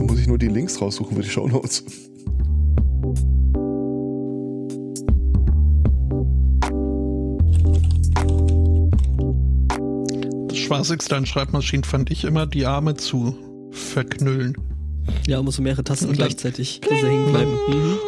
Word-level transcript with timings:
Dann 0.00 0.06
muss 0.06 0.18
ich 0.18 0.26
nur 0.26 0.38
die 0.38 0.48
Links 0.48 0.80
raussuchen 0.80 1.14
für 1.14 1.22
die 1.22 1.28
Shownotes. 1.28 1.84
Das 10.48 10.56
Spaßigste 10.56 11.16
an 11.16 11.26
Schreibmaschinen 11.26 11.84
fand 11.84 12.10
ich 12.10 12.24
immer, 12.24 12.46
die 12.46 12.64
Arme 12.64 12.94
zu 12.94 13.36
verknüllen. 13.72 14.56
Ja, 15.26 15.42
muss 15.42 15.56
so 15.56 15.62
mehrere 15.62 15.84
Tasten 15.84 16.14
gleichzeitig, 16.14 16.80
hängen 16.88 17.30
bleiben. 17.30 17.52
Mhm. 17.68 17.98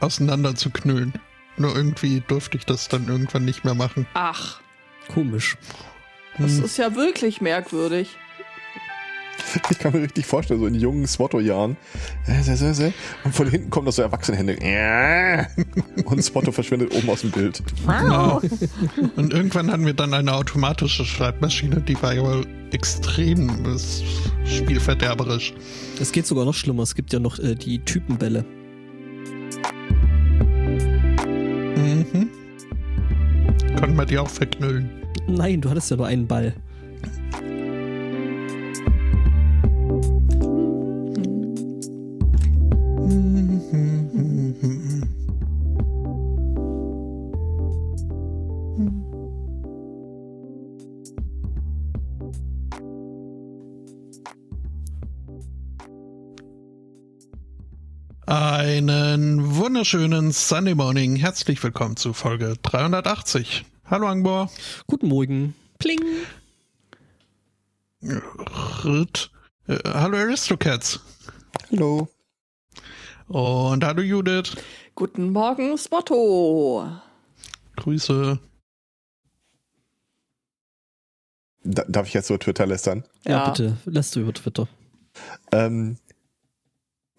Auseinander 0.00 0.54
zu 0.54 0.68
knüllen. 0.68 1.14
Nur 1.56 1.74
irgendwie 1.74 2.22
durfte 2.28 2.58
ich 2.58 2.66
das 2.66 2.88
dann 2.88 3.08
irgendwann 3.08 3.46
nicht 3.46 3.64
mehr 3.64 3.74
machen. 3.74 4.06
Ach, 4.12 4.60
Komisch. 5.08 5.56
das 6.36 6.58
Hm. 6.58 6.64
ist 6.66 6.76
ja 6.76 6.94
wirklich 6.94 7.40
merkwürdig. 7.40 8.18
Ich 9.70 9.78
kann 9.78 9.92
mir 9.92 10.02
richtig 10.02 10.26
vorstellen, 10.26 10.60
so 10.60 10.66
in 10.66 10.74
jungen 10.74 11.06
Swotto-Jahren. 11.06 11.76
Äh, 12.26 12.42
sehr, 12.42 12.56
sehr, 12.56 12.74
sehr. 12.74 12.92
Und 13.24 13.34
von 13.34 13.48
hinten 13.48 13.70
kommen 13.70 13.86
das 13.86 13.96
so 13.96 14.02
Erwachsenehände. 14.02 14.58
Ja. 14.62 15.46
Und 16.04 16.22
Swotto 16.22 16.52
verschwindet 16.52 16.94
oben 16.94 17.08
aus 17.10 17.22
dem 17.22 17.30
Bild. 17.30 17.62
Genau. 17.86 18.40
Und 19.16 19.32
irgendwann 19.32 19.70
hatten 19.70 19.86
wir 19.86 19.94
dann 19.94 20.14
eine 20.14 20.32
automatische 20.32 21.04
Schreibmaschine, 21.04 21.80
die 21.80 22.00
war 22.02 22.12
aber 22.12 22.42
extrem 22.72 23.48
äh, 23.48 23.78
spielverderberisch. 24.46 25.54
Es 26.00 26.12
geht 26.12 26.26
sogar 26.26 26.44
noch 26.44 26.54
schlimmer. 26.54 26.82
Es 26.82 26.94
gibt 26.94 27.12
ja 27.12 27.18
noch 27.18 27.38
äh, 27.38 27.54
die 27.54 27.78
Typenbälle. 27.80 28.44
Mhm. 31.76 32.30
Konnten 33.78 33.96
wir 33.96 34.06
die 34.06 34.18
auch 34.18 34.28
verknüllen. 34.28 34.90
Nein, 35.26 35.60
du 35.60 35.70
hattest 35.70 35.90
ja 35.90 35.96
nur 35.96 36.06
einen 36.06 36.26
Ball. 36.26 36.54
Wunderschönen 59.78 60.32
Sunday 60.32 60.74
Morning. 60.74 61.14
Herzlich 61.14 61.62
willkommen 61.62 61.96
zu 61.96 62.12
Folge 62.12 62.56
380. 62.62 63.64
Hallo 63.84 64.08
Angbor. 64.08 64.50
Guten 64.88 65.06
Morgen. 65.06 65.54
Pling. 65.78 66.00
Ritt. 68.02 69.30
Äh, 69.68 69.78
hallo 69.84 70.16
Aristocats. 70.16 70.98
Hallo. 71.70 72.08
Und 73.28 73.84
hallo 73.84 74.02
Judith. 74.02 74.56
Guten 74.96 75.30
Morgen, 75.30 75.78
Spotto. 75.78 76.90
Grüße. 77.76 78.40
Da, 81.62 81.84
darf 81.86 82.08
ich 82.08 82.14
jetzt 82.14 82.30
über 82.30 82.40
Twitter 82.40 82.66
lästern? 82.66 83.04
Ja, 83.24 83.50
bitte. 83.50 83.76
Lässt 83.84 84.16
du 84.16 84.22
über 84.22 84.32
Twitter. 84.32 84.66
Ähm, 85.52 85.98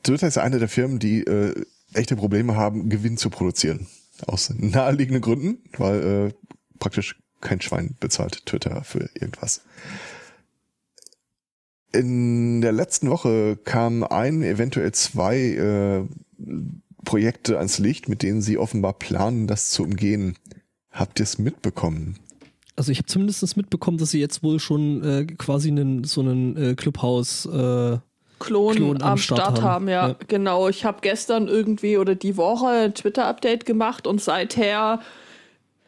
Twitter 0.03 0.27
ist 0.27 0.37
eine 0.37 0.59
der 0.59 0.67
Firmen, 0.67 0.99
die 0.99 1.21
äh, 1.21 1.65
echte 1.93 2.15
Probleme 2.15 2.55
haben, 2.55 2.89
Gewinn 2.89 3.17
zu 3.17 3.29
produzieren. 3.29 3.87
Aus 4.27 4.53
naheliegenden 4.55 5.21
Gründen, 5.21 5.59
weil 5.77 6.03
äh, 6.03 6.33
praktisch 6.79 7.21
kein 7.41 7.61
Schwein 7.61 7.95
bezahlt 7.99 8.45
Twitter 8.45 8.83
für 8.83 9.09
irgendwas. 9.13 9.61
In 11.91 12.61
der 12.61 12.71
letzten 12.71 13.09
Woche 13.09 13.57
kamen 13.63 14.03
ein, 14.03 14.43
eventuell 14.43 14.91
zwei 14.91 15.37
äh, 15.37 16.05
Projekte 17.03 17.57
ans 17.57 17.79
Licht, 17.79 18.09
mit 18.09 18.21
denen 18.21 18.41
sie 18.41 18.57
offenbar 18.57 18.93
planen, 18.93 19.47
das 19.47 19.71
zu 19.71 19.83
umgehen. 19.83 20.35
Habt 20.91 21.19
ihr 21.19 21.23
es 21.23 21.39
mitbekommen? 21.39 22.19
Also 22.75 22.91
ich 22.91 22.99
habe 22.99 23.07
zumindest 23.07 23.57
mitbekommen, 23.57 23.97
dass 23.97 24.11
sie 24.11 24.19
jetzt 24.19 24.43
wohl 24.43 24.59
schon 24.59 25.03
äh, 25.03 25.25
quasi 25.25 25.69
einen, 25.69 26.03
so 26.03 26.21
einen 26.21 26.55
äh, 26.55 26.75
Clubhouse 26.75 27.45
äh, 27.45 27.97
Klon, 28.39 28.75
Klon 28.75 29.01
am 29.01 29.11
am 29.11 29.17
Start 29.17 29.41
Start, 29.41 29.61
haben. 29.61 29.65
haben, 29.65 29.87
ja. 29.89 30.07
Ja. 30.09 30.15
Genau, 30.27 30.69
ich 30.69 30.85
habe 30.85 30.99
gestern 31.01 31.47
irgendwie 31.47 31.97
oder 31.97 32.15
die 32.15 32.37
Woche 32.37 32.67
ein 32.67 32.93
Twitter-Update 32.95 33.65
gemacht 33.65 34.07
und 34.07 34.21
seither 34.21 35.01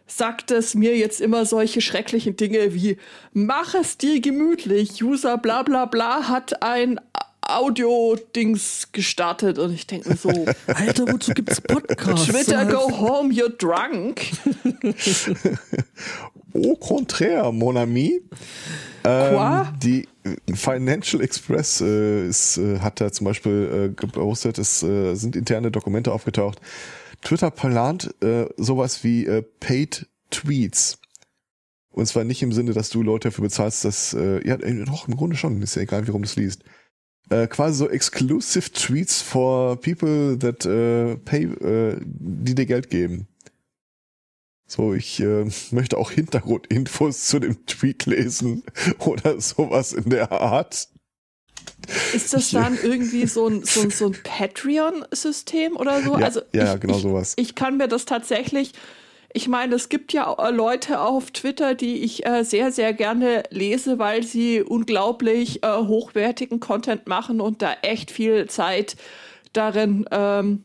sagt 0.08 0.52
es 0.52 0.76
mir 0.76 0.98
jetzt 0.98 1.22
immer 1.22 1.46
solche 1.46 1.80
schrecklichen 1.80 2.36
Dinge 2.36 2.74
wie 2.74 2.98
mach 3.34 3.74
es 3.76 3.98
dir 3.98 4.20
gemütlich, 4.20 5.02
User 5.02 5.38
bla 5.38 5.64
bla 5.64 5.86
bla 5.86 6.28
hat 6.28 6.62
ein 6.62 7.00
Audio-Dings 7.48 8.90
gestartet 8.92 9.58
und 9.58 9.74
ich 9.74 9.88
denke 9.88 10.10
mir 10.10 10.16
so, 10.16 10.30
Alter, 10.68 11.08
wozu 11.12 11.34
gibt's 11.34 11.60
Podcasts? 11.60 12.28
Twitter, 12.28 12.66
go 12.66 12.90
home, 12.92 13.32
you're 13.32 13.50
drunk. 13.50 14.32
Au 16.54 16.76
contraire, 16.76 17.52
mon 17.52 17.78
ami. 17.78 18.22
Ähm, 19.04 19.68
die 19.82 20.08
Financial 20.54 21.22
Express 21.22 21.82
äh, 21.82 22.28
ist, 22.28 22.58
äh, 22.58 22.80
hat 22.80 23.02
da 23.02 23.12
zum 23.12 23.26
Beispiel 23.26 23.90
äh, 23.92 23.96
gepostet, 23.96 24.58
es 24.58 24.84
äh, 24.84 25.16
sind 25.16 25.36
interne 25.36 25.72
Dokumente 25.72 26.12
aufgetaucht. 26.12 26.60
Twitter 27.22 27.52
plant 27.52 28.14
äh, 28.24 28.46
sowas 28.58 29.04
wie 29.04 29.26
äh, 29.26 29.44
Paid 29.60 30.08
Tweets. 30.30 31.00
Und 31.92 32.06
zwar 32.08 32.24
nicht 32.24 32.42
im 32.42 32.54
Sinne, 32.54 32.74
dass 32.74 32.90
du 32.90 33.04
Leute 33.04 33.30
dafür 33.30 33.44
bezahlst, 33.44 33.86
dass, 33.86 34.14
äh, 34.14 34.48
ja, 34.48 34.56
äh, 34.56 34.86
doch, 34.86 35.08
im 35.08 35.18
Grunde 35.18 35.36
schon, 35.36 35.62
ist 35.62 35.76
ja 35.76 35.82
egal, 35.82 36.08
wie 36.08 36.12
rum 36.12 36.22
du 36.22 36.28
es 36.28 36.36
liest. 36.36 36.64
Äh, 37.30 37.48
quasi 37.48 37.78
so 37.78 37.90
exclusive 37.90 38.72
Tweets 38.72 39.22
for 39.22 39.80
people 39.80 40.38
that 40.40 40.66
äh, 40.66 41.18
pay, 41.18 41.44
äh, 41.44 41.98
die 42.04 42.56
dir 42.56 42.66
Geld 42.66 42.90
geben. 42.90 43.28
So, 44.72 44.94
ich 44.94 45.20
äh, 45.20 45.46
möchte 45.72 45.98
auch 45.98 46.12
Hintergrundinfos 46.12 47.26
zu 47.26 47.40
dem 47.40 47.66
Tweet 47.66 48.06
lesen 48.06 48.64
oder 49.00 49.42
sowas 49.42 49.92
in 49.92 50.10
der 50.10 50.32
Art. 50.32 50.88
Ist 52.14 52.34
das 52.34 52.52
dann 52.52 52.80
irgendwie 52.82 53.28
so 53.28 53.50
ein, 53.50 53.66
so 53.66 53.82
ein, 53.82 53.90
so 53.90 54.06
ein 54.06 54.18
Patreon-System 54.24 55.76
oder 55.76 56.02
so? 56.02 56.18
Ja, 56.18 56.26
also 56.26 56.40
ja, 56.54 56.64
ja, 56.64 56.74
ich, 56.76 56.80
genau 56.80 56.96
ich, 56.96 57.02
sowas. 57.02 57.34
Ich 57.36 57.56
kann 57.56 57.76
mir 57.76 57.90
das 57.90 58.06
tatsächlich, 58.06 58.72
ich 59.34 59.50
meine, 59.50 59.76
es 59.76 59.90
gibt 59.90 60.14
ja 60.14 60.34
äh, 60.40 60.52
Leute 60.52 61.02
auf 61.02 61.32
Twitter, 61.32 61.76
die 61.76 62.06
ich 62.06 62.26
äh, 62.26 62.46
sehr, 62.46 62.72
sehr 62.72 62.94
gerne 62.94 63.44
lese, 63.50 64.00
weil 64.00 64.24
sie 64.24 64.62
unglaublich 64.62 65.66
äh, 65.66 65.68
hochwertigen 65.68 66.62
Content 66.62 67.08
machen 67.08 67.42
und 67.42 67.62
da 67.62 67.74
echt 67.82 68.10
viel 68.10 68.48
Zeit 68.48 68.96
darin 69.52 70.06
ähm, 70.12 70.64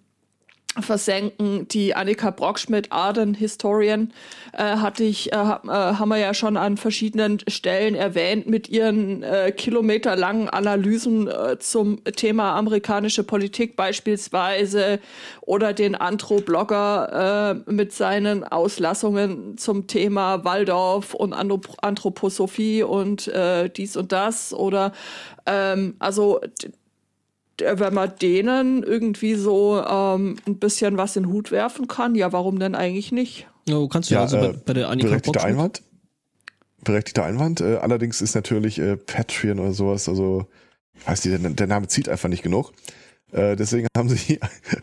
versenken. 0.81 1.69
Die 1.69 1.95
Annika 1.95 2.31
Brockschmidt, 2.31 2.93
Arden 2.93 3.35
Historian, 3.35 4.13
äh, 4.53 4.63
hatte 4.63 5.05
ich, 5.05 5.33
äh, 5.33 5.37
äh, 5.37 5.39
haben 5.39 6.09
wir 6.09 6.19
ja 6.19 6.35
schon 6.35 6.57
an 6.57 6.77
verschiedenen 6.77 7.39
Stellen 7.49 7.95
erwähnt 7.95 8.47
mit 8.47 8.69
ihren 8.69 9.23
äh, 9.23 9.53
kilometerlangen 9.53 10.49
Analysen 10.49 11.29
äh, 11.29 11.59
zum 11.59 12.03
Thema 12.05 12.55
amerikanische 12.55 13.25
Politik 13.25 13.77
beispielsweise 13.77 15.01
oder 15.43 15.73
den 15.73 15.95
Antro-Blogger 15.95 17.63
äh, 17.67 17.73
mit 17.73 17.93
seinen 17.93 18.45
Auslassungen 18.45 19.59
zum 19.59 19.87
Thema 19.87 20.45
Waldorf 20.45 21.15
und 21.15 21.33
Anthrop 21.33 21.67
Anthroposophie 21.83 22.83
und 22.83 23.29
äh, 23.29 23.69
dies 23.69 23.97
und 23.97 24.13
das 24.13 24.53
oder 24.53 24.93
ähm, 25.47 25.97
also 25.99 26.41
wenn 27.59 27.95
man 27.95 28.13
denen 28.21 28.83
irgendwie 28.83 29.35
so 29.35 29.83
ähm, 29.83 30.37
ein 30.47 30.59
bisschen 30.59 30.97
was 30.97 31.17
in 31.17 31.25
den 31.25 31.33
Hut 31.33 31.51
werfen 31.51 31.89
kann, 31.89 32.15
ja, 32.15 32.33
warum 32.33 32.59
denn 32.59 32.75
eigentlich 32.75 33.13
nicht? 33.13 33.47
Ja, 33.69 33.75
du 33.77 33.89
kannst 33.89 34.11
ja, 34.11 34.21
also 34.23 34.37
bei, 34.39 34.47
äh, 34.49 34.55
bei 34.65 34.73
der 34.75 34.89
Annika 34.89 35.09
berechtigter 35.09 35.41
Brockschmidt- 35.41 35.45
Einwand. 35.49 35.83
Berechtigter 36.85 37.25
Einwand. 37.25 37.61
Äh, 37.61 37.77
allerdings 37.79 38.21
ist 38.21 38.35
natürlich 38.35 38.79
äh, 38.79 38.97
Patreon 38.97 39.59
oder 39.59 39.73
sowas, 39.73 40.09
also 40.09 40.47
weiß 41.05 41.25
nicht, 41.25 41.43
der, 41.43 41.51
der 41.51 41.67
Name 41.67 41.89
zieht 41.89 42.09
einfach 42.09 42.29
nicht 42.29 42.43
genug. 42.43 42.73
Äh, 43.33 43.57
deswegen 43.57 43.89
haben 43.97 44.09
sie 44.09 44.39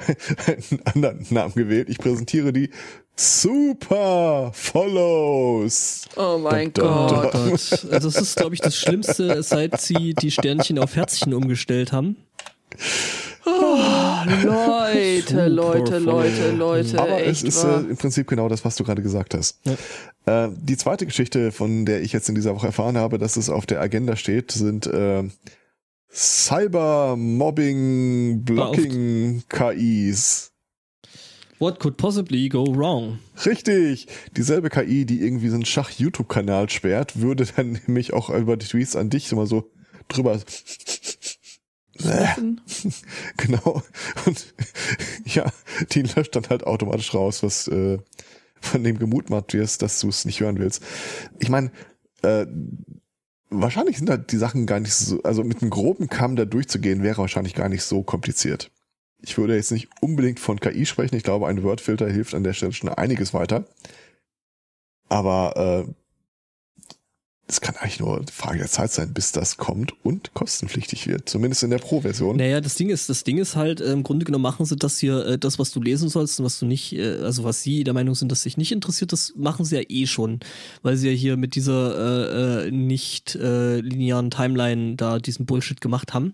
einen 0.47 0.81
anderen 0.85 1.25
Namen 1.29 1.53
gewählt. 1.53 1.87
Ich 1.89 1.97
präsentiere 1.97 2.51
die 2.51 2.71
Super 3.15 4.51
Follows. 4.53 6.07
Oh 6.17 6.37
mein 6.39 6.73
Dun, 6.73 6.83
dun, 6.85 6.93
Oh 6.93 7.07
Gott. 7.21 7.33
dun. 7.33 7.49
Gott. 7.51 7.87
Also 7.91 8.09
das 8.09 8.15
ist, 8.21 8.35
glaube 8.35 8.55
ich, 8.55 8.61
das 8.61 8.75
Schlimmste, 8.75 9.41
seit 9.43 9.79
sie 9.79 10.13
die 10.13 10.31
Sternchen 10.31 10.77
auf 10.79 10.95
Herzchen 10.95 11.33
umgestellt 11.33 11.91
haben. 11.93 12.17
Leute, 14.43 15.23
Super 15.27 15.49
Leute, 15.49 15.99
Leute, 15.99 16.49
voll. 16.49 16.55
Leute. 16.55 16.99
Aber 16.99 17.23
echt 17.23 17.43
es 17.43 17.55
ist 17.55 17.63
äh, 17.63 17.79
im 17.79 17.97
Prinzip 17.97 18.27
genau 18.27 18.49
das, 18.49 18.65
was 18.65 18.75
du 18.75 18.83
gerade 18.83 19.01
gesagt 19.01 19.33
hast. 19.33 19.59
Ja. 19.65 20.45
Äh, 20.45 20.49
die 20.55 20.77
zweite 20.77 21.05
Geschichte, 21.05 21.51
von 21.51 21.85
der 21.85 22.01
ich 22.01 22.13
jetzt 22.13 22.29
in 22.29 22.35
dieser 22.35 22.55
Woche 22.55 22.67
erfahren 22.67 22.97
habe, 22.97 23.17
dass 23.17 23.37
es 23.37 23.49
auf 23.49 23.65
der 23.65 23.81
Agenda 23.81 24.15
steht, 24.15 24.51
sind 24.51 24.87
äh, 24.87 25.23
Cyber-Mobbing, 26.13 28.43
Blocking-KIs. 28.43 30.51
What 31.59 31.79
could 31.79 31.97
possibly 31.97 32.49
go 32.49 32.65
wrong? 32.75 33.19
Richtig. 33.45 34.07
Dieselbe 34.35 34.69
KI, 34.69 35.05
die 35.05 35.21
irgendwie 35.21 35.49
so 35.49 35.55
einen 35.55 35.65
Schach-YouTube-Kanal 35.65 36.69
sperrt, 36.69 37.21
würde 37.21 37.47
dann 37.55 37.79
nämlich 37.87 38.13
auch 38.13 38.29
über 38.29 38.57
die 38.57 38.67
Tweets 38.67 38.95
an 38.95 39.09
dich 39.09 39.31
immer 39.31 39.47
so 39.47 39.71
drüber 40.09 40.39
Sniffen. 41.99 42.61
Genau. 43.37 43.81
Und 44.25 44.53
ja, 45.25 45.51
die 45.91 46.01
löscht 46.01 46.35
dann 46.35 46.49
halt 46.49 46.65
automatisch 46.65 47.13
raus, 47.13 47.43
was 47.43 47.67
äh, 47.67 47.99
von 48.61 48.83
dem 48.83 48.97
gemutmaßt 48.97 49.53
wirst, 49.53 49.81
dass 49.81 49.99
du 49.99 50.09
es 50.09 50.25
nicht 50.25 50.39
hören 50.39 50.59
willst. 50.59 50.83
Ich 51.39 51.49
meine, 51.49 51.71
äh, 52.21 52.45
wahrscheinlich 53.49 53.97
sind 53.97 54.09
halt 54.09 54.31
die 54.31 54.37
Sachen 54.37 54.65
gar 54.65 54.79
nicht 54.79 54.93
so, 54.93 55.21
also 55.23 55.43
mit 55.43 55.61
einem 55.61 55.69
groben 55.69 56.07
Kamm 56.07 56.35
da 56.35 56.45
durchzugehen, 56.45 57.03
wäre 57.03 57.17
wahrscheinlich 57.17 57.53
gar 57.53 57.69
nicht 57.69 57.83
so 57.83 58.03
kompliziert. 58.03 58.71
Ich 59.19 59.37
würde 59.37 59.55
jetzt 59.55 59.71
nicht 59.71 59.89
unbedingt 60.01 60.39
von 60.39 60.59
KI 60.59 60.85
sprechen. 60.85 61.15
Ich 61.15 61.23
glaube, 61.23 61.47
ein 61.47 61.63
Wordfilter 61.63 62.09
hilft 62.09 62.33
an 62.33 62.43
der 62.43 62.53
Stelle 62.53 62.73
schon 62.73 62.89
einiges 62.89 63.33
weiter. 63.33 63.65
Aber 65.07 65.85
äh, 65.87 65.93
es 67.45 67.59
kann 67.59 67.75
eigentlich 67.75 67.99
nur 67.99 68.17
eine 68.17 68.25
Frage 68.31 68.59
der 68.59 68.67
Zeit 68.67 68.91
sein, 68.91 69.13
bis 69.13 69.33
das 69.33 69.57
kommt 69.57 69.93
und 70.05 70.33
kostenpflichtig 70.33 71.07
wird. 71.07 71.27
Zumindest 71.27 71.63
in 71.63 71.71
der 71.71 71.77
Pro-Version. 71.77 72.37
Naja, 72.37 72.61
das 72.61 72.75
Ding 72.75 72.89
ist, 72.89 73.09
das 73.09 73.25
Ding 73.25 73.37
ist 73.37 73.57
halt, 73.57 73.81
äh, 73.81 73.91
im 73.91 74.03
Grunde 74.03 74.25
genommen 74.25 74.43
machen 74.43 74.65
sie 74.65 74.77
das 74.77 74.97
hier, 74.97 75.25
äh, 75.25 75.37
das, 75.37 75.59
was 75.59 75.71
du 75.71 75.81
lesen 75.81 76.07
sollst 76.07 76.39
und 76.39 76.45
was 76.45 76.57
du 76.59 76.65
nicht, 76.65 76.93
äh, 76.93 77.17
also 77.21 77.43
was 77.43 77.61
sie 77.61 77.83
der 77.83 77.93
Meinung 77.93 78.15
sind, 78.15 78.31
dass 78.31 78.43
dich 78.43 78.55
nicht 78.55 78.71
interessiert, 78.71 79.11
das 79.11 79.33
machen 79.35 79.65
sie 79.65 79.75
ja 79.75 79.81
eh 79.87 80.07
schon. 80.07 80.39
Weil 80.83 80.95
sie 80.95 81.09
ja 81.09 81.13
hier 81.13 81.35
mit 81.35 81.55
dieser 81.55 81.97
äh, 81.97 82.67
äh, 82.67 82.71
nicht 82.71 83.35
äh, 83.35 83.81
linearen 83.81 84.31
Timeline 84.31 84.95
da 84.95 85.19
diesen 85.19 85.45
Bullshit 85.45 85.81
gemacht 85.81 86.13
haben. 86.13 86.33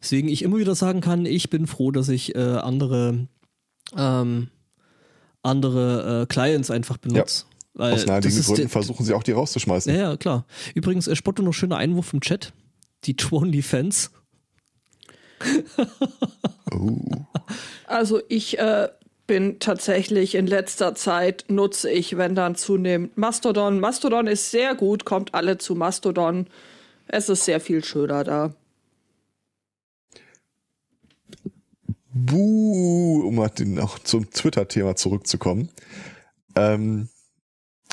Deswegen 0.00 0.28
ich 0.28 0.42
immer 0.42 0.58
wieder 0.58 0.76
sagen 0.76 1.00
kann, 1.00 1.26
ich 1.26 1.50
bin 1.50 1.66
froh, 1.66 1.90
dass 1.90 2.10
ich 2.10 2.36
andere 2.36 3.26
ähm, 3.96 4.48
andere 5.42 6.26
Clients 6.28 6.70
einfach 6.70 6.98
benutze. 6.98 7.44
Weil 7.74 7.94
Aus 7.94 8.06
naheliegenden 8.06 8.38
das 8.38 8.38
ist 8.38 8.46
Gründen 8.46 8.68
versuchen 8.68 9.04
sie 9.04 9.14
auch 9.14 9.24
die 9.24 9.32
rauszuschmeißen. 9.32 9.92
Ja, 9.92 10.10
ja, 10.10 10.16
klar. 10.16 10.46
Übrigens, 10.74 11.08
äh, 11.08 11.16
Spotto 11.16 11.42
noch 11.42 11.52
schöner 11.52 11.76
Einwurf 11.76 12.12
im 12.12 12.20
Chat. 12.20 12.52
Die 13.04 13.16
Twonly 13.16 13.62
Fans. 13.62 14.10
Oh. 16.72 16.98
Also 17.86 18.22
ich 18.28 18.58
äh, 18.58 18.88
bin 19.26 19.58
tatsächlich 19.58 20.34
in 20.34 20.46
letzter 20.46 20.94
Zeit 20.94 21.44
nutze 21.48 21.90
ich, 21.90 22.16
wenn 22.16 22.34
dann 22.34 22.56
zunehmend 22.56 23.16
Mastodon. 23.18 23.78
Mastodon 23.78 24.26
ist 24.26 24.50
sehr 24.50 24.74
gut, 24.74 25.04
kommt 25.04 25.34
alle 25.34 25.58
zu 25.58 25.74
Mastodon. 25.74 26.46
Es 27.06 27.28
ist 27.28 27.44
sehr 27.44 27.60
viel 27.60 27.84
schöner 27.84 28.24
da. 28.24 28.54
Buh, 32.12 33.22
um 33.26 33.34
mal 33.34 33.48
den, 33.48 33.78
auch 33.78 33.98
zum 33.98 34.30
Twitter-Thema 34.30 34.96
zurückzukommen. 34.96 35.68
Ähm, 36.56 37.08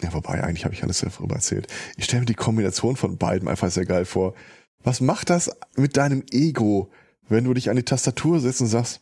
ja, 0.03 0.13
wobei, 0.13 0.43
eigentlich 0.43 0.65
habe 0.65 0.73
ich 0.73 0.83
alles 0.83 0.99
darüber 0.99 1.35
erzählt. 1.35 1.67
Ich 1.97 2.05
stelle 2.05 2.21
mir 2.21 2.25
die 2.25 2.33
Kombination 2.33 2.95
von 2.95 3.17
beiden 3.17 3.47
einfach 3.47 3.69
sehr 3.71 3.85
geil 3.85 4.05
vor. 4.05 4.33
Was 4.83 5.01
macht 5.01 5.29
das 5.29 5.51
mit 5.75 5.97
deinem 5.97 6.23
Ego, 6.31 6.89
wenn 7.29 7.43
du 7.43 7.53
dich 7.53 7.69
an 7.69 7.75
die 7.75 7.83
Tastatur 7.83 8.39
setzt 8.39 8.61
und 8.61 8.67
sagst, 8.67 8.99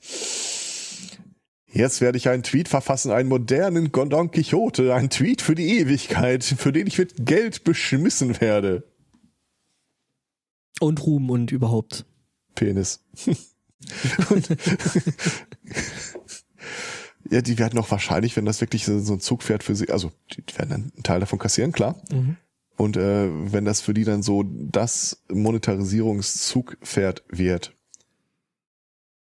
jetzt 1.72 2.02
werde 2.02 2.18
ich 2.18 2.30
einen 2.30 2.44
Tweet 2.44 2.68
verfassen, 2.68 3.12
einen 3.12 3.30
modernen 3.30 3.92
Don 3.92 4.32
Quixote, 4.32 4.94
einen 4.94 5.10
Tweet 5.10 5.42
für 5.42 5.56
die 5.56 5.80
Ewigkeit, 5.80 6.44
für 6.44 6.74
den 6.74 6.88
ich 6.88 6.98
mit 6.98 7.26
Geld 7.26 7.64
beschmissen 7.64 8.40
werde. 8.42 8.84
Und 10.80 11.06
Ruhm 11.06 11.30
und 11.30 11.52
überhaupt. 11.52 12.06
Penis. 12.56 13.02
und 14.30 14.50
ja, 17.32 17.42
die 17.42 17.58
werden 17.60 17.80
auch 17.80 17.92
wahrscheinlich, 17.92 18.36
wenn 18.36 18.46
das 18.46 18.62
wirklich 18.62 18.86
so 18.86 18.94
ein 18.94 19.20
Zugpferd 19.20 19.64
für 19.64 19.76
sie, 19.76 19.90
also 19.90 20.12
die 20.32 20.44
werden 20.58 20.70
dann 20.70 20.92
einen 20.96 21.04
Teil 21.04 21.20
davon 21.20 21.40
kassieren, 21.40 21.72
klar. 21.72 22.02
Mhm. 22.12 22.38
Und 22.78 22.96
äh, 22.98 23.28
wenn 23.52 23.66
das 23.66 23.82
für 23.82 23.94
die 23.94 24.06
dann 24.06 24.24
so 24.24 24.44
das 24.48 25.22
Monetarisierungszugpferd 25.32 27.24
wird, 27.30 27.74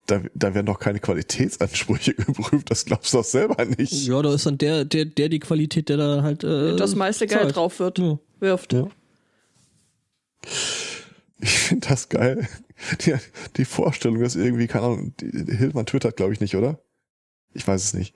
da, 0.06 0.22
da 0.34 0.54
werden 0.54 0.66
doch 0.66 0.78
keine 0.78 1.00
Qualitätsansprüche 1.00 2.14
geprüft, 2.14 2.70
das 2.70 2.84
glaubst 2.84 3.12
du 3.12 3.18
doch 3.18 3.24
selber 3.24 3.64
nicht. 3.64 4.06
Ja, 4.06 4.20
da 4.22 4.34
ist 4.34 4.46
dann 4.46 4.58
der, 4.58 4.84
der, 4.84 5.04
der 5.06 5.28
die 5.28 5.38
Qualität, 5.40 5.88
der 5.88 5.96
da 5.96 6.22
halt 6.22 6.44
äh, 6.44 6.76
das 6.76 6.94
meiste 6.94 7.26
Geld 7.26 7.40
zahlt. 7.40 7.56
drauf 7.56 7.78
wird, 7.80 7.98
Ja. 7.98 8.18
wirft. 8.40 8.72
Ja. 8.74 8.88
Ich 11.40 11.50
finde 11.58 11.88
das 11.88 12.08
geil. 12.08 12.46
Die, 13.04 13.12
die 13.56 13.64
Vorstellung, 13.64 14.20
dass 14.20 14.36
irgendwie, 14.36 14.68
keine 14.68 14.84
Ahnung, 14.84 15.12
Hildmann 15.20 15.84
twittert, 15.84 16.16
glaube 16.16 16.32
ich 16.32 16.38
nicht, 16.38 16.54
oder? 16.54 16.78
Ich 17.58 17.66
weiß 17.66 17.82
es 17.82 17.92
nicht. 17.94 18.14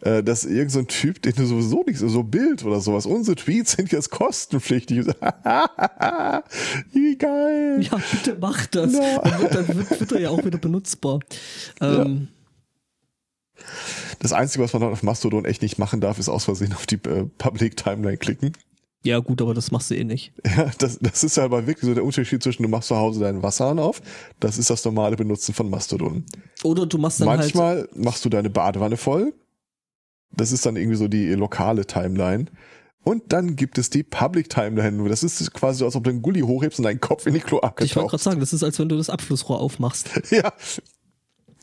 Äh, 0.00 0.22
dass 0.24 0.44
irgend 0.44 0.72
so 0.72 0.80
ein 0.80 0.88
Typ, 0.88 1.22
den 1.22 1.34
du 1.34 1.46
sowieso 1.46 1.84
nicht 1.86 1.98
so, 1.98 2.08
so 2.08 2.24
Bild 2.24 2.64
oder 2.64 2.80
sowas, 2.80 3.06
unsere 3.06 3.36
Tweets 3.36 3.72
sind 3.72 3.92
jetzt 3.92 4.10
kostenpflichtig. 4.10 5.06
Wie 6.92 7.16
geil. 7.16 7.80
Ja, 7.82 7.98
bitte 8.10 8.36
mach 8.40 8.66
das. 8.66 8.92
Ja. 8.94 9.18
Dann, 9.20 9.40
wird, 9.40 9.54
dann 9.54 9.68
wird 9.68 9.88
Twitter 9.88 10.18
ja 10.18 10.30
auch 10.30 10.44
wieder 10.44 10.58
benutzbar. 10.58 11.20
Ähm, 11.80 12.28
Das 14.18 14.32
Einzige, 14.32 14.64
was 14.64 14.72
man 14.72 14.82
dann 14.82 14.92
auf 14.92 15.04
Mastodon 15.04 15.44
echt 15.44 15.62
nicht 15.62 15.78
machen 15.78 16.00
darf, 16.00 16.18
ist 16.18 16.28
aus 16.28 16.44
Versehen 16.46 16.72
auf 16.72 16.86
die 16.86 16.96
äh, 16.96 17.26
Public 17.38 17.76
Timeline 17.76 18.16
klicken. 18.16 18.52
Ja, 19.02 19.18
gut, 19.18 19.40
aber 19.40 19.54
das 19.54 19.70
machst 19.70 19.90
du 19.90 19.96
eh 19.96 20.04
nicht. 20.04 20.32
Ja, 20.56 20.70
das, 20.78 20.98
das 21.00 21.24
ist 21.24 21.36
ja 21.36 21.44
aber 21.44 21.66
wirklich 21.66 21.86
so 21.86 21.94
der 21.94 22.04
Unterschied 22.04 22.42
zwischen, 22.42 22.62
du 22.62 22.68
machst 22.68 22.88
zu 22.88 22.96
Hause 22.96 23.20
deinen 23.20 23.42
Wasserhahn 23.42 23.78
auf, 23.78 24.02
das 24.40 24.58
ist 24.58 24.68
das 24.68 24.84
normale 24.84 25.16
Benutzen 25.16 25.54
von 25.54 25.70
Mastodon. 25.70 26.24
Oder 26.64 26.86
du 26.86 26.98
machst 26.98 27.20
dann 27.20 27.28
halt. 27.28 27.40
Manchmal 27.40 27.88
machst 27.94 28.24
du 28.24 28.28
deine 28.28 28.50
Badewanne 28.50 28.96
voll. 28.96 29.32
Das 30.32 30.52
ist 30.52 30.66
dann 30.66 30.76
irgendwie 30.76 30.96
so 30.96 31.08
die 31.08 31.32
lokale 31.34 31.86
Timeline. 31.86 32.46
Und 33.02 33.32
dann 33.32 33.56
gibt 33.56 33.78
es 33.78 33.88
die 33.88 34.02
Public 34.02 34.50
Timeline. 34.50 35.08
Das 35.08 35.22
ist 35.22 35.52
quasi 35.54 35.78
so, 35.78 35.86
als 35.86 35.96
ob 35.96 36.04
du 36.04 36.10
einen 36.10 36.20
Gully 36.20 36.40
hochhebst 36.40 36.78
und 36.78 36.84
deinen 36.84 37.00
Kopf 37.00 37.26
in 37.26 37.32
die 37.34 37.40
Kloake 37.40 37.84
Ich 37.84 37.96
wollte 37.96 38.10
gerade 38.10 38.22
sagen, 38.22 38.40
das 38.40 38.52
ist, 38.52 38.62
als 38.62 38.78
wenn 38.78 38.88
du 38.88 38.96
das 38.96 39.08
Abflussrohr 39.08 39.60
aufmachst. 39.60 40.10
Ja. 40.30 40.52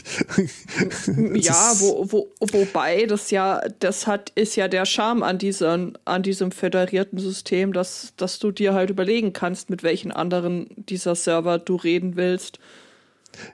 Ja, 1.35 1.73
wo, 1.79 2.05
wo, 2.11 2.29
wobei 2.39 3.05
das 3.05 3.31
ja, 3.31 3.61
das 3.79 4.07
hat, 4.07 4.31
ist 4.35 4.55
ja 4.55 4.67
der 4.67 4.85
Charme 4.85 5.23
an 5.23 5.37
diesem, 5.37 5.93
an 6.05 6.23
diesem 6.23 6.51
föderierten 6.51 7.19
System, 7.19 7.73
dass, 7.73 8.13
dass 8.17 8.39
du 8.39 8.51
dir 8.51 8.73
halt 8.73 8.89
überlegen 8.89 9.33
kannst, 9.33 9.69
mit 9.69 9.83
welchen 9.83 10.11
anderen 10.11 10.67
dieser 10.75 11.15
Server 11.15 11.59
du 11.59 11.75
reden 11.75 12.15
willst. 12.15 12.59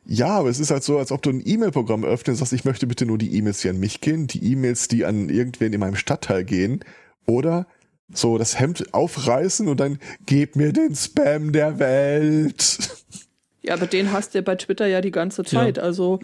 Ja, 0.05 0.27
aber 0.27 0.49
es 0.49 0.59
ist 0.59 0.71
halt 0.71 0.83
so, 0.83 0.97
als 0.97 1.11
ob 1.11 1.21
du 1.21 1.29
ein 1.29 1.41
E-Mail-Programm 1.45 2.03
öffnest 2.03 2.29
und 2.29 2.35
sagst, 2.35 2.53
ich 2.53 2.65
möchte 2.65 2.87
bitte 2.87 3.05
nur 3.05 3.17
die 3.17 3.35
E-Mails, 3.35 3.61
die 3.61 3.69
an 3.69 3.79
mich 3.79 4.01
gehen, 4.01 4.27
die 4.27 4.51
E-Mails, 4.51 4.87
die 4.87 5.05
an 5.05 5.29
irgendwen 5.29 5.73
in 5.73 5.79
meinem 5.79 5.95
Stadtteil 5.95 6.43
gehen. 6.43 6.83
Oder 7.25 7.67
so 8.11 8.37
das 8.37 8.59
Hemd 8.59 8.93
aufreißen 8.93 9.67
und 9.67 9.79
dann 9.79 9.99
gib 10.25 10.55
mir 10.55 10.71
den 10.73 10.95
Spam 10.95 11.51
der 11.51 11.79
Welt. 11.79 12.77
Ja, 13.63 13.75
aber 13.75 13.87
den 13.87 14.11
hast 14.11 14.35
du 14.35 14.41
bei 14.41 14.55
Twitter 14.55 14.87
ja 14.87 15.01
die 15.01 15.11
ganze 15.11 15.43
Zeit. 15.43 15.79
Also, 15.79 16.19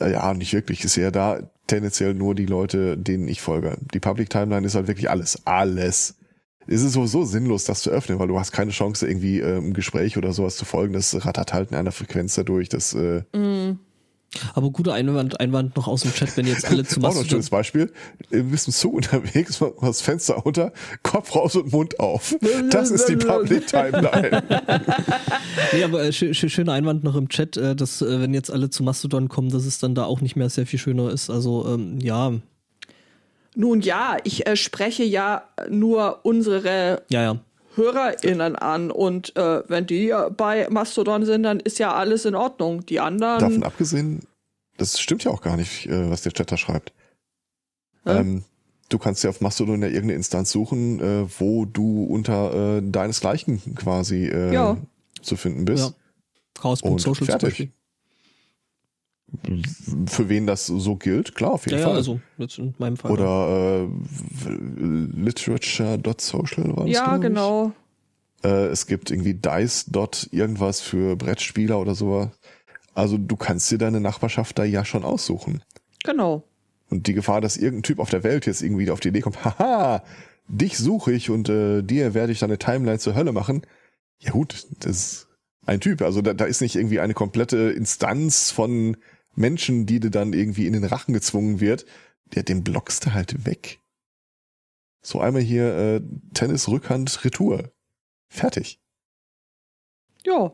Ja, 0.00 0.34
nicht 0.34 0.52
wirklich. 0.52 0.84
Ist 0.84 0.96
ja 0.96 1.10
da 1.10 1.50
tendenziell 1.66 2.14
nur 2.14 2.34
die 2.34 2.46
Leute, 2.46 2.96
denen 2.96 3.28
ich 3.28 3.40
folge. 3.40 3.78
Die 3.94 4.00
Public 4.00 4.30
Timeline 4.30 4.66
ist 4.66 4.74
halt 4.74 4.88
wirklich 4.88 5.10
alles. 5.10 5.46
Alles. 5.46 6.16
Es 6.66 6.82
ist 6.82 6.92
sowieso 6.92 7.24
sinnlos, 7.24 7.64
das 7.64 7.80
zu 7.80 7.90
öffnen, 7.90 8.18
weil 8.18 8.28
du 8.28 8.38
hast 8.38 8.52
keine 8.52 8.72
Chance, 8.72 9.08
irgendwie 9.08 9.40
äh, 9.40 9.56
im 9.56 9.72
Gespräch 9.72 10.18
oder 10.18 10.32
sowas 10.32 10.56
zu 10.56 10.64
folgen. 10.64 10.92
Das 10.92 11.24
rattert 11.24 11.52
halt 11.54 11.70
in 11.70 11.76
einer 11.76 11.92
Frequenz 11.92 12.34
dadurch. 12.34 12.68
Das 12.68 12.94
äh, 12.94 13.22
Aber 14.54 14.70
guter 14.70 14.92
Einwand, 14.92 15.40
Einwand 15.40 15.74
noch 15.76 15.88
aus 15.88 16.02
dem 16.02 16.12
Chat, 16.12 16.36
wenn 16.36 16.46
jetzt 16.46 16.66
alle 16.66 16.84
zu 16.86 16.98
auch 17.00 17.02
noch 17.02 17.08
ein 17.10 17.14
Mastodon. 17.14 17.30
schönes 17.30 17.50
Beispiel. 17.50 17.92
Du 18.30 18.42
bist 18.44 18.66
im 18.68 18.74
Zug 18.74 18.94
unterwegs, 18.94 19.60
machst 19.60 19.80
das 19.82 20.00
Fenster 20.02 20.34
runter, 20.34 20.72
Kopf 21.02 21.34
raus 21.34 21.56
und 21.56 21.72
Mund 21.72 21.98
auf. 21.98 22.36
Das 22.70 22.90
ist 22.90 23.08
die 23.08 23.16
Public 23.16 23.66
Timeline. 23.66 24.42
Nee, 25.72 25.82
aber 25.84 26.02
äh, 26.04 26.12
schö 26.12 26.30
schö- 26.30 26.48
schöner 26.48 26.72
Einwand 26.72 27.04
noch 27.04 27.16
im 27.16 27.28
Chat, 27.28 27.56
äh, 27.56 27.74
dass 27.74 28.00
äh, 28.00 28.20
wenn 28.20 28.32
jetzt 28.32 28.50
alle 28.50 28.70
zu 28.70 28.82
Mastodon 28.82 29.28
kommen, 29.28 29.50
dass 29.50 29.64
es 29.66 29.78
dann 29.78 29.94
da 29.94 30.04
auch 30.04 30.20
nicht 30.20 30.36
mehr 30.36 30.48
sehr 30.48 30.66
viel 30.66 30.78
schöner 30.78 31.10
ist. 31.10 31.30
Also 31.30 31.66
ähm, 31.68 31.98
ja, 32.00 32.32
nun 33.54 33.80
ja, 33.80 34.16
ich 34.24 34.46
äh, 34.46 34.56
spreche 34.56 35.02
ja 35.04 35.42
nur 35.68 36.20
unsere 36.24 37.02
ja, 37.10 37.22
ja. 37.22 37.38
HörerInnen 37.78 38.56
an 38.56 38.90
und 38.90 39.34
äh, 39.36 39.62
wenn 39.68 39.86
die 39.86 40.12
bei 40.36 40.68
Mastodon 40.68 41.24
sind, 41.24 41.44
dann 41.44 41.58
ist 41.60 41.78
ja 41.78 41.94
alles 41.94 42.26
in 42.26 42.34
Ordnung. 42.34 42.84
Die 42.84 43.00
anderen. 43.00 43.38
Davon 43.40 43.62
abgesehen, 43.62 44.20
das 44.76 45.00
stimmt 45.00 45.24
ja 45.24 45.30
auch 45.30 45.40
gar 45.40 45.56
nicht, 45.56 45.86
äh, 45.86 46.10
was 46.10 46.20
der 46.22 46.32
Chat 46.32 46.52
da 46.52 46.56
schreibt. 46.58 46.92
Hä? 48.04 48.18
Ähm, 48.18 48.44
du 48.90 48.98
kannst 48.98 49.24
ja 49.24 49.30
auf 49.30 49.40
Mastodon 49.40 49.80
ja 49.80 49.88
irgendeine 49.88 50.14
Instanz 50.14 50.50
suchen, 50.50 51.00
äh, 51.00 51.26
wo 51.38 51.64
du 51.64 52.04
unter 52.04 52.76
äh, 52.78 52.82
deinesgleichen 52.82 53.74
quasi 53.74 54.26
äh, 54.26 54.52
Ja. 54.52 54.76
zu 55.22 55.36
finden 55.36 55.64
bist. 55.64 55.84
ja. 55.88 55.94
Chaos.social 56.60 56.92
Und 56.92 57.00
zum 57.00 57.26
fertig. 57.26 57.70
Für 60.06 60.28
wen 60.28 60.46
das 60.46 60.66
so 60.66 60.96
gilt, 60.96 61.34
klar, 61.34 61.52
auf 61.52 61.66
jeden 61.66 61.76
Ja, 61.78 61.80
ja, 61.80 61.88
Fall. 61.88 61.96
also 61.96 62.20
jetzt 62.38 62.58
in 62.58 62.74
meinem 62.78 62.96
Fall. 62.96 63.10
Oder 63.10 63.86
äh, 64.46 64.50
literature.social 65.14 66.76
war 66.76 66.86
das, 66.86 66.94
ja, 66.94 67.16
genau. 67.18 67.72
Äh, 68.42 68.66
es 68.66 68.86
gibt 68.86 69.10
irgendwie 69.10 69.34
dice. 69.34 69.86
irgendwas 70.30 70.80
für 70.80 71.16
Brettspieler 71.16 71.78
oder 71.78 71.94
sowas. 71.94 72.28
Also 72.94 73.18
du 73.18 73.36
kannst 73.36 73.70
dir 73.70 73.78
deine 73.78 74.00
Nachbarschaft 74.00 74.58
da 74.58 74.64
ja 74.64 74.84
schon 74.84 75.04
aussuchen. 75.04 75.62
Genau. 76.04 76.42
Und 76.90 77.06
die 77.06 77.14
Gefahr, 77.14 77.40
dass 77.40 77.56
irgendein 77.56 77.82
Typ 77.82 77.98
auf 77.98 78.10
der 78.10 78.24
Welt 78.24 78.46
jetzt 78.46 78.62
irgendwie 78.62 78.90
auf 78.90 79.00
die 79.00 79.08
Idee 79.08 79.20
kommt, 79.20 79.44
haha, 79.44 80.02
dich 80.48 80.78
suche 80.78 81.12
ich 81.12 81.28
und 81.30 81.48
äh, 81.48 81.82
dir 81.82 82.14
werde 82.14 82.32
ich 82.32 82.38
deine 82.38 82.58
Timeline 82.58 82.98
zur 82.98 83.14
Hölle 83.14 83.32
machen. 83.32 83.62
Ja 84.20 84.30
gut, 84.32 84.66
das 84.80 85.28
ein 85.66 85.80
Typ. 85.80 86.00
Also 86.02 86.22
da, 86.22 86.32
da 86.32 86.46
ist 86.46 86.62
nicht 86.62 86.76
irgendwie 86.76 87.00
eine 87.00 87.14
komplette 87.14 87.70
Instanz 87.70 88.50
von 88.50 88.96
Menschen, 89.38 89.86
die 89.86 90.00
dir 90.00 90.10
dann 90.10 90.32
irgendwie 90.32 90.66
in 90.66 90.72
den 90.72 90.84
Rachen 90.84 91.14
gezwungen 91.14 91.60
wird. 91.60 91.86
Ja, 92.34 92.42
den 92.42 92.64
blockst 92.64 93.06
du 93.06 93.14
halt 93.14 93.46
weg. 93.46 93.78
So 95.00 95.20
einmal 95.20 95.42
hier 95.42 95.74
äh, 95.76 96.00
Tennis, 96.34 96.68
Rückhand, 96.68 97.24
Retour. 97.24 97.72
Fertig. 98.28 98.80
Ja. 100.26 100.52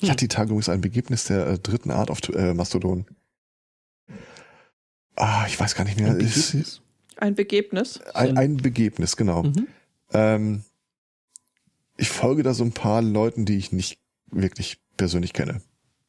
Ich 0.00 0.10
hatte 0.10 0.24
die 0.24 0.28
Tage 0.28 0.48
übrigens 0.48 0.68
ein 0.68 0.80
Begebnis 0.80 1.24
der 1.24 1.46
äh, 1.46 1.58
dritten 1.58 1.90
Art 1.90 2.10
auf 2.10 2.20
äh, 2.30 2.52
Mastodon. 2.54 3.06
Ah, 5.14 5.44
ich 5.46 5.58
weiß 5.58 5.74
gar 5.74 5.84
nicht 5.84 5.98
mehr. 5.98 6.10
Ein 6.10 6.20
Ist- 6.20 6.52
Begebnis? 6.52 6.80
Ein 7.18 7.34
Begebnis. 7.34 8.00
Ein, 8.12 8.36
ein 8.36 8.56
Begebnis, 8.58 9.16
genau. 9.16 9.44
Mhm. 9.44 9.68
Ähm, 10.12 10.64
ich 11.96 12.10
folge 12.10 12.42
da 12.42 12.52
so 12.52 12.62
ein 12.64 12.72
paar 12.72 13.00
Leuten, 13.00 13.46
die 13.46 13.56
ich 13.56 13.72
nicht 13.72 13.98
wirklich 14.30 14.78
persönlich 14.98 15.32
kenne. 15.32 15.62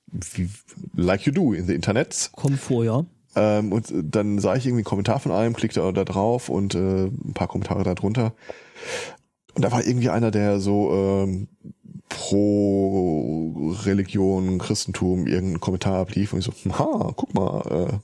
Wie, 0.07 0.49
like 0.95 1.25
you 1.25 1.31
do 1.31 1.53
in 1.53 1.67
the 1.67 1.73
Internet. 1.73 2.29
Kommt 2.33 2.59
vor, 2.59 2.83
ja. 2.83 3.05
Ähm, 3.35 3.71
und 3.71 3.93
dann 3.93 4.39
sah 4.39 4.55
ich 4.55 4.65
irgendwie 4.65 4.79
einen 4.79 4.85
Kommentar 4.85 5.19
von 5.19 5.31
einem, 5.31 5.53
klickte 5.53 5.79
da 5.93 6.03
drauf 6.03 6.49
und 6.49 6.75
äh, 6.75 7.05
ein 7.05 7.33
paar 7.33 7.47
Kommentare 7.47 7.83
darunter. 7.83 8.33
Und 9.53 9.63
da 9.63 9.71
war 9.71 9.85
irgendwie 9.85 10.09
einer, 10.09 10.31
der 10.31 10.59
so 10.59 10.91
ähm, 10.91 11.47
pro 12.09 13.75
Religion, 13.83 14.59
Christentum 14.59 15.27
irgendeinen 15.27 15.59
Kommentar 15.59 15.99
ablief 15.99 16.33
und 16.33 16.39
ich 16.39 16.45
so, 16.45 16.53
ha, 16.77 17.13
guck 17.15 17.33
mal, 17.33 17.61
äh, 17.69 17.97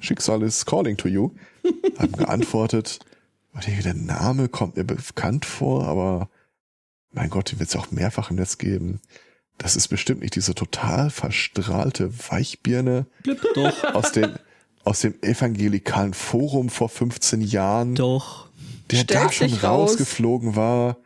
Schicksal 0.00 0.42
ist 0.42 0.66
calling 0.66 0.96
to 0.96 1.08
you. 1.08 1.30
Hab 1.98 2.08
ihm 2.08 2.16
geantwortet. 2.16 3.00
Und 3.52 3.66
irgendwie 3.66 3.84
der 3.84 3.94
Name 3.94 4.48
kommt 4.48 4.76
mir 4.76 4.84
bekannt 4.84 5.44
vor, 5.44 5.84
aber 5.84 6.28
mein 7.12 7.30
Gott, 7.30 7.52
den 7.52 7.60
wird 7.60 7.68
es 7.68 7.76
auch 7.76 7.90
mehrfach 7.90 8.30
im 8.30 8.36
Netz 8.36 8.58
geben. 8.58 9.00
Das 9.58 9.76
ist 9.76 9.88
bestimmt 9.88 10.20
nicht 10.20 10.34
diese 10.34 10.54
total 10.54 11.10
verstrahlte 11.10 12.10
Weichbirne 12.30 13.06
doch, 13.54 13.84
aus 13.94 14.12
dem, 14.12 14.34
aus 14.82 15.00
dem 15.00 15.14
evangelikalen 15.22 16.14
Forum 16.14 16.68
vor 16.68 16.88
15 16.88 17.40
Jahren, 17.40 17.94
doch. 17.94 18.48
der 18.90 18.98
Stellt 18.98 19.10
da 19.22 19.32
schon 19.32 19.52
raus. 19.54 19.90
rausgeflogen 19.90 20.56
war. 20.56 20.96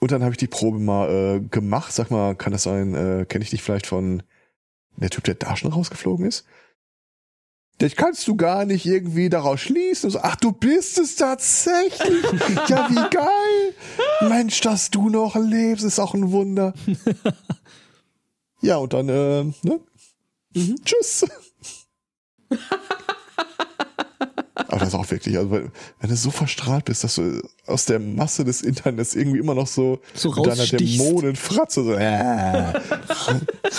Und 0.00 0.10
dann 0.10 0.22
habe 0.22 0.32
ich 0.32 0.38
die 0.38 0.48
Probe 0.48 0.80
mal 0.80 1.08
äh, 1.10 1.40
gemacht. 1.40 1.92
Sag 1.92 2.10
mal, 2.10 2.34
kann 2.34 2.52
das 2.52 2.64
sein, 2.64 2.94
äh, 2.94 3.24
kenne 3.24 3.44
ich 3.44 3.50
dich 3.50 3.62
vielleicht 3.62 3.86
von 3.86 4.24
der 4.96 5.10
Typ, 5.10 5.24
der 5.24 5.34
da 5.34 5.56
schon 5.56 5.72
rausgeflogen 5.72 6.26
ist? 6.26 6.44
Das 7.78 7.96
kannst 7.96 8.28
du 8.28 8.36
gar 8.36 8.64
nicht 8.64 8.86
irgendwie 8.86 9.28
daraus 9.28 9.60
schließen. 9.60 10.10
So, 10.10 10.20
ach, 10.22 10.36
du 10.36 10.52
bist 10.52 10.98
es 10.98 11.16
tatsächlich. 11.16 12.22
ja, 12.68 12.88
wie 12.90 13.10
geil. 13.10 13.74
Mensch, 14.28 14.60
dass 14.60 14.90
du 14.90 15.08
noch 15.08 15.36
lebst, 15.36 15.84
ist 15.84 15.98
auch 15.98 16.14
ein 16.14 16.32
Wunder. 16.32 16.74
ja, 18.60 18.76
und 18.76 18.92
dann, 18.92 19.08
äh, 19.08 19.44
ne? 19.62 19.80
Tschüss. 20.84 21.24
Aber 24.54 24.78
das 24.78 24.88
ist 24.88 24.94
auch 24.94 25.10
wirklich, 25.10 25.36
also 25.36 25.50
wenn 25.50 25.70
wenn 26.00 26.10
du 26.10 26.16
so 26.16 26.30
verstrahlt 26.30 26.86
bist, 26.86 27.04
dass 27.04 27.16
du 27.16 27.42
aus 27.66 27.84
der 27.84 27.98
Masse 27.98 28.44
des 28.44 28.62
Internets 28.62 29.14
irgendwie 29.14 29.38
immer 29.38 29.54
noch 29.54 29.66
so, 29.66 30.00
So 30.14 30.32
mit 30.32 30.46
deiner. 30.46 30.64
Dämonenfratze 30.64 31.84
so 31.84 31.92
äh, 31.92 32.72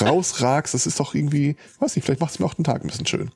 rausragst, 0.01 0.73
das 0.73 0.85
ist 0.85 0.99
doch 0.99 1.15
irgendwie, 1.15 1.55
weiß 1.79 1.95
nicht, 1.95 2.05
vielleicht 2.05 2.21
macht 2.21 2.33
es 2.33 2.39
mir 2.39 2.45
auch 2.45 2.53
den 2.53 2.63
Tag 2.63 2.81
ein 2.83 2.87
bisschen 2.87 3.07
schön. 3.07 3.31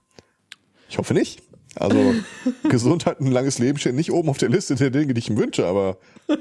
Ich 0.89 0.97
hoffe 0.97 1.13
nicht. 1.13 1.41
Also 1.79 2.15
Gesundheit 2.69 3.19
und 3.19 3.27
ein 3.27 3.31
langes 3.31 3.59
Leben 3.59 3.77
stehen 3.77 3.95
nicht 3.95 4.11
oben 4.11 4.29
auf 4.29 4.37
der 4.37 4.49
Liste 4.49 4.75
der 4.75 4.89
Dinge, 4.89 5.13
die 5.13 5.19
ich 5.19 5.29
ihm 5.29 5.37
wünsche, 5.37 5.65
aber 5.65 5.97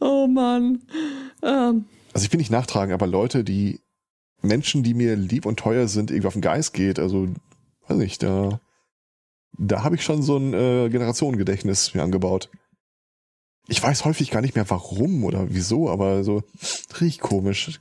Oh 0.00 0.26
Mann. 0.26 0.82
Ähm, 1.42 1.86
also 2.12 2.24
ich 2.24 2.30
bin 2.30 2.38
nicht 2.38 2.50
nachtragen, 2.50 2.94
aber 2.94 3.06
Leute, 3.06 3.44
die 3.44 3.80
Menschen, 4.40 4.82
die 4.82 4.94
mir 4.94 5.16
lieb 5.16 5.46
und 5.46 5.58
teuer 5.58 5.88
sind, 5.88 6.10
irgendwie 6.10 6.28
auf 6.28 6.34
den 6.34 6.42
Geist 6.42 6.72
geht, 6.72 6.98
also 6.98 7.28
weiß 7.88 7.98
nicht, 7.98 8.22
da 8.22 8.60
da 9.58 9.82
habe 9.82 9.96
ich 9.96 10.02
schon 10.02 10.22
so 10.22 10.36
ein 10.36 10.54
äh, 10.54 10.88
Generationengedächtnis 10.88 11.94
mir 11.94 12.02
angebaut. 12.02 12.48
Ich 13.66 13.82
weiß 13.82 14.04
häufig 14.04 14.30
gar 14.30 14.40
nicht 14.40 14.54
mehr 14.54 14.70
warum 14.70 15.24
oder 15.24 15.46
wieso, 15.50 15.90
aber 15.90 16.24
so 16.24 16.42
riecht 17.00 17.20
komisch. 17.20 17.80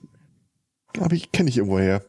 Aber 0.97 1.15
ich 1.15 1.31
kenne 1.31 1.49
ich 1.49 1.57
irgendwoher. 1.57 2.03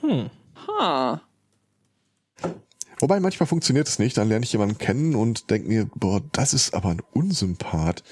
Hm. 0.00 0.30
ha. 0.66 1.20
Wobei 3.00 3.20
manchmal 3.20 3.46
funktioniert 3.46 3.86
es 3.88 3.98
nicht, 3.98 4.16
dann 4.16 4.28
lerne 4.28 4.44
ich 4.44 4.52
jemanden 4.52 4.78
kennen 4.78 5.14
und 5.14 5.50
denke 5.50 5.68
mir, 5.68 5.88
boah, 5.94 6.20
das 6.32 6.52
ist 6.52 6.74
aber 6.74 6.90
ein 6.90 7.02
Unsympath. 7.12 8.02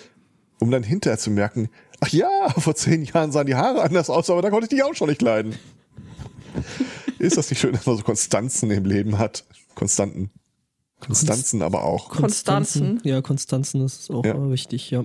Um 0.60 0.70
dann 0.70 0.82
hinterher 0.84 1.18
zu 1.18 1.30
merken, 1.30 1.68
ach 2.00 2.08
ja, 2.08 2.48
vor 2.56 2.74
zehn 2.76 3.02
Jahren 3.04 3.32
sahen 3.32 3.46
die 3.46 3.56
Haare 3.56 3.82
anders 3.82 4.08
aus, 4.10 4.30
aber 4.30 4.42
da 4.42 4.50
konnte 4.50 4.64
ich 4.66 4.70
die 4.70 4.82
auch 4.82 4.94
schon 4.94 5.08
nicht 5.08 5.22
leiden. 5.22 5.54
ist 7.18 7.36
das 7.36 7.50
nicht 7.50 7.58
schön, 7.60 7.72
dass 7.72 7.84
man 7.86 7.96
so 7.96 8.02
Konstanzen 8.04 8.70
im 8.70 8.84
Leben 8.84 9.18
hat? 9.18 9.44
Konstanten. 9.74 10.30
Konstanzen 11.00 11.60
aber 11.62 11.82
auch. 11.84 12.08
Konstanzen. 12.08 13.00
Ja, 13.04 13.20
Konstanzen 13.20 13.84
ist 13.84 14.10
auch 14.10 14.24
Ja. 14.24 14.50
wichtig, 14.50 14.90
ja. 14.90 15.04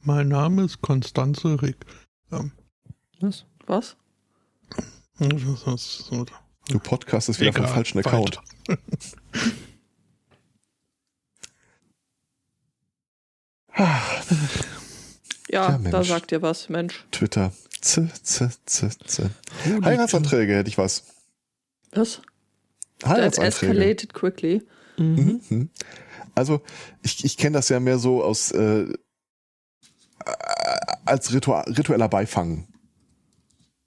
Mein 0.00 0.28
Name 0.28 0.64
ist 0.64 0.80
Konstanze 0.82 1.60
Rick. 1.62 1.84
Ähm, 2.30 2.52
Was? 3.20 3.44
Was? 3.66 3.96
Du 6.68 6.78
podcastest 6.78 7.40
wieder 7.40 7.52
vom 7.52 7.62
Egal, 7.64 7.74
falschen 7.74 7.98
weiter. 7.98 8.08
Account. 8.10 8.40
Ja, 13.76 14.00
Ja, 15.50 15.78
da 15.78 16.02
sagt 16.04 16.32
ihr 16.32 16.42
was, 16.42 16.68
Mensch. 16.68 17.04
Twitter. 17.10 17.52
Z, 17.80 18.08
z, 18.24 18.48
z, 18.66 18.98
z. 19.06 19.30
Heiratsanträge 19.84 20.54
hätte 20.56 20.68
ich 20.70 20.78
was. 20.78 21.04
Was? 21.92 22.22
That 23.00 23.10
Heiratsanträge. 23.10 23.72
escalated 23.72 24.14
quickly. 24.14 24.62
Mhm. 24.96 25.40
Mhm. 25.48 25.70
Also 26.34 26.62
ich, 27.02 27.24
ich 27.24 27.36
kenne 27.36 27.58
das 27.58 27.68
ja 27.68 27.78
mehr 27.80 27.98
so 27.98 28.24
aus 28.24 28.52
äh, 28.52 28.86
als 31.04 31.32
Ritual, 31.32 31.64
ritueller 31.70 32.08
Beifang. 32.08 32.66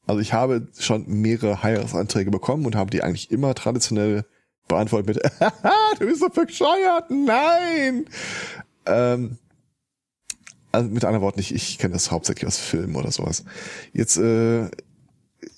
Also 0.07 0.21
ich 0.21 0.33
habe 0.33 0.67
schon 0.79 1.05
mehrere 1.07 1.63
Heiratsanträge 1.63 2.31
bekommen 2.31 2.65
und 2.65 2.75
habe 2.75 2.89
die 2.89 3.03
eigentlich 3.03 3.29
immer 3.29 3.53
traditionell 3.53 4.25
beantwortet 4.67 5.07
mit 5.07 5.21
du 5.99 6.05
bist 6.05 6.21
so 6.21 6.29
bescheuert, 6.29 7.09
nein! 7.09 8.05
Ähm, 8.85 9.37
also 10.71 10.89
mit 10.89 11.05
anderen 11.05 11.23
Worten, 11.23 11.39
ich, 11.39 11.53
ich 11.53 11.77
kenne 11.77 11.93
das 11.93 12.11
hauptsächlich 12.11 12.47
aus 12.47 12.57
Filmen 12.57 12.95
oder 12.95 13.11
sowas. 13.11 13.43
Jetzt 13.93 14.17
äh, 14.17 14.69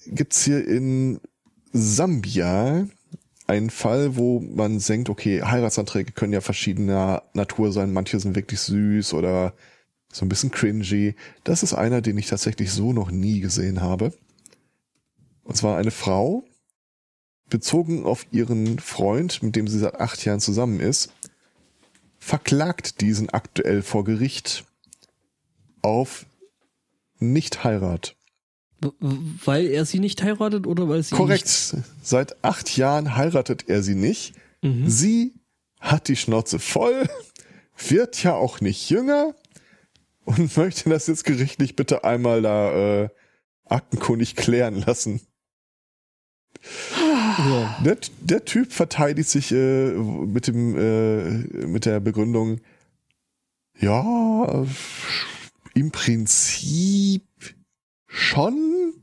gibt's 0.08 0.44
hier 0.44 0.68
in 0.68 1.20
Sambia 1.72 2.88
einen 3.48 3.70
Fall, 3.70 4.16
wo 4.16 4.40
man 4.40 4.80
denkt, 4.80 5.10
okay, 5.10 5.42
Heiratsanträge 5.42 6.12
können 6.12 6.34
ja 6.34 6.42
verschiedener 6.42 7.24
Natur 7.34 7.72
sein. 7.72 7.94
Manche 7.94 8.20
sind 8.20 8.36
wirklich 8.36 8.60
süß 8.62 9.14
oder 9.14 9.54
so 10.12 10.24
ein 10.26 10.30
bisschen 10.30 10.52
cringy. 10.52 11.16
Das 11.44 11.64
ist 11.64 11.74
einer, 11.74 12.02
den 12.02 12.18
ich 12.18 12.28
tatsächlich 12.28 12.72
so 12.72 12.94
noch 12.94 13.12
nie 13.12 13.40
gesehen 13.40 13.82
habe. 13.82 14.14
Und 15.50 15.56
zwar 15.56 15.78
eine 15.78 15.90
Frau, 15.90 16.44
bezogen 17.50 18.06
auf 18.06 18.28
ihren 18.30 18.78
Freund, 18.78 19.42
mit 19.42 19.56
dem 19.56 19.68
sie 19.68 19.80
seit 19.80 20.00
acht 20.00 20.24
Jahren 20.24 20.40
zusammen 20.40 20.80
ist, 20.80 21.12
verklagt 22.20 23.02
diesen 23.02 23.32
aktuell 23.32 23.82
vor 23.82 24.04
Gericht 24.04 24.64
auf 25.82 26.28
Nicht-Heirat. 27.18 28.16
Weil 29.00 29.66
er 29.66 29.86
sie 29.86 29.98
nicht 29.98 30.22
heiratet 30.22 30.68
oder 30.68 30.88
weil 30.88 31.02
sie 31.02 31.16
Korrekt. 31.16 31.48
Seit 32.04 32.44
acht 32.44 32.78
Jahren 32.78 33.16
heiratet 33.18 33.68
er 33.68 33.82
sie 33.82 33.96
nicht. 33.96 34.36
Nicht, 34.62 34.76
mhm. 34.76 34.88
Sie 34.88 35.34
hat 35.80 36.10
die 36.10 36.16
Schnauze 36.16 36.60
voll, 36.60 37.10
wird 37.88 38.22
ja 38.22 38.36
auch 38.36 38.62
nicht 38.62 38.88
jünger 38.88 39.34
und 40.26 40.56
möchte 40.58 40.92
das 40.92 41.08
jetzt 41.08 41.24
gerichtlich 41.24 41.76
bitte 41.76 42.04
einmal 42.04 42.44
da 42.44 43.02
äh, 43.06 43.10
aktenkundig 43.66 44.36
klären 44.36 44.76
lassen. 44.86 45.22
Ja. 47.02 47.78
Der, 47.84 47.98
der 48.20 48.46
Typ 48.46 48.72
verteidigt 48.72 49.30
sich 49.30 49.52
äh, 49.52 49.92
mit 49.92 50.48
dem 50.48 50.76
äh, 50.78 51.30
mit 51.66 51.86
der 51.86 52.00
Begründung, 52.00 52.60
ja, 53.80 54.66
im 55.74 55.92
Prinzip 55.92 57.24
schon, 58.08 58.94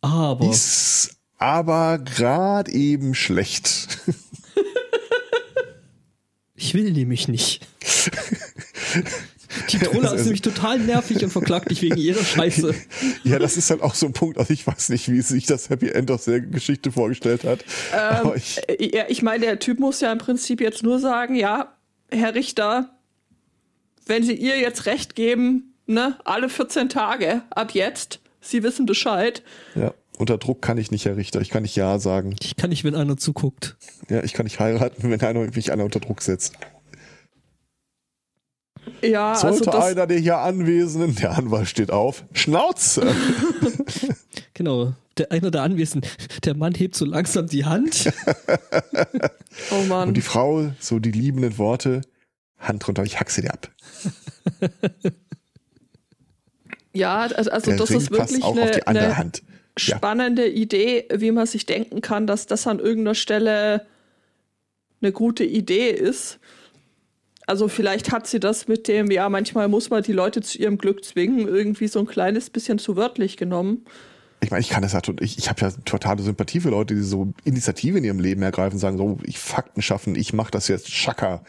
Aber 0.00 0.48
ist 0.48 1.16
aber 1.38 1.98
gerade 1.98 2.70
eben 2.72 3.14
schlecht. 3.14 3.98
ich 6.54 6.74
will 6.74 6.92
nämlich 6.92 7.28
nicht. 7.28 7.66
Die 9.70 9.78
Trolle 9.80 10.14
ist 10.14 10.24
nämlich 10.24 10.42
total 10.42 10.78
nervig 10.78 11.22
und 11.22 11.30
verklagt 11.30 11.70
dich 11.70 11.82
wegen 11.82 11.96
jeder 11.96 12.22
Scheiße. 12.22 12.74
Ja, 13.24 13.38
das 13.38 13.56
ist 13.56 13.70
halt 13.70 13.82
auch 13.82 13.94
so 13.94 14.06
ein 14.06 14.12
Punkt. 14.12 14.38
Also 14.38 14.52
ich 14.52 14.66
weiß 14.66 14.90
nicht, 14.90 15.10
wie 15.10 15.20
sich 15.20 15.46
das 15.46 15.70
Happy 15.70 15.88
End 15.88 16.10
aus 16.10 16.24
der 16.24 16.40
Geschichte 16.40 16.92
vorgestellt 16.92 17.44
hat. 17.44 17.64
Ähm, 17.92 18.32
ich, 18.36 18.60
äh, 18.68 18.96
ja, 18.96 19.04
ich 19.08 19.22
meine, 19.22 19.44
der 19.44 19.58
Typ 19.58 19.80
muss 19.80 20.00
ja 20.00 20.12
im 20.12 20.18
Prinzip 20.18 20.60
jetzt 20.60 20.82
nur 20.82 20.98
sagen, 20.98 21.34
ja, 21.34 21.74
Herr 22.10 22.34
Richter, 22.34 22.90
wenn 24.06 24.22
Sie 24.22 24.34
ihr 24.34 24.58
jetzt 24.58 24.86
recht 24.86 25.14
geben, 25.14 25.74
ne, 25.86 26.16
alle 26.24 26.48
14 26.48 26.88
Tage 26.88 27.42
ab 27.50 27.72
jetzt, 27.72 28.20
Sie 28.40 28.62
wissen 28.62 28.86
Bescheid. 28.86 29.42
Ja, 29.74 29.94
unter 30.18 30.38
Druck 30.38 30.62
kann 30.62 30.78
ich 30.78 30.90
nicht, 30.90 31.06
Herr 31.06 31.16
Richter. 31.16 31.40
Ich 31.40 31.50
kann 31.50 31.62
nicht 31.62 31.76
Ja 31.76 31.98
sagen. 31.98 32.36
Ich 32.42 32.56
kann 32.56 32.70
nicht, 32.70 32.84
wenn 32.84 32.94
einer 32.94 33.16
zuguckt. 33.16 33.76
Ja, 34.08 34.22
ich 34.22 34.32
kann 34.32 34.44
nicht 34.44 34.60
heiraten, 34.60 35.10
wenn 35.10 35.20
einer 35.20 35.40
mich 35.40 35.72
einer 35.72 35.84
unter 35.84 36.00
Druck 36.00 36.22
setzt. 36.22 36.52
Ja, 39.10 39.34
Sollte 39.34 39.72
also 39.72 39.86
einer 39.86 40.06
der 40.06 40.18
hier 40.18 40.38
Anwesenden, 40.38 41.14
der 41.16 41.36
Anwalt 41.36 41.68
steht 41.68 41.90
auf, 41.90 42.24
Schnauze! 42.32 43.06
genau, 44.54 44.94
der, 45.18 45.32
einer 45.32 45.50
der 45.50 45.62
Anwesenden, 45.62 46.10
der 46.44 46.56
Mann 46.56 46.74
hebt 46.74 46.94
so 46.94 47.04
langsam 47.04 47.46
die 47.46 47.64
Hand. 47.64 48.12
oh 49.70 49.82
Mann. 49.88 50.08
Und 50.08 50.16
die 50.16 50.22
Frau, 50.22 50.70
so 50.80 50.98
die 50.98 51.12
liebenden 51.12 51.58
Worte, 51.58 52.02
Hand 52.58 52.86
runter, 52.88 53.02
ich 53.04 53.20
haxe 53.20 53.42
dir 53.42 53.52
ab. 53.52 53.70
ja, 56.92 57.20
also, 57.20 57.50
also 57.50 57.76
das 57.76 57.90
Ring 57.90 57.98
ist 57.98 58.10
wirklich 58.10 58.44
eine, 58.44 58.86
eine 58.86 59.16
Hand. 59.16 59.42
Ja. 59.78 59.96
spannende 59.96 60.48
Idee, 60.48 61.08
wie 61.12 61.32
man 61.32 61.46
sich 61.46 61.66
denken 61.66 62.00
kann, 62.00 62.26
dass 62.26 62.46
das 62.46 62.66
an 62.66 62.78
irgendeiner 62.78 63.16
Stelle 63.16 63.86
eine 65.02 65.12
gute 65.12 65.44
Idee 65.44 65.90
ist. 65.90 66.38
Also 67.46 67.68
vielleicht 67.68 68.10
hat 68.10 68.26
sie 68.26 68.40
das 68.40 68.68
mit 68.68 68.88
dem, 68.88 69.10
ja, 69.10 69.28
manchmal 69.28 69.68
muss 69.68 69.90
man 69.90 70.02
die 70.02 70.12
Leute 70.12 70.40
zu 70.40 70.58
ihrem 70.58 70.78
Glück 70.78 71.04
zwingen, 71.04 71.46
irgendwie 71.46 71.88
so 71.88 71.98
ein 71.98 72.06
kleines 72.06 72.48
bisschen 72.50 72.78
zu 72.78 72.96
wörtlich 72.96 73.36
genommen. 73.36 73.84
Ich 74.40 74.50
meine, 74.50 74.60
ich 74.60 74.68
kann 74.70 74.82
das 74.82 74.92
ja, 74.92 75.00
ich, 75.20 75.38
ich 75.38 75.48
habe 75.48 75.60
ja 75.60 75.70
totale 75.84 76.22
Sympathie 76.22 76.60
für 76.60 76.70
Leute, 76.70 76.94
die 76.94 77.02
so 77.02 77.32
Initiative 77.44 77.98
in 77.98 78.04
ihrem 78.04 78.18
Leben 78.18 78.42
ergreifen, 78.42 78.78
sagen 78.78 78.96
so, 78.98 79.18
ich 79.24 79.38
Fakten 79.38 79.82
schaffen, 79.82 80.16
ich 80.16 80.32
mache 80.32 80.50
das 80.50 80.68
jetzt 80.68 80.90
Schaka. 80.90 81.44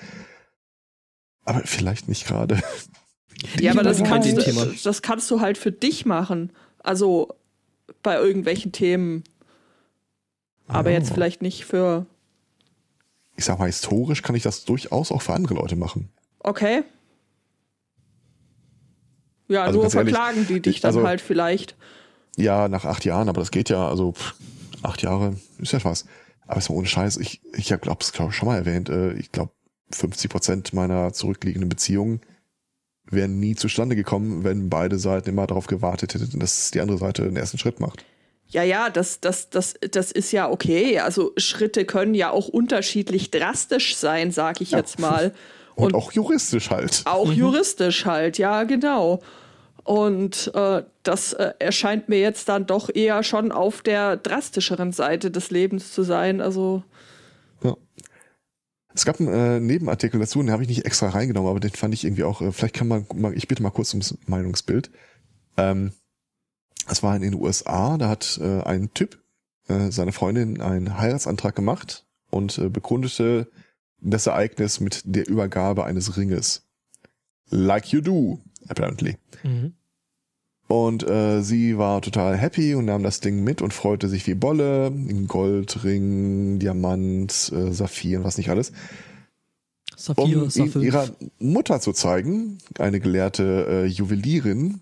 Aber 1.44 1.62
vielleicht 1.66 2.08
nicht 2.08 2.26
gerade. 2.28 2.62
Ja, 3.60 3.74
aber 3.74 3.84
das 3.84 4.02
kannst, 4.02 4.32
du, 4.32 4.76
das 4.84 5.02
kannst 5.02 5.30
du 5.30 5.42
halt 5.42 5.58
für 5.58 5.72
dich 5.72 6.06
machen. 6.06 6.52
Also 6.80 7.36
bei 8.02 8.16
irgendwelchen 8.16 8.72
Themen. 8.72 9.24
Aber 10.68 10.90
Ja. 10.90 10.98
jetzt 10.98 11.14
vielleicht 11.14 11.42
nicht 11.42 11.66
für. 11.66 12.06
Ich 13.38 13.46
sag 13.46 13.60
mal, 13.60 13.66
historisch 13.66 14.22
kann 14.22 14.36
ich 14.36 14.44
das 14.44 14.66
durchaus 14.66 15.12
auch 15.12 15.22
für 15.22 15.34
andere 15.34 15.56
Leute 15.56 15.76
machen. 15.76 16.10
Okay. 16.40 16.84
Ja, 19.48 19.64
Also 19.64 19.74
nur 19.76 19.84
ganz 19.84 19.96
ehrlich, 19.96 20.14
verklagen 20.16 20.48
die 20.48 20.60
dich 20.62 20.76
ich- 20.78 20.82
dann 20.82 20.96
also- 20.96 21.08
halt 21.08 21.22
vielleicht. 21.22 21.76
Ja, 22.38 22.68
nach 22.68 22.84
acht 22.86 23.06
Jahren, 23.06 23.30
aber 23.30 23.40
das 23.40 23.52
geht 23.52 23.70
ja, 23.70 23.88
also 23.88 24.12
pff, 24.12 24.36
acht 24.84 25.02
Jahre 25.02 25.36
ist 25.60 25.72
ja 25.72 25.84
was. 25.86 26.06
Aber 26.48 26.58
ist 26.58 26.70
mal 26.70 26.76
ohne 26.76 26.88
Scheiß, 26.88 27.18
ich, 27.18 27.42
ich 27.54 27.72
habe 27.72 27.90
es 28.00 28.12
glaub, 28.12 28.30
ich, 28.32 28.36
schon 28.38 28.48
mal 28.48 28.58
erwähnt, 28.58 28.90
äh, 28.90 29.14
ich 29.14 29.32
glaube 29.32 29.52
50 29.92 30.30
Prozent 30.30 30.74
meiner 30.74 31.14
zurückliegenden 31.14 31.70
Beziehungen 31.70 32.22
wären 33.10 33.40
nie 33.40 33.56
zustande 33.56 33.96
gekommen, 33.96 34.44
wenn 34.44 34.70
beide 34.70 34.98
Seiten 35.00 35.30
immer 35.30 35.48
darauf 35.48 35.68
gewartet 35.68 36.14
hätten, 36.16 36.40
dass 36.40 36.72
die 36.72 36.82
andere 36.82 36.98
Seite 36.98 37.24
den 37.24 37.36
ersten 37.38 37.58
Schritt 37.58 37.80
macht. 37.80 38.04
Ja, 38.50 38.64
ja, 38.64 38.90
das, 38.90 39.20
das, 39.20 39.50
das, 39.50 39.74
das 39.92 40.12
ist 40.12 40.32
ja 40.32 40.50
okay. 40.50 41.00
Also 41.00 41.34
Schritte 41.38 41.86
können 41.86 42.14
ja 42.14 42.30
auch 42.32 42.48
unterschiedlich 42.48 43.32
drastisch 43.32 43.96
sein, 43.96 44.32
sag 44.32 44.62
ich 44.62 44.72
Ja. 44.72 44.78
jetzt 44.80 45.00
mal. 45.00 45.34
Und, 45.76 45.94
auch 45.94 46.14
juristisch 46.14 46.70
halt. 46.70 47.02
Auch 47.06 47.34
juristisch 47.34 48.06
halt, 48.06 48.38
ja, 48.38 48.64
genau. 48.64 49.22
Und 49.84 50.50
äh, 50.56 50.84
das 51.04 51.34
äh, 51.34 51.52
erscheint 51.60 52.08
mir 52.08 52.20
jetzt 52.20 52.48
dann 52.48 52.66
doch 52.66 52.90
eher 52.94 53.24
schon 53.24 53.52
auf 53.52 53.82
der 53.82 54.16
drastischeren 54.16 54.94
Seite 54.94 55.32
des 55.32 55.52
Lebens 55.52 55.92
zu 55.92 56.04
sein. 56.04 56.40
Also, 56.40 56.84
Ja. 57.62 57.76
Es 58.94 59.04
gab 59.04 59.20
einen 59.20 59.34
äh, 59.34 59.60
Nebenartikel 59.60 60.18
dazu, 60.20 60.40
den 60.42 60.50
habe 60.50 60.64
ich 60.64 60.70
nicht 60.70 60.86
extra 60.86 61.10
reingenommen, 61.10 61.50
aber 61.50 61.60
den 61.60 61.72
fand 61.72 61.94
ich 61.94 62.06
irgendwie 62.06 62.24
auch, 62.24 62.42
äh, 62.42 62.54
vielleicht 62.54 62.76
kann 62.76 62.88
man, 62.88 63.06
ich 63.34 63.50
bitte 63.50 63.62
mal 63.62 63.70
kurz 63.70 63.94
ums 63.94 64.18
Meinungsbild. 64.28 64.90
Ähm, 65.58 65.92
das 66.88 67.04
war 67.04 67.16
in 67.16 67.22
den 67.22 67.34
USA, 67.36 67.98
da 67.98 68.10
hat 68.10 68.40
äh, 68.42 68.62
ein 68.62 68.94
Typ 68.94 69.20
äh, 69.68 69.92
seine 69.92 70.12
Freundin 70.12 70.62
einen 70.62 70.98
Heiratsantrag 70.98 71.56
gemacht 71.56 72.06
und 72.30 72.58
äh, 72.58 72.70
begründete 72.70 73.50
das 74.02 74.28
Ereignis 74.28 74.80
mit 74.80 75.02
der 75.06 75.28
Übergabe 75.28 75.86
eines 75.86 76.18
Ringes. 76.18 76.64
Like 77.50 77.88
you 77.88 78.02
do, 78.02 78.40
apparently. 78.68 79.18
Mhm. 79.44 79.74
Und 80.68 81.08
äh, 81.08 81.42
sie 81.42 81.78
war 81.78 82.02
total 82.02 82.38
happy 82.38 82.74
und 82.74 82.86
nahm 82.86 83.04
das 83.04 83.20
Ding 83.20 83.44
mit 83.44 83.62
und 83.62 83.74
freute 83.74 84.10
sich 84.10 84.26
wie 84.26 84.34
Bolle. 84.34 84.92
Goldring, 85.28 86.58
Diamant, 86.58 87.52
äh, 87.54 87.72
Saphir 87.72 88.20
und 88.20 88.24
was 88.24 88.38
nicht 88.38 88.50
alles. 88.50 88.72
Saphir, 89.96 90.24
Um 90.24 90.50
Saphir. 90.50 90.82
ihrer 90.82 91.10
Mutter 91.40 91.80
zu 91.82 91.94
zeigen, 91.94 92.58
eine 92.80 93.00
gelehrte 93.00 93.66
äh, 93.70 93.86
Juwelierin, 93.86 94.82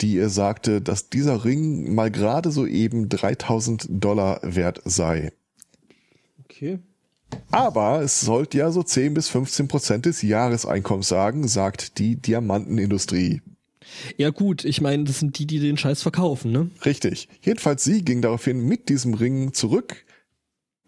die 0.00 0.14
ihr 0.14 0.28
sagte, 0.28 0.80
dass 0.80 1.10
dieser 1.10 1.44
Ring 1.44 1.94
mal 1.94 2.10
gerade 2.10 2.50
so 2.50 2.66
eben 2.66 3.08
3000 3.08 3.86
Dollar 3.88 4.40
wert 4.42 4.80
sei. 4.84 5.32
Okay. 6.44 6.80
Aber 7.50 8.02
es 8.02 8.20
sollte 8.20 8.58
ja 8.58 8.70
so 8.70 8.82
10 8.82 9.14
bis 9.14 9.28
15 9.28 9.68
Prozent 9.68 10.06
des 10.06 10.22
Jahreseinkommens 10.22 11.08
sagen, 11.08 11.48
sagt 11.48 11.98
die 11.98 12.16
Diamantenindustrie. 12.16 13.40
Ja 14.16 14.30
gut, 14.30 14.64
ich 14.64 14.80
meine, 14.80 15.04
das 15.04 15.20
sind 15.20 15.38
die, 15.38 15.46
die 15.46 15.58
den 15.58 15.76
Scheiß 15.76 16.02
verkaufen, 16.02 16.52
ne? 16.52 16.70
Richtig. 16.84 17.28
Jedenfalls 17.42 17.84
sie 17.84 18.04
ging 18.04 18.22
daraufhin 18.22 18.60
mit 18.60 18.88
diesem 18.88 19.14
Ring 19.14 19.52
zurück, 19.52 20.04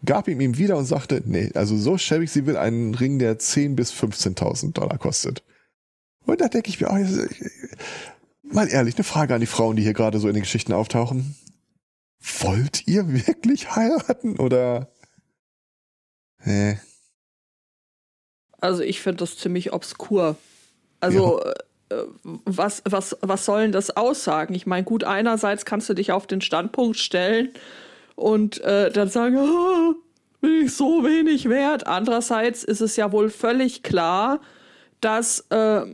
gab 0.05 0.29
ihm 0.29 0.41
ihn 0.41 0.59
wieder 0.59 0.77
und 0.77 0.87
sagte, 0.87 1.23
nee, 1.25 1.51
also 1.55 1.77
so 1.77 1.99
schäbig, 1.99 2.31
sie 2.31 2.47
will 2.47 2.57
einen 2.57 2.95
Ring, 2.95 3.19
der 3.19 3.39
10 3.39 3.77
bis 3.77 3.93
15.000 3.93 4.73
Dollar 4.73 4.99
kostet. 4.99 5.43
Und 6.27 6.41
da 6.41 6.49
denke 6.49 6.71
ich 6.71 6.81
mir, 6.81 6.89
oh, 6.91 6.97
mal 8.55 8.69
ehrlich, 8.69 8.95
eine 8.97 9.05
Frage 9.05 9.35
an 9.35 9.41
die 9.41 9.47
Frauen, 9.47 9.77
die 9.77 9.83
hier 9.83 9.93
gerade 9.93 10.19
so 10.19 10.29
in 10.29 10.35
den 10.35 10.43
Geschichten 10.43 10.73
auftauchen. 10.73 11.37
Wollt 12.41 12.87
ihr 12.87 13.07
wirklich 13.13 13.75
heiraten 13.75 14.39
oder? 14.39 14.89
Nee. 16.45 16.79
also 18.61 18.83
ich 18.83 19.01
finde 19.01 19.19
das 19.19 19.39
ziemlich 19.39 19.73
obskur. 19.73 20.37
Also, 21.01 21.43
äh, 21.43 21.55
was, 22.25 22.83
was, 22.85 23.17
was 23.21 23.45
soll 23.45 23.63
denn 23.63 23.73
das 23.73 23.97
aussagen? 23.97 24.55
Ich 24.55 24.67
meine, 24.67 24.85
gut, 24.85 25.05
einerseits 25.05 25.65
kannst 25.65 25.89
du 25.89 25.95
dich 25.95 26.13
auf 26.13 26.27
den 26.27 26.41
Standpunkt 26.41 26.99
stellen 26.99 27.51
und 28.15 28.61
äh, 28.63 28.91
dann 28.91 29.09
sagen, 29.09 29.37
ah, 29.37 29.95
bin 30.41 30.67
ich 30.67 30.75
so 30.75 31.05
wenig 31.05 31.49
wert. 31.49 31.87
Andererseits 31.87 32.65
ist 32.65 32.81
es 32.81 32.97
ja 32.97 33.13
wohl 33.13 33.31
völlig 33.31 33.83
klar, 33.83 34.41
dass 35.01 35.41
äh, 35.51 35.85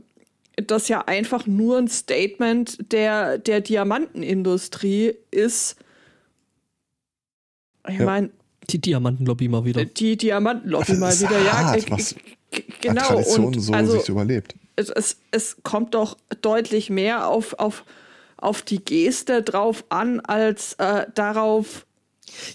das 0.63 0.89
ja 0.89 1.03
einfach 1.07 1.47
nur 1.47 1.79
ein 1.79 1.89
Statement 1.89 2.93
der, 2.93 3.39
der 3.39 3.61
Diamantenindustrie 3.61 5.15
ist. 5.31 5.77
Ich 7.89 7.99
Ja. 7.99 8.05
meine, 8.05 8.31
Die 8.69 8.81
Diamantenlobby 8.81 9.49
mal 9.49 9.65
wieder. 9.65 9.85
die 9.85 10.17
Diamantenlobby 10.17 10.95
mal 10.95 11.19
wieder, 11.19 11.39
ja. 11.41 11.53
hart, 11.53 11.91
was 11.91 12.15
genau. 12.81 13.03
Tradition 13.03 13.45
Und 13.47 13.61
so 13.61 13.73
also, 13.73 13.99
sich 13.99 14.09
überlebt. 14.09 14.55
es, 14.77 14.91
es, 14.91 15.17
es 15.31 15.57
kommt 15.63 15.95
doch 15.95 16.17
deutlich 16.43 16.91
mehr 16.91 17.27
auf, 17.29 17.55
auf, 17.59 17.85
auf 18.37 18.63
die 18.63 18.85
Geste 18.85 19.43
drauf 19.43 19.85
an, 19.89 20.21
als 20.21 20.75
äh, 20.75 21.07
darauf, 21.15 21.87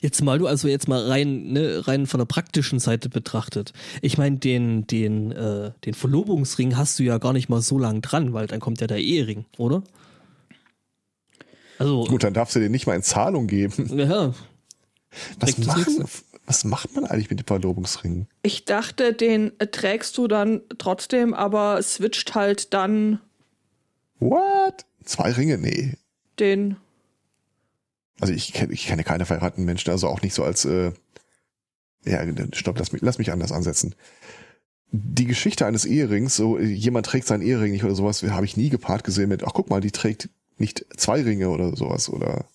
Jetzt 0.01 0.21
mal 0.21 0.39
du 0.39 0.47
also 0.47 0.67
jetzt 0.67 0.87
mal 0.87 1.07
rein 1.07 1.51
ne, 1.53 1.87
rein 1.87 2.07
von 2.07 2.19
der 2.19 2.25
praktischen 2.25 2.79
Seite 2.79 3.09
betrachtet. 3.09 3.73
Ich 4.01 4.17
meine 4.17 4.37
den 4.37 4.87
den 4.87 5.31
äh, 5.31 5.71
den 5.85 5.93
Verlobungsring 5.93 6.77
hast 6.77 6.99
du 6.99 7.03
ja 7.03 7.17
gar 7.17 7.33
nicht 7.33 7.49
mal 7.49 7.61
so 7.61 7.77
lang 7.79 8.01
dran, 8.01 8.33
weil 8.33 8.47
dann 8.47 8.59
kommt 8.59 8.81
ja 8.81 8.87
der 8.87 8.99
Ehering, 8.99 9.45
oder? 9.57 9.83
Also 11.77 12.05
Gut, 12.05 12.23
dann 12.23 12.33
darfst 12.33 12.55
du 12.55 12.59
dir 12.59 12.69
nicht 12.69 12.87
mal 12.87 12.95
in 12.95 13.03
Zahlung 13.03 13.47
geben. 13.47 13.97
ja, 13.97 14.33
Was, 15.39 15.57
machen, 15.57 16.05
was 16.45 16.63
macht 16.63 16.95
man 16.95 17.05
eigentlich 17.05 17.29
mit 17.29 17.39
dem 17.39 17.47
Verlobungsring? 17.47 18.27
ich 18.43 18.65
dachte, 18.65 19.13
den 19.13 19.51
trägst 19.71 20.17
du 20.17 20.27
dann 20.27 20.61
trotzdem, 20.77 21.33
aber 21.33 21.81
switcht 21.81 22.33
halt 22.35 22.73
dann 22.73 23.19
What? 24.19 24.85
Zwei 25.03 25.31
Ringe? 25.31 25.57
Nee. 25.57 25.93
den. 26.39 26.77
Also 28.19 28.33
ich 28.33 28.53
kenne 28.53 28.73
ich 28.73 28.85
kenne 28.85 29.03
keine 29.03 29.25
verheirateten 29.25 29.65
Menschen, 29.65 29.91
also 29.91 30.07
auch 30.07 30.21
nicht 30.21 30.33
so 30.33 30.43
als 30.43 30.65
äh, 30.65 30.91
ja, 32.05 32.21
stopp, 32.53 32.77
lass 32.77 32.91
mich, 32.91 33.01
lass 33.01 33.17
mich 33.17 33.31
anders 33.31 33.51
ansetzen. 33.51 33.95
Die 34.91 35.25
Geschichte 35.25 35.65
eines 35.65 35.85
Eherings, 35.85 36.35
so 36.35 36.59
jemand 36.59 37.07
trägt 37.07 37.27
seinen 37.27 37.41
Ehering 37.41 37.71
nicht 37.71 37.83
oder 37.83 37.95
sowas, 37.95 38.23
habe 38.23 38.45
ich 38.45 38.55
nie 38.55 38.69
gepaart 38.69 39.03
gesehen 39.03 39.29
mit, 39.29 39.43
ach 39.43 39.53
guck 39.53 39.69
mal, 39.69 39.81
die 39.81 39.91
trägt 39.91 40.29
nicht 40.57 40.85
zwei 40.95 41.21
Ringe 41.21 41.49
oder 41.49 41.75
sowas 41.75 42.09
oder. 42.09 42.45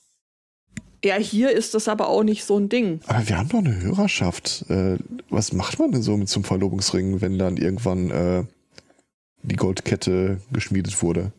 Ja, 1.04 1.16
hier 1.16 1.50
ist 1.50 1.74
das 1.74 1.88
aber 1.88 2.08
auch 2.08 2.22
nicht 2.22 2.44
so 2.44 2.58
ein 2.58 2.68
Ding. 2.68 3.00
Aber 3.06 3.28
wir 3.28 3.38
haben 3.38 3.48
doch 3.48 3.58
eine 3.58 3.80
Hörerschaft. 3.80 4.66
Äh, 4.68 4.98
was 5.28 5.52
macht 5.52 5.78
man 5.78 5.92
denn 5.92 6.02
so 6.02 6.16
mit 6.16 6.28
zum 6.28 6.44
Verlobungsring, 6.44 7.20
wenn 7.20 7.38
dann 7.38 7.56
irgendwann 7.56 8.10
äh, 8.10 8.44
die 9.42 9.56
Goldkette 9.56 10.40
geschmiedet 10.52 11.02
wurde. 11.02 11.32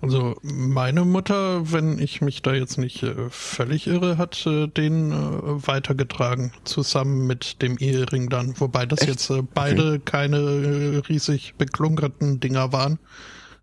Also 0.00 0.36
meine 0.42 1.04
Mutter, 1.04 1.72
wenn 1.72 1.98
ich 1.98 2.20
mich 2.20 2.42
da 2.42 2.54
jetzt 2.54 2.78
nicht 2.78 3.02
äh, 3.02 3.28
völlig 3.30 3.88
irre, 3.88 4.16
hat 4.16 4.46
äh, 4.46 4.68
den 4.68 5.10
äh, 5.10 5.66
weitergetragen, 5.66 6.52
zusammen 6.64 7.26
mit 7.26 7.60
dem 7.62 7.78
Ehering 7.78 8.28
dann. 8.28 8.58
Wobei 8.60 8.86
das 8.86 9.00
Echt? 9.00 9.08
jetzt 9.08 9.32
beide 9.54 9.94
Okay. 9.94 10.02
keine 10.04 11.02
riesig 11.08 11.54
beklunkerten 11.58 12.38
Dinger 12.38 12.72
waren, 12.72 12.98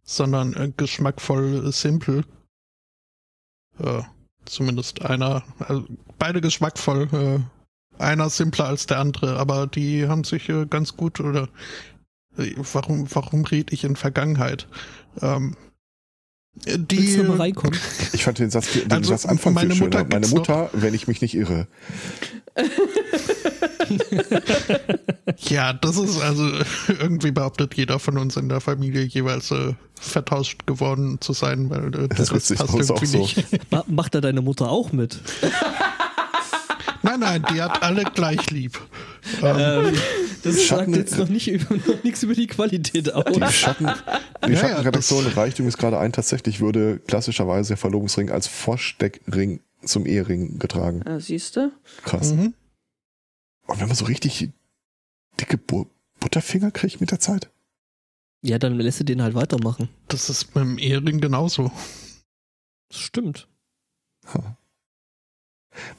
sondern 0.03 0.73
geschmackvoll 0.77 1.71
simpel. 1.71 2.23
Zumindest 4.45 5.03
einer, 5.03 5.43
also 5.59 5.85
beide 6.17 6.39
geschmackvoll, 6.39 7.43
einer 7.97 8.29
simpler 8.29 8.67
als 8.67 8.85
der 8.85 8.99
andere, 8.99 9.37
aber 9.37 9.67
die 9.67 10.07
haben 10.07 10.23
sich 10.23 10.49
ganz 10.69 10.95
gut 10.95 11.19
oder 11.19 11.49
warum, 12.71 13.13
warum 13.13 13.43
rede 13.43 13.73
ich 13.73 13.83
in 13.83 13.97
Vergangenheit? 13.97 14.67
Ähm, 15.21 15.57
die, 16.65 16.97
Willst 16.97 17.17
du 17.17 17.23
noch 17.23 17.29
mal 17.29 17.37
reinkommen? 17.43 17.77
Ich 18.13 18.23
fand 18.23 18.39
den 18.39 18.49
Satz, 18.49 18.71
den 18.73 18.91
Also, 18.91 19.09
Satz 19.11 19.25
Anfang 19.25 19.53
meine 19.53 19.69
viel 19.71 19.77
schöner. 19.77 19.99
Mutter 19.99 20.07
Meine 20.09 20.27
Mutter, 20.27 20.69
wenn 20.73 20.93
ich 20.93 21.07
mich 21.07 21.21
nicht 21.21 21.33
irre. 21.35 21.67
Ja, 25.49 25.73
das 25.73 25.97
ist 25.97 26.21
also 26.21 26.49
irgendwie 26.87 27.31
behauptet 27.31 27.73
jeder 27.75 27.99
von 27.99 28.17
uns 28.17 28.37
in 28.37 28.49
der 28.49 28.61
Familie 28.61 29.03
jeweils 29.03 29.51
äh, 29.51 29.73
vertauscht 29.99 30.65
geworden 30.65 31.17
zu 31.21 31.33
sein, 31.33 31.69
weil 31.69 31.87
äh, 31.95 32.07
Das 32.09 32.29
das, 32.29 32.53
passt 32.53 32.73
irgendwie 32.73 33.05
so. 33.05 33.17
nicht. 33.19 33.45
Ma- 33.71 33.83
Macht 33.87 34.15
da 34.15 34.21
deine 34.21 34.41
Mutter 34.41 34.69
auch 34.69 34.91
mit? 34.91 35.19
Nein, 37.03 37.19
nein, 37.19 37.45
die 37.53 37.61
hat 37.61 37.83
alle 37.83 38.03
gleich 38.03 38.49
lieb. 38.51 38.79
Ähm, 39.43 39.55
Ähm, 39.57 39.93
das 40.45 40.63
Schatten- 40.63 40.93
sagt 40.93 41.09
jetzt 41.09 41.17
noch, 41.17 41.29
nicht 41.29 41.47
über, 41.47 41.75
noch 41.75 42.03
nichts 42.03 42.23
über 42.23 42.33
die 42.33 42.47
Qualität 42.47 43.11
aus. 43.13 43.25
Die 43.33 43.41
Schatten, 43.53 43.89
die 44.47 44.51
ja, 44.51 44.57
Schattenredaktion 44.57 45.25
reicht 45.27 45.59
übrigens 45.59 45.77
gerade 45.77 45.99
ein. 45.99 46.11
Tatsächlich 46.13 46.59
würde 46.61 46.99
klassischerweise 46.99 47.69
der 47.69 47.77
Verlobungsring 47.77 48.29
als 48.29 48.47
Vorsteckring 48.47 49.61
zum 49.83 50.05
Ehering 50.05 50.57
getragen. 50.59 51.01
Ja, 51.05 51.19
siehst 51.19 51.55
du? 51.57 51.71
Krass. 52.03 52.33
mhm. 52.33 52.53
Und 53.67 53.79
wenn 53.79 53.87
man 53.87 53.95
so 53.95 54.05
richtig 54.05 54.49
dicke 55.39 55.57
Bu 55.57 55.85
Butterfinger 56.19 56.71
kriegt 56.71 57.01
mit 57.01 57.11
der 57.11 57.19
Zeit? 57.19 57.49
Ja, 58.41 58.57
dann 58.59 58.77
lässt 58.79 58.99
du 58.99 59.03
den 59.03 59.21
halt 59.21 59.33
weitermachen. 59.35 59.89
Das 60.07 60.29
ist 60.29 60.55
dem 60.55 60.77
Ehering 60.77 61.19
genauso. 61.19 61.71
Das 62.89 62.99
stimmt. 62.99 63.47
Ha. 64.33 64.57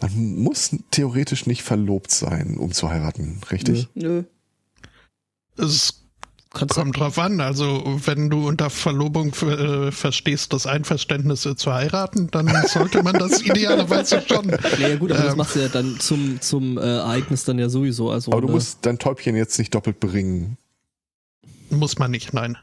Man 0.00 0.36
muss 0.36 0.74
theoretisch 0.90 1.46
nicht 1.46 1.62
verlobt 1.62 2.10
sein, 2.10 2.56
um 2.56 2.72
zu 2.72 2.88
heiraten, 2.88 3.40
richtig? 3.50 3.88
Nö. 3.94 4.24
Es 5.58 6.02
Kannst 6.56 6.74
kommt 6.74 6.98
drauf 6.98 7.18
an. 7.18 7.40
Also, 7.40 7.82
wenn 8.06 8.30
du 8.30 8.48
unter 8.48 8.70
Verlobung 8.70 9.34
äh, 9.42 9.92
verstehst, 9.92 10.54
das 10.54 10.66
Einverständnis 10.66 11.44
äh, 11.44 11.54
zu 11.54 11.74
heiraten, 11.74 12.30
dann 12.30 12.50
sollte 12.66 13.02
man 13.02 13.12
das 13.18 13.42
idealerweise 13.44 14.22
schon. 14.26 14.48
Ja, 14.78 14.96
gut, 14.96 15.12
aber 15.12 15.22
das 15.22 15.32
Ähm. 15.32 15.38
machst 15.38 15.56
du 15.56 15.60
ja 15.60 15.68
dann 15.68 16.00
zum, 16.00 16.40
zum 16.40 16.78
äh, 16.78 16.80
Ereignis 16.80 17.44
dann 17.44 17.58
ja 17.58 17.68
sowieso. 17.68 18.10
Also, 18.10 18.32
Aber 18.32 18.40
du 18.40 18.46
ne? 18.46 18.54
musst 18.54 18.78
dein 18.86 18.98
Täubchen 18.98 19.36
jetzt 19.36 19.58
nicht 19.58 19.74
doppelt 19.74 20.00
beringen, 20.00 20.56
Muss 21.68 21.98
man 21.98 22.10
nicht, 22.10 22.32
nein. 22.32 22.56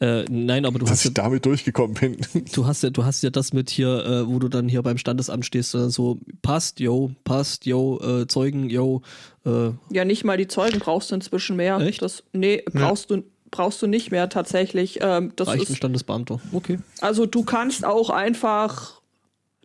Äh, 0.00 0.24
nein, 0.30 0.64
aber 0.64 0.78
du 0.78 0.84
dass 0.84 0.92
hast, 0.92 1.04
ja, 1.04 1.10
ich 1.10 1.14
damit 1.14 1.46
durchgekommen 1.46 1.94
bin. 1.94 2.16
du 2.54 2.66
hast 2.66 2.82
ja, 2.82 2.90
du 2.90 3.04
hast 3.04 3.22
ja 3.22 3.30
das 3.30 3.52
mit 3.52 3.70
hier, 3.70 4.04
äh, 4.04 4.28
wo 4.28 4.38
du 4.38 4.48
dann 4.48 4.68
hier 4.68 4.82
beim 4.82 4.98
Standesamt 4.98 5.44
stehst, 5.44 5.74
äh, 5.74 5.90
so 5.90 6.18
passt, 6.42 6.80
yo, 6.80 7.10
passt, 7.24 7.66
yo, 7.66 8.00
äh, 8.00 8.26
Zeugen, 8.26 8.70
yo, 8.70 9.02
äh, 9.44 9.70
Ja, 9.90 10.04
nicht 10.04 10.24
mal 10.24 10.36
die 10.36 10.48
Zeugen 10.48 10.78
brauchst 10.78 11.10
du 11.10 11.14
inzwischen 11.14 11.56
mehr. 11.56 11.78
Echt? 11.78 12.02
Das, 12.02 12.22
nee, 12.32 12.62
brauchst 12.72 13.10
du 13.10 13.22
brauchst 13.50 13.82
du 13.82 13.86
nicht 13.86 14.10
mehr 14.10 14.28
tatsächlich. 14.28 15.00
Ähm, 15.02 15.32
das 15.36 15.48
reicht 15.48 15.68
ein 15.68 15.72
ist, 15.72 15.76
Standesbeamter. 15.76 16.40
Okay. 16.52 16.78
also 17.00 17.26
du 17.26 17.42
kannst 17.42 17.84
auch 17.84 18.10
einfach 18.10 19.00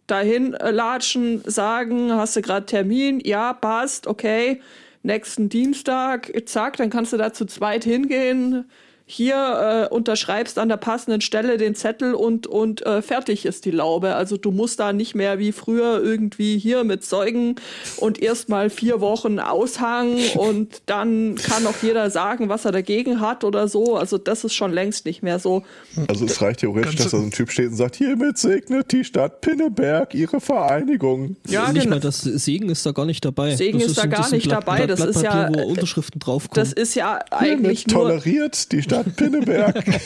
dahin 0.07 0.53
äh, 0.53 0.71
latschen, 0.71 1.41
sagen, 1.45 2.11
hast 2.11 2.35
du 2.35 2.41
gerade 2.41 2.65
Termin? 2.65 3.19
Ja, 3.23 3.53
passt, 3.53 4.07
okay. 4.07 4.61
Nächsten 5.03 5.49
Dienstag, 5.49 6.31
zack, 6.47 6.77
dann 6.77 6.89
kannst 6.89 7.13
du 7.13 7.17
da 7.17 7.31
zu 7.31 7.45
zweit 7.45 7.83
hingehen. 7.83 8.65
Hier 9.07 9.87
äh, 9.91 9.93
unterschreibst 9.93 10.57
an 10.57 10.67
der 10.67 10.77
passenden 10.77 11.21
Stelle 11.21 11.57
den 11.57 11.75
Zettel 11.75 12.15
und, 12.15 12.47
und 12.47 12.83
äh, 12.87 13.03
fertig 13.03 13.45
ist 13.45 13.65
die 13.65 13.71
Laube. 13.71 14.15
Also 14.15 14.35
du 14.35 14.49
musst 14.49 14.79
da 14.79 14.93
nicht 14.93 15.13
mehr 15.13 15.37
wie 15.37 15.51
früher 15.51 16.01
irgendwie 16.01 16.57
hier 16.57 16.83
mit 16.83 17.05
Zeugen 17.05 17.53
und 17.97 18.19
erstmal 18.19 18.71
vier 18.71 19.01
Wochen 19.01 19.37
aushangen 19.39 20.17
und 20.37 20.81
dann 20.87 21.35
kann 21.35 21.67
auch 21.67 21.75
jeder 21.83 22.09
sagen, 22.09 22.49
was 22.49 22.65
er 22.65 22.71
dagegen 22.71 23.21
hat 23.21 23.43
oder 23.43 23.67
so. 23.67 23.95
Also 23.95 24.17
das 24.17 24.43
ist 24.43 24.55
schon 24.55 24.73
längst 24.73 25.05
nicht 25.05 25.21
mehr 25.21 25.37
so. 25.37 25.61
Also 26.07 26.25
es 26.25 26.41
reicht 26.41 26.61
theoretisch, 26.61 26.95
Ganz- 26.95 27.03
dass 27.03 27.11
da 27.11 27.17
so 27.19 27.23
ein 27.25 27.31
Typ 27.31 27.51
steht 27.51 27.67
und 27.69 27.75
sagt, 27.75 27.97
hiermit 27.97 28.39
segnet 28.39 28.91
die 28.91 29.03
Stadt 29.03 29.39
Pinneberg 29.41 30.15
ihre 30.15 30.41
Vereinigung. 30.41 31.35
Ja, 31.47 31.71
nicht 31.71 31.83
genau. 31.83 31.97
mal 31.97 31.99
das 32.01 32.21
Segen 32.21 32.69
ist 32.69 32.83
da 32.83 32.91
gar 32.91 33.05
nicht 33.05 33.23
dabei. 33.23 33.55
Segen 33.55 33.77
das 33.77 33.89
ist 33.89 33.99
da 33.99 34.07
gar 34.07 34.21
das 34.21 34.31
nicht 34.31 34.47
Blatt, 34.47 34.63
dabei. 34.63 34.77
Blatt, 34.77 34.89
Das 34.89 34.99
Blatt 35.01 35.09
ist 35.15 35.21
ja, 35.21 35.47
äh, 35.49 35.63
Unterschriften 35.63 36.19
draufkommen. 36.19 36.55
Das 36.65 36.73
ist 36.73 36.95
ja 36.95 37.19
eigentlich 37.29 37.81
Hiermit 37.81 37.93
nur 37.93 38.01
toleriert 38.07 38.71
die 38.71 38.81
Stadt 38.81 38.94
Pinneberg. 39.03 39.83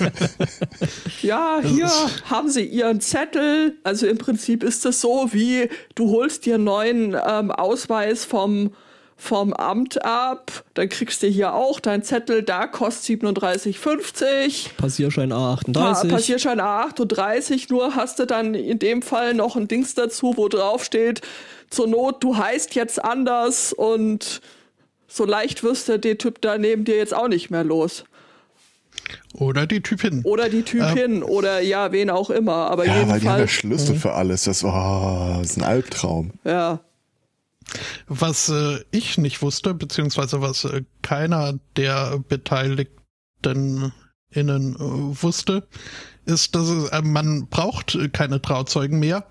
Ja, 1.21 1.60
hier 1.62 1.89
haben 2.25 2.49
Sie 2.49 2.63
Ihren 2.63 3.02
Zettel. 3.02 3.78
Also 3.84 4.08
im 4.08 4.17
Prinzip 4.17 4.63
ist 4.63 4.86
es 4.86 5.02
so, 5.02 5.30
wie 5.32 5.69
du 5.95 6.12
holst 6.12 6.45
dir 6.45 6.56
einen 6.56 6.63
neuen 6.63 7.17
ähm, 7.28 7.52
Ausweis 7.52 8.23
vom, 8.25 8.71
vom 9.17 9.54
Amt 9.54 10.04
ab. 10.04 10.63
Dann 10.75 10.88
kriegst 10.88 11.21
du 11.21 11.28
hier 11.28 11.54
auch 11.54 11.80
deinen 11.80 12.04
Zettel, 12.04 12.41
da 12.41 12.67
kostet 12.67 13.21
37,50. 13.21 14.69
Passierschein 14.78 15.30
Pa 15.30 15.56
A38. 15.56 16.10
Passierschein 16.10 16.62
A38, 16.62 17.65
nur 17.69 17.95
hast 17.95 18.19
du 18.19 18.25
dann 18.25 18.56
in 18.56 18.80
dem 18.80 19.02
Fall 19.02 19.34
noch 19.34 19.56
ein 19.56 19.67
Dings 19.67 19.93
dazu, 19.93 20.34
wo 20.38 20.47
drauf 20.47 20.86
steht, 20.86 21.21
zur 21.69 21.88
Not, 21.88 22.23
du 22.23 22.38
heißt 22.38 22.75
jetzt 22.75 23.04
anders 23.04 23.73
und 23.73 24.41
so 25.08 25.25
leicht 25.25 25.63
wirst 25.63 25.89
du 25.89 25.99
den 25.99 26.17
Typ 26.17 26.41
da 26.41 26.58
neben 26.58 26.86
dir 26.86 26.97
jetzt 26.97 27.13
auch 27.13 27.28
nicht 27.28 27.49
mehr 27.49 27.63
los. 27.63 28.06
Oder 29.34 29.67
die 29.67 29.82
Typin. 29.82 30.24
Oder 30.24 30.50
die 30.50 30.63
Typin 30.63 31.24
oder 31.24 31.62
ja, 31.62 31.91
wen 31.91 32.10
auch 32.10 32.30
immer. 32.30 32.69
Aber 32.72 32.86
ja, 32.86 32.93
weil 32.93 32.98
die 32.98 33.02
haben 33.02 33.10
ja 33.10 33.15
jedenfalls, 33.15 33.52
Schlüssel 33.52 33.95
für 33.95 34.13
alles. 34.13 34.43
Das, 34.43 34.63
oh, 34.63 35.36
das 35.39 35.52
ist 35.52 35.58
ein 35.58 35.63
Albtraum. 35.63 36.32
ja. 36.43 36.82
Was 38.08 38.50
äh, 38.50 38.80
ich 38.89 39.19
nicht 39.19 39.43
wusste, 39.43 39.76
beziehungsweise 39.76 40.41
was 40.41 40.65
äh, 40.65 40.82
keiner 41.04 41.60
der 41.76 42.17
Beteiligten 42.28 43.93
innen 44.32 44.76
äh, 44.76 45.22
wusste, 45.22 45.67
ist, 46.26 46.56
dass 46.56 46.67
es, 46.69 46.89
äh, 46.89 47.02
man 47.02 47.48
braucht 47.48 47.95
äh, 47.95 48.10
keine 48.10 48.41
Trauzeugen 48.41 49.00
mehr. 49.00 49.28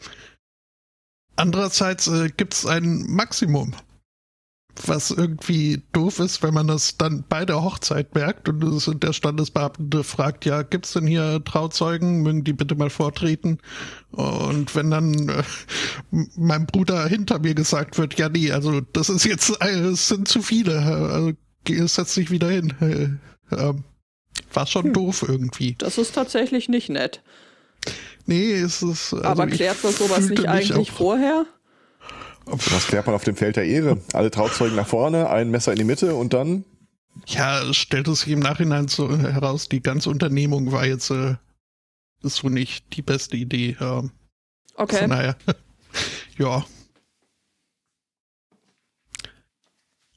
Andererseits 1.36 2.06
äh, 2.08 2.28
gibt 2.36 2.54
es 2.54 2.66
ein 2.66 3.06
Maximum, 3.08 3.74
was 4.86 5.10
irgendwie 5.10 5.82
doof 5.92 6.18
ist, 6.20 6.42
wenn 6.42 6.54
man 6.54 6.68
das 6.68 6.96
dann 6.96 7.24
bei 7.28 7.44
der 7.44 7.62
Hochzeit 7.62 8.14
merkt 8.14 8.48
und 8.48 8.62
es, 8.62 8.90
der 8.94 9.12
Standesbeamte 9.12 10.04
fragt, 10.04 10.44
ja, 10.44 10.62
gibt's 10.62 10.92
denn 10.92 11.06
hier 11.06 11.42
Trauzeugen? 11.44 12.22
Mögen 12.22 12.44
die 12.44 12.52
bitte 12.52 12.74
mal 12.74 12.90
vortreten? 12.90 13.58
Und 14.12 14.74
wenn 14.74 14.90
dann 14.90 15.28
äh, 15.28 15.42
m- 16.12 16.30
meinem 16.36 16.66
Bruder 16.66 17.06
hinter 17.06 17.38
mir 17.38 17.54
gesagt 17.54 17.98
wird, 17.98 18.18
ja, 18.18 18.28
nee, 18.28 18.52
also 18.52 18.80
das 18.80 19.08
ist 19.08 19.24
jetzt, 19.24 19.50
äh, 19.60 19.68
es 19.68 20.08
sind 20.08 20.28
zu 20.28 20.42
viele, 20.42 20.78
also 20.78 21.32
setz 21.86 22.14
dich 22.14 22.30
wieder 22.30 22.48
hin. 22.48 22.72
Äh, 22.80 23.54
ähm, 23.54 23.84
war 24.52 24.66
schon 24.66 24.92
doof 24.92 25.24
irgendwie. 25.26 25.74
Das 25.78 25.98
ist 25.98 26.14
tatsächlich 26.14 26.68
nicht 26.68 26.88
nett. 26.88 27.22
Nee, 28.26 28.52
es 28.54 28.82
ist. 28.82 29.12
Also 29.14 29.24
Aber 29.24 29.46
klärt 29.46 29.82
man 29.82 29.92
sowas 29.92 30.28
nicht 30.28 30.46
eigentlich 30.46 30.90
vorher? 30.90 31.46
Was 32.50 32.86
klärt 32.86 33.06
man 33.06 33.14
auf 33.14 33.24
dem 33.24 33.36
Feld 33.36 33.56
der 33.56 33.64
Ehre? 33.64 34.00
Alle 34.12 34.30
Trauzeugen 34.30 34.76
nach 34.76 34.86
vorne, 34.86 35.30
ein 35.30 35.50
Messer 35.50 35.72
in 35.72 35.78
die 35.78 35.84
Mitte 35.84 36.14
und 36.14 36.32
dann 36.32 36.64
Ja, 37.26 37.62
es 37.62 37.76
stellte 37.76 38.14
sich 38.14 38.28
im 38.28 38.40
Nachhinein 38.40 38.88
so 38.88 39.10
heraus, 39.16 39.68
die 39.68 39.82
ganze 39.82 40.10
Unternehmung 40.10 40.72
war 40.72 40.86
jetzt 40.86 41.10
äh, 41.10 41.36
ist 42.22 42.36
so 42.36 42.48
nicht 42.48 42.96
die 42.96 43.02
beste 43.02 43.36
Idee. 43.36 43.76
Ähm, 43.80 44.10
Okay. 44.78 44.98
Von 45.00 45.10
daher, 45.10 45.36
ja. 46.38 46.64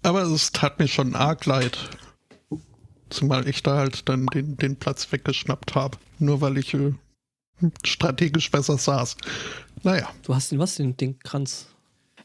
Aber 0.03 0.21
es 0.21 0.51
tat 0.51 0.77
mir 0.77 0.87
schon 0.87 1.15
arg 1.15 1.45
leid. 1.47 1.89
Zumal 3.09 3.47
ich 3.47 3.63
da 3.63 3.77
halt 3.77 4.07
dann 4.07 4.27
den, 4.27 4.55
den 4.55 4.75
Platz 4.77 5.11
weggeschnappt 5.11 5.73
habe. 5.73 5.97
Nur 6.19 6.41
weil 6.41 6.59
ich 6.59 6.75
äh, 6.75 6.93
strategisch 7.83 8.51
besser 8.51 8.77
saß. 8.77 9.17
Naja, 9.81 10.09
Du 10.23 10.35
hast 10.35 10.51
den 10.51 10.59
was, 10.59 10.75
den, 10.75 10.95
den 10.95 11.17
Kranz. 11.19 11.67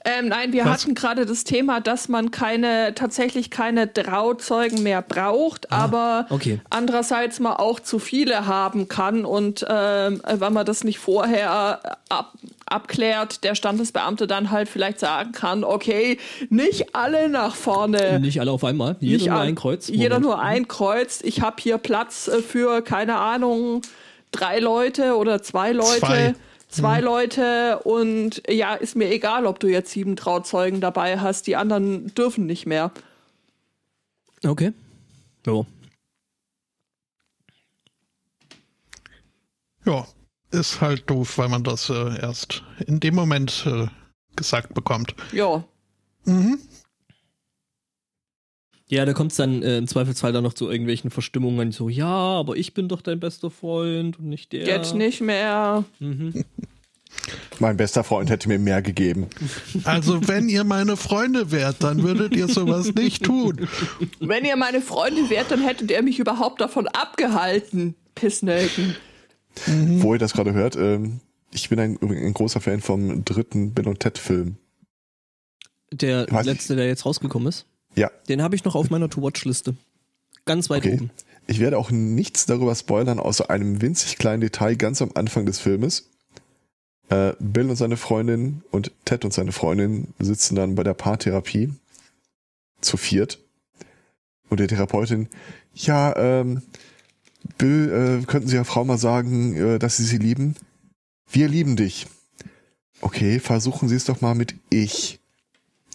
Ähm, 0.09 0.29
nein, 0.29 0.53
wir 0.53 0.65
Was? 0.65 0.85
hatten 0.85 0.95
gerade 0.95 1.27
das 1.27 1.43
Thema, 1.43 1.81
dass 1.81 2.09
man 2.09 2.31
keine, 2.31 2.95
tatsächlich 2.95 3.51
keine 3.51 3.93
Trauzeugen 3.93 4.85
mehr 4.85 5.03
braucht, 5.03 5.73
Ah, 5.73 5.79
aber 5.85 6.27
okay. 6.31 6.61
andererseits 6.71 7.41
man 7.41 7.55
auch 7.55 7.81
zu 7.81 7.99
viele 7.99 8.47
haben 8.47 8.87
kann 8.87 9.25
und 9.25 9.67
ähm, 9.69 10.23
wenn 10.25 10.53
man 10.53 10.65
das 10.65 10.85
nicht 10.85 11.01
vorher 11.01 11.81
ab, 12.09 12.35
abklärt, 12.67 13.43
der 13.43 13.55
Standesbeamte 13.57 14.29
dann 14.29 14.51
halt 14.53 14.69
vielleicht 14.69 15.01
sagen 15.01 15.33
kann, 15.33 15.65
okay, 15.65 16.19
nicht 16.51 16.95
alle 16.95 17.29
nach 17.29 17.55
vorne. 17.57 18.21
Nicht 18.21 18.41
alle 18.41 18.53
auf 18.53 18.63
einmal, 18.65 18.97
jeder 19.01 19.17
Nicht 19.19 19.27
nur 19.29 19.41
ein 19.41 19.55
Kreuz. 19.57 19.89
Jeder 19.89 20.21
Moment. 20.21 20.23
nur 20.25 20.39
ein 20.41 20.69
Kreuz. 20.69 21.21
Ich 21.23 21.41
habe 21.41 21.57
hier 21.61 21.79
Platz 21.79 22.29
äh, 22.29 22.43
für, 22.43 22.81
keine 22.83 23.17
Ahnung, 23.17 23.83
drei 24.31 24.61
Leute 24.61 25.17
oder 25.17 25.43
zwei 25.43 25.73
Leute. 25.73 25.99
Zwei. 26.01 26.35
Zwei 26.69 27.01
Leute 27.01 27.81
und 27.85 28.43
ja, 28.49 28.75
ist 28.75 28.97
mir 28.97 29.11
egal, 29.11 29.47
ob 29.47 29.61
du 29.61 29.69
jetzt 29.69 29.93
sieben 29.93 30.17
Trauzeugen 30.17 30.81
dabei 30.81 31.19
hast. 31.19 31.47
Die 31.47 31.57
anderen 31.57 32.13
dürfen 32.15 32.47
nicht 32.47 32.67
mehr. 32.67 32.91
Okay. 34.45 34.73
Ja. 35.47 35.65
Ja, 39.85 40.07
ist 40.51 40.81
halt 40.81 41.09
doof, 41.09 41.39
weil 41.39 41.49
man 41.49 41.63
das 41.63 41.89
äh, 41.89 42.21
erst 42.21 42.65
in 42.87 42.99
dem 42.99 43.15
Moment 43.15 43.65
äh, 43.67 43.87
gesagt 44.35 44.75
bekommt. 44.75 45.15
Ja. 45.33 45.65
Mhm. 46.25 46.59
Ja, 48.89 49.05
da 49.05 49.13
kommt 49.15 49.33
es 49.33 49.37
dann 49.37 49.63
äh, 49.63 49.79
im 49.79 49.89
Zweifelsfall 49.89 50.33
dann 50.33 50.45
noch 50.45 50.55
zu 50.55 50.71
irgendwelchen 50.71 51.11
Verstimmungen, 51.11 51.73
so, 51.73 51.89
ja, 51.89 52.07
aber 52.07 52.57
ich 52.57 52.73
bin 52.73 52.89
doch 52.89 53.01
dein 53.01 53.19
bester 53.19 53.51
Freund 53.51 54.19
und 54.19 54.29
nicht 54.29 54.53
der. 54.53 54.65
Jetzt 54.67 54.95
nicht 54.95 55.21
mehr. 55.21 55.85
Mhm. 55.99 56.45
Mein 57.59 57.77
bester 57.77 58.05
Freund 58.05 58.31
hätte 58.31 58.49
mir 58.49 58.59
mehr 58.59 58.83
gegeben. 58.83 59.29
Also 59.85 60.29
wenn 60.29 60.49
ihr 60.49 60.65
meine 60.65 60.97
Freunde 60.97 61.51
wärt, 61.51 61.83
dann 61.83 62.03
würdet 62.03 62.37
ihr 62.37 62.47
sowas 62.49 62.95
nicht 62.95 63.25
tun. 63.25 63.69
Wenn 64.21 64.45
ihr 64.45 64.57
meine 64.57 64.83
Freundin 64.83 65.31
wärt, 65.31 65.51
dann 65.51 65.63
hättet 65.63 65.91
ihr 65.91 66.03
mich 66.03 66.19
überhaupt 66.19 66.61
davon 66.61 66.87
abgehalten. 66.89 67.95
Pissnelken. 68.15 68.97
Wo 69.67 70.13
ihr 70.13 70.19
das 70.19 70.35
gerade 70.35 70.53
hört, 70.53 70.77
ähm, 70.77 71.21
ich 71.53 71.69
bin 71.71 71.81
ein, 71.81 71.99
ein 72.03 72.35
großer 72.35 72.61
Fan 72.61 72.81
vom 72.81 73.25
dritten 73.25 73.73
Bill 73.73 73.89
und 73.89 74.01
Ted 74.01 74.19
Film. 74.19 74.57
Der 75.93 76.27
Weiß 76.31 76.47
ich. 76.47 76.53
letzte, 76.53 76.77
der 76.77 76.87
jetzt 76.87 77.07
rausgekommen 77.07 77.49
ist, 77.49 77.67
Ja, 77.97 78.11
den 78.29 78.43
habe 78.43 78.55
ich 78.55 78.65
noch 78.65 78.75
auf 78.75 78.91
meiner 78.91 79.09
To-Watch-Liste. 79.09 79.77
Ganz 80.45 80.71
weit 80.71 80.85
Okay. 80.85 80.95
oben. 80.95 81.11
ich 81.47 81.59
werde 81.61 81.79
auch 81.79 81.91
nichts 81.91 82.47
darüber 82.47 82.75
spoilern, 82.75 83.19
außer 83.19 83.51
einem 83.51 83.81
winzig 83.81 84.19
kleinen 84.19 84.41
Detail 84.43 84.77
ganz 84.77 85.01
am 85.03 85.11
Anfang 85.15 85.47
des 85.47 85.59
Filmes. 85.59 86.11
Äh, 87.09 87.33
Bill 87.39 87.71
und 87.71 87.77
seine 87.77 87.97
Freundin 87.97 88.63
und 88.71 88.91
Ted 89.05 89.25
und 89.25 89.33
seine 89.33 89.53
Freundin 89.53 90.09
sitzen 90.19 90.57
dann 90.57 90.75
bei 90.75 90.83
der 90.83 90.95
Paartherapie 90.95 91.73
zu 92.81 92.97
viert. 92.97 93.39
Und 94.49 94.61
der 94.61 94.69
Therapeutin, 94.69 95.29
ja, 95.75 96.15
ähm, 96.17 96.63
Bill, 97.59 98.21
äh, 98.23 98.27
könnten 98.27 98.49
Sie 98.49 98.57
der 98.57 98.65
Frau 98.65 98.85
mal 98.85 98.99
sagen, 98.99 99.57
äh, 99.57 99.79
dass 99.79 99.97
Sie 99.97 100.05
sie 100.05 100.19
lieben? 100.19 100.57
Wir 101.31 101.49
lieben 101.49 101.77
dich. 101.77 102.07
Okay, 103.01 103.39
versuchen 103.41 103.89
Sie 103.89 103.97
es 103.97 104.05
doch 104.05 104.21
mal 104.21 104.35
mit 104.35 104.55
ich. 104.71 105.21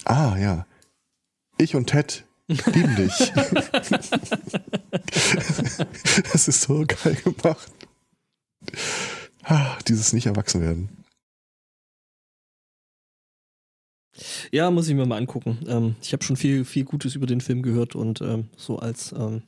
Ah, 0.06 0.38
ja. 0.38 0.66
Ich 1.58 1.76
und 1.76 1.88
Ted 1.88 2.26
lieben 2.48 2.96
dich. 2.96 3.14
das 6.32 6.48
ist 6.48 6.62
so 6.62 6.86
geil 6.86 7.16
gemacht. 7.24 7.72
Ah, 9.44 9.78
dieses 9.88 10.14
nicht 10.14 10.26
erwachsen 10.28 10.62
werden. 10.62 10.90
Ja, 14.52 14.70
muss 14.70 14.88
ich 14.88 14.96
mir 14.96 15.06
mal 15.06 15.18
angucken. 15.18 15.60
Ähm, 15.68 15.96
ich 16.02 16.14
habe 16.14 16.24
schon 16.24 16.36
viel, 16.36 16.66
viel 16.66 16.84
Gutes 16.84 17.16
über 17.16 17.26
den 17.26 17.42
Film 17.42 17.62
gehört 17.64 17.96
und 17.96 18.22
ähm, 18.22 18.50
so 18.58 18.80
als 18.80 19.14
ähm, 19.14 19.44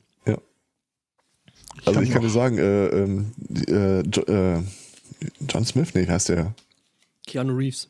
Also 1.84 1.96
hab 1.96 2.02
ich 2.04 2.10
kann 2.10 2.22
dir 2.22 2.30
sagen, 2.30 2.58
äh, 2.58 2.86
ähm, 2.86 3.32
äh, 3.68 4.00
äh, 4.00 4.62
John 5.48 5.64
Smith, 5.64 5.94
nee, 5.94 6.06
heißt 6.06 6.30
der? 6.30 6.54
Keanu 7.26 7.54
Reeves. 7.54 7.88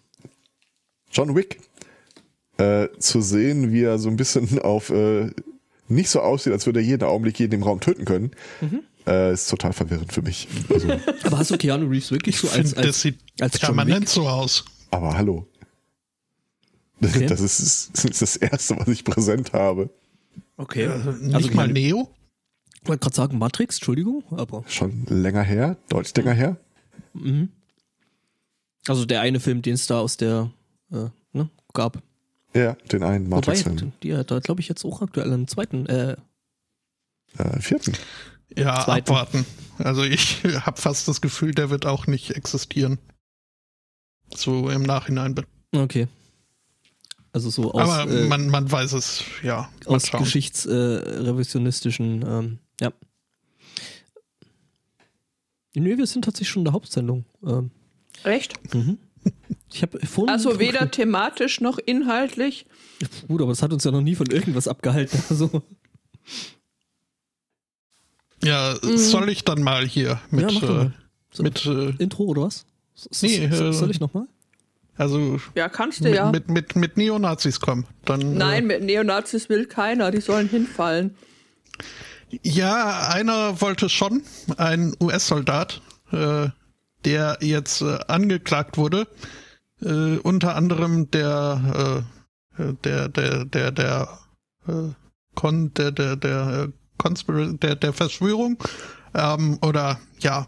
John 1.10 1.34
Wick. 1.34 1.60
Äh, 2.56 2.88
zu 2.98 3.20
sehen, 3.20 3.72
wie 3.72 3.82
er 3.82 3.98
so 3.98 4.08
ein 4.08 4.16
bisschen 4.16 4.58
auf 4.62 4.90
äh, 4.90 5.30
nicht 5.88 6.08
so 6.08 6.20
aussieht, 6.20 6.52
als 6.52 6.66
würde 6.66 6.80
er 6.80 6.86
jeden 6.86 7.02
Augenblick 7.04 7.38
jeden 7.38 7.54
im 7.54 7.62
Raum 7.62 7.80
töten 7.80 8.04
können, 8.04 8.30
Mhm. 8.60 8.80
äh, 9.06 9.32
ist 9.32 9.50
total 9.50 9.72
verwirrend 9.72 10.12
für 10.12 10.22
mich. 10.22 10.46
Also, 10.72 10.88
Aber 11.24 11.38
hast 11.38 11.50
du 11.50 11.58
Keanu 11.58 11.86
Reeves 11.88 12.10
wirklich 12.10 12.38
so 12.38 12.48
als, 12.48 12.70
Find, 12.72 12.78
das 12.78 12.86
als, 12.86 13.00
sieht 13.02 13.18
als 13.40 13.58
permanent 13.58 14.08
so 14.08 14.28
aus. 14.28 14.64
aber 14.90 15.16
hallo. 15.16 15.46
Okay. 17.02 17.26
Das, 17.28 17.40
ist, 17.40 17.90
das 17.92 18.04
ist 18.04 18.22
das 18.22 18.36
Erste, 18.36 18.78
was 18.78 18.88
ich 18.88 19.04
präsent 19.04 19.52
habe. 19.52 19.90
Okay. 20.56 20.84
Äh, 20.84 21.12
nicht 21.20 21.34
Also 21.34 21.50
mal 21.50 21.68
Neo? 21.68 22.08
Ich 22.82 22.88
wollte 22.88 23.00
gerade 23.02 23.16
sagen 23.16 23.38
Matrix, 23.38 23.76
Entschuldigung, 23.76 24.22
aber 24.30 24.62
Schon 24.68 25.04
länger 25.08 25.42
her, 25.42 25.76
deutlich 25.88 26.16
länger 26.16 26.32
her. 26.34 26.56
mhm. 27.14 27.48
also 28.86 29.04
der 29.06 29.20
eine 29.22 29.40
Film, 29.40 29.60
den 29.62 29.74
es 29.74 29.86
da 29.86 29.98
aus 30.00 30.16
der 30.16 30.50
äh, 30.92 31.08
ne, 31.32 31.50
gab. 31.74 32.02
Ja, 32.54 32.74
den 32.92 33.02
einen 33.02 33.26
Wobei, 33.26 33.36
Matrix-Film. 33.36 33.92
die 34.02 34.14
hat 34.16 34.30
da 34.30 34.38
glaube 34.38 34.60
ich 34.60 34.68
jetzt 34.68 34.84
auch 34.84 35.02
aktuell 35.02 35.32
einen 35.32 35.48
zweiten. 35.48 35.86
Äh, 35.86 36.16
Äh, 37.38 37.60
vierten. 37.60 37.94
Ja, 38.56 38.84
Zweiten. 38.84 39.10
abwarten. 39.10 39.44
Also 39.78 40.04
ich 40.04 40.44
habe 40.66 40.80
fast 40.80 41.08
das 41.08 41.20
Gefühl, 41.20 41.52
der 41.52 41.70
wird 41.70 41.84
auch 41.86 42.06
nicht 42.06 42.30
existieren. 42.30 42.98
So 44.34 44.70
im 44.70 44.82
Nachhinein. 44.82 45.34
okay. 45.74 46.06
Also 47.32 47.50
so 47.50 47.72
aus, 47.72 47.90
Aber 47.90 48.08
äh, 48.08 48.28
man, 48.28 48.48
man 48.48 48.70
weiß 48.70 48.92
es, 48.92 49.24
ja. 49.42 49.68
Aus 49.86 50.12
geschichtsrevisionistischen, 50.12 52.22
äh, 52.22 52.38
ähm, 52.38 52.58
ja. 52.80 52.92
Nee, 55.74 55.98
wir 55.98 56.06
sind 56.06 56.24
tatsächlich 56.24 56.50
schon 56.50 56.60
in 56.60 56.64
der 56.66 56.74
Hauptsendung. 56.74 57.24
Ähm, 57.44 57.72
Recht? 58.24 58.54
mhm. 58.72 58.98
Ich 59.72 59.82
habe 59.82 59.98
vorhin. 60.06 60.30
Also 60.32 60.58
weder 60.60 60.90
thematisch 60.90 61.60
noch 61.60 61.78
inhaltlich. 61.78 62.66
Gut, 63.28 63.40
aber 63.42 63.50
das 63.52 63.62
hat 63.62 63.72
uns 63.72 63.82
ja 63.84 63.90
noch 63.90 64.00
nie 64.02 64.14
von 64.14 64.26
irgendwas 64.28 64.68
abgehalten. 64.68 65.20
Also, 65.30 65.62
Ja, 68.42 68.74
Mhm. 68.82 68.98
soll 68.98 69.28
ich 69.30 69.44
dann 69.44 69.62
mal 69.62 69.86
hier 69.86 70.20
mit, 70.30 70.50
ja, 70.52 70.58
äh, 70.58 70.72
mal. 70.72 70.92
So, 71.32 71.42
mit 71.42 71.64
äh, 71.66 71.90
Intro 71.98 72.24
oder 72.24 72.42
was? 72.42 72.66
S- 72.96 73.22
Nee, 73.22 73.44
s- 73.46 73.60
äh, 73.60 73.72
soll 73.72 73.90
ich 73.90 74.00
nochmal? 74.00 74.26
also 74.96 75.40
Ja, 75.56 75.68
kannst 75.68 76.00
du 76.00 76.04
mit, 76.04 76.14
ja. 76.14 76.30
mit, 76.30 76.48
mit, 76.48 76.76
mit 76.76 76.96
Neonazis 76.96 77.58
kommen? 77.60 77.86
Dann, 78.04 78.34
Nein, 78.34 78.66
mit 78.66 78.82
Neonazis 78.82 79.48
will 79.48 79.66
keiner. 79.66 80.10
Die 80.10 80.20
sollen 80.20 80.48
hinfallen. 80.48 81.16
Äh, 82.30 82.38
ja, 82.42 83.08
einer 83.08 83.60
wollte 83.60 83.88
schon, 83.88 84.22
ein 84.56 84.94
US-Soldat, 85.00 85.80
äh, 86.12 86.48
der 87.04 87.38
jetzt 87.40 87.82
äh, 87.82 87.98
angeklagt 88.08 88.76
wurde, 88.76 89.06
äh, 89.82 90.18
unter 90.18 90.56
anderem 90.56 91.10
der, 91.10 92.04
äh, 92.58 92.72
der, 92.84 93.08
der, 93.08 93.44
der, 93.44 93.70
der, 93.72 94.18
äh, 94.68 94.90
Kon, 95.34 95.74
der, 95.74 95.90
der, 95.90 96.16
der, 96.16 96.68
äh, 96.68 96.72
Conspira 96.96 97.52
der, 97.52 97.74
der 97.74 97.92
Verschwörung, 97.92 98.62
ähm, 99.14 99.58
oder 99.62 99.98
ja, 100.20 100.46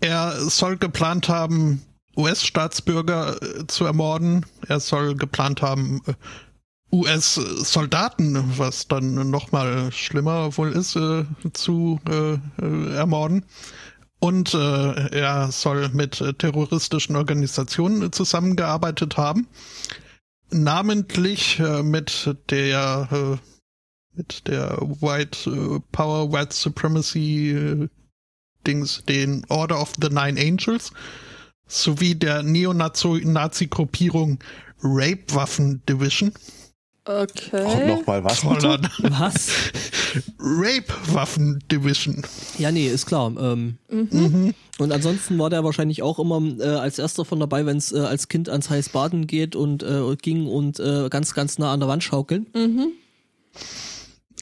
er 0.00 0.32
soll 0.48 0.76
geplant 0.78 1.28
haben, 1.28 1.82
US-Staatsbürger 2.16 3.42
äh, 3.42 3.66
zu 3.66 3.84
ermorden. 3.84 4.46
Er 4.66 4.80
soll 4.80 5.14
geplant 5.14 5.62
haben, 5.62 6.00
äh, 6.06 6.14
US-Soldaten, 6.92 8.58
was 8.58 8.88
dann 8.88 9.30
noch 9.30 9.52
mal 9.52 9.92
schlimmer 9.92 10.56
wohl 10.56 10.72
ist, 10.72 10.96
äh, 10.96 11.24
zu 11.52 12.00
äh, 12.08 12.38
ermorden. 12.94 13.44
Und 14.20 14.54
äh, 14.54 15.18
er 15.18 15.50
soll 15.50 15.88
mit 15.88 16.20
äh, 16.20 16.34
terroristischen 16.34 17.16
Organisationen 17.16 18.02
äh, 18.02 18.10
zusammengearbeitet 18.10 19.16
haben. 19.16 19.48
Namentlich 20.50 21.58
äh, 21.58 21.82
mit 21.82 22.36
der 22.50 23.08
äh, 23.10 23.36
mit 24.12 24.46
der 24.46 24.76
White 24.80 25.50
äh, 25.50 25.80
Power, 25.92 26.32
White 26.32 26.54
Supremacy 26.54 27.50
äh, 27.50 27.88
Dings, 28.66 29.02
den 29.08 29.44
Order 29.48 29.80
of 29.80 29.94
the 30.00 30.08
Nine 30.10 30.38
Angels, 30.38 30.92
sowie 31.66 32.14
der 32.14 32.42
Neonazi-Gruppierung 32.42 34.38
Rape 34.82 35.34
Waffen 35.34 35.82
Division. 35.88 36.32
Okay. 37.04 37.64
Auch 37.64 37.86
nochmal 37.86 38.22
was? 38.24 38.44
Was? 38.44 39.48
Rape 40.38 40.92
Waffen 41.06 41.58
Division. 41.70 42.22
Ja, 42.58 42.70
nee, 42.70 42.88
ist 42.88 43.06
klar. 43.06 43.32
Ähm, 43.38 43.78
Mhm. 43.90 44.54
und 44.78 44.92
ansonsten 44.92 45.38
war 45.38 45.50
der 45.50 45.64
wahrscheinlich 45.64 46.02
auch 46.02 46.18
immer 46.18 46.40
äh, 46.60 46.64
als 46.76 46.98
erster 46.98 47.24
von 47.24 47.40
dabei, 47.40 47.64
wenn 47.66 47.78
es 47.78 47.92
äh, 47.92 47.98
als 48.00 48.28
Kind 48.28 48.48
ans 48.48 48.68
Heißbaden 48.70 49.26
geht 49.26 49.56
und 49.56 49.82
äh, 49.82 50.14
ging 50.16 50.46
und 50.46 50.78
äh, 50.78 51.08
ganz, 51.08 51.34
ganz 51.34 51.58
nah 51.58 51.72
an 51.72 51.80
der 51.80 51.88
Wand 51.88 52.04
schaukeln. 52.04 52.46
Mhm. 52.54 52.88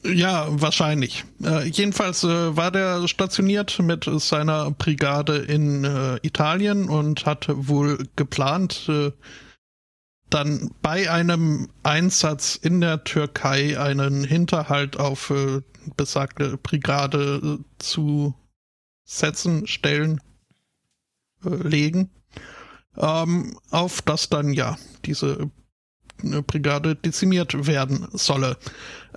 Ja, 0.05 0.47
wahrscheinlich. 0.49 1.25
Äh, 1.43 1.67
jedenfalls 1.67 2.23
äh, 2.23 2.55
war 2.55 2.71
der 2.71 3.07
stationiert 3.07 3.79
mit 3.79 4.09
seiner 4.19 4.71
Brigade 4.71 5.37
in 5.37 5.83
äh, 5.83 6.17
Italien 6.21 6.87
und 6.87 7.25
hatte 7.25 7.67
wohl 7.67 8.05
geplant, 8.15 8.85
äh, 8.87 9.11
dann 10.29 10.71
bei 10.81 11.09
einem 11.11 11.69
Einsatz 11.83 12.55
in 12.55 12.81
der 12.81 13.03
Türkei 13.03 13.79
einen 13.79 14.23
Hinterhalt 14.23 14.97
auf 14.97 15.29
äh, 15.31 15.61
besagte 15.95 16.57
Brigade 16.57 17.59
äh, 17.59 17.63
zu 17.79 18.35
setzen, 19.05 19.67
stellen, 19.67 20.21
äh, 21.43 21.49
legen. 21.49 22.11
ähm, 22.97 23.57
auf 23.71 24.01
das 24.01 24.29
dann 24.29 24.53
ja 24.53 24.77
diese 25.05 25.49
äh, 26.23 26.41
Brigade 26.41 26.95
dezimiert 26.95 27.67
werden 27.67 28.07
solle. 28.13 28.57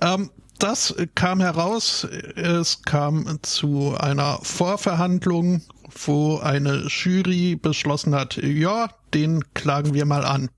Ähm, 0.01 0.31
das 0.59 0.95
kam 1.15 1.41
heraus, 1.41 2.05
es 2.35 2.83
kam 2.83 3.39
zu 3.41 3.95
einer 3.97 4.39
Vorverhandlung, 4.43 5.61
wo 6.05 6.37
eine 6.37 6.87
Jury 6.87 7.55
beschlossen 7.55 8.15
hat, 8.15 8.37
ja, 8.37 8.89
den 9.13 9.43
klagen 9.53 9.93
wir 9.93 10.05
mal 10.05 10.23
an. 10.23 10.49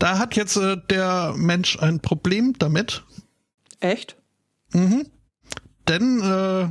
Da 0.00 0.18
hat 0.18 0.34
jetzt 0.34 0.56
äh, 0.56 0.78
der 0.88 1.34
Mensch 1.36 1.78
ein 1.78 2.00
Problem 2.00 2.54
damit. 2.58 3.04
Echt? 3.78 4.16
Mhm. 4.72 5.06
Denn, 5.86 6.20
äh, 6.20 6.68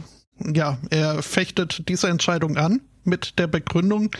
ja, 0.54 0.80
er 0.90 1.22
fechtet 1.22 1.88
diese 1.88 2.10
Entscheidung 2.10 2.58
an 2.58 2.82
mit 3.04 3.40
der 3.40 3.48
Begründung, 3.48 4.12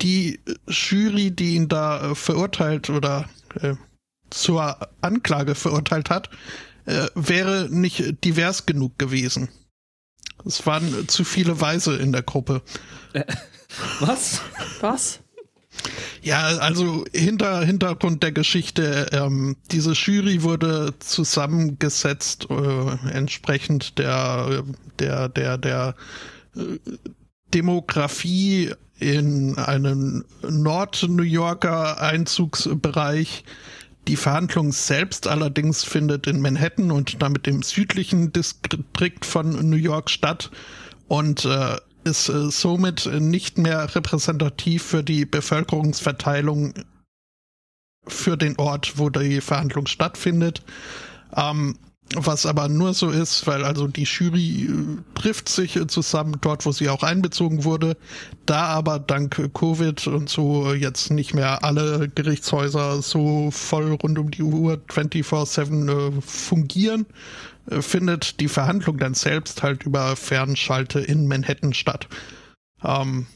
die 0.00 0.40
Jury, 0.68 1.30
die 1.30 1.54
ihn 1.54 1.68
da 1.68 2.10
äh, 2.10 2.14
verurteilt 2.14 2.90
oder 2.90 3.28
äh, 3.60 3.74
zur 4.30 4.76
Anklage 5.00 5.54
verurteilt 5.54 6.10
hat, 6.10 6.30
äh, 6.84 7.06
wäre 7.14 7.68
nicht 7.70 8.24
divers 8.24 8.66
genug 8.66 8.98
gewesen. 8.98 9.48
Es 10.44 10.66
waren 10.66 11.08
zu 11.08 11.24
viele 11.24 11.60
Weise 11.60 11.96
in 11.96 12.12
der 12.12 12.22
Gruppe. 12.22 12.62
Äh, 13.14 13.24
was? 14.00 14.42
Was? 14.80 15.20
Ja, 16.22 16.44
also 16.58 17.04
hinter 17.12 17.64
Hintergrund 17.64 18.22
der 18.22 18.32
Geschichte, 18.32 19.08
ähm, 19.12 19.56
diese 19.70 19.92
Jury 19.92 20.42
wurde 20.42 20.94
zusammengesetzt 20.98 22.48
äh, 22.50 23.10
entsprechend 23.12 23.98
der 23.98 24.64
der 24.98 25.28
der 25.28 25.58
der 25.58 25.94
äh, 26.56 26.78
Demografie 27.54 28.72
in 28.98 29.56
einem 29.58 30.24
Nord-New 30.42 31.22
Yorker 31.22 32.00
Einzugsbereich. 32.00 33.44
Die 34.08 34.16
Verhandlung 34.16 34.72
selbst 34.72 35.26
allerdings 35.26 35.84
findet 35.84 36.26
in 36.26 36.40
Manhattan 36.40 36.90
und 36.90 37.20
damit 37.20 37.46
im 37.46 37.62
südlichen 37.62 38.32
Distrikt 38.32 39.24
von 39.24 39.68
New 39.68 39.76
York 39.76 40.10
statt 40.10 40.50
und 41.08 41.44
äh, 41.44 41.76
ist 42.06 42.28
äh, 42.28 42.50
somit 42.50 43.06
nicht 43.06 43.58
mehr 43.58 43.94
repräsentativ 43.94 44.82
für 44.82 45.02
die 45.02 45.26
Bevölkerungsverteilung 45.26 46.74
für 48.06 48.36
den 48.36 48.56
Ort, 48.58 48.98
wo 48.98 49.10
die 49.10 49.40
Verhandlung 49.40 49.86
stattfindet. 49.86 50.62
Ähm, 51.36 51.76
was 52.14 52.46
aber 52.46 52.68
nur 52.68 52.94
so 52.94 53.10
ist, 53.10 53.48
weil 53.48 53.64
also 53.64 53.88
die 53.88 54.04
Jury 54.04 54.66
äh, 54.66 55.18
trifft 55.20 55.48
sich 55.48 55.76
zusammen 55.88 56.36
dort, 56.40 56.64
wo 56.64 56.70
sie 56.70 56.88
auch 56.88 57.02
einbezogen 57.02 57.64
wurde. 57.64 57.96
Da 58.46 58.66
aber 58.66 59.00
dank 59.00 59.50
Covid 59.52 60.06
und 60.06 60.28
so 60.28 60.72
jetzt 60.72 61.10
nicht 61.10 61.34
mehr 61.34 61.64
alle 61.64 62.08
Gerichtshäuser 62.08 63.02
so 63.02 63.50
voll 63.50 63.92
rund 63.94 64.18
um 64.20 64.30
die 64.30 64.44
Uhr 64.44 64.80
24-7 64.88 65.90
äh, 65.90 66.20
fungieren, 66.20 67.02
äh, 67.02 67.55
findet 67.80 68.40
die 68.40 68.48
Verhandlung 68.48 68.98
dann 68.98 69.14
selbst 69.14 69.62
halt 69.62 69.84
über 69.84 70.16
Fernschalte 70.16 71.00
in 71.00 71.26
Manhattan 71.26 71.74
statt. 71.74 72.08
Ähm, 72.84 73.26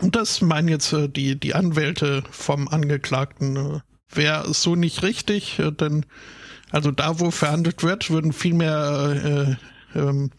und 0.00 0.16
das 0.16 0.40
meinen 0.40 0.68
jetzt 0.68 0.92
äh, 0.92 1.08
die, 1.08 1.38
die 1.38 1.54
Anwälte 1.54 2.24
vom 2.30 2.68
Angeklagten. 2.68 3.56
Äh, 3.56 3.80
Wäre 4.12 4.52
so 4.54 4.76
nicht 4.76 5.02
richtig, 5.02 5.58
äh, 5.58 5.72
denn 5.72 6.06
also 6.70 6.90
da, 6.90 7.20
wo 7.20 7.30
verhandelt 7.30 7.82
wird, 7.82 8.10
würden 8.10 8.32
viel 8.32 8.54
mehr 8.54 9.56
äh, 9.94 9.98
ähm, 9.98 10.30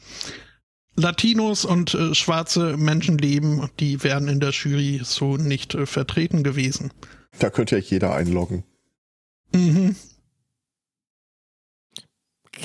Latinos 0.96 1.65
und 1.65 1.94
äh, 1.94 2.15
schwarze 2.15 2.78
Menschen 2.78 3.18
leben, 3.18 3.70
die 3.80 4.04
wären 4.04 4.28
in 4.28 4.39
der 4.39 4.52
Jury 4.52 5.02
so 5.04 5.38
nicht 5.38 5.76
äh, 5.76 5.86
vertreten 5.86 6.44
gewesen. 6.44 6.91
Da 7.39 7.50
könnte 7.50 7.78
ja 7.78 7.82
jeder 7.82 8.13
einloggen. 8.13 8.63
Mhm. 9.54 9.96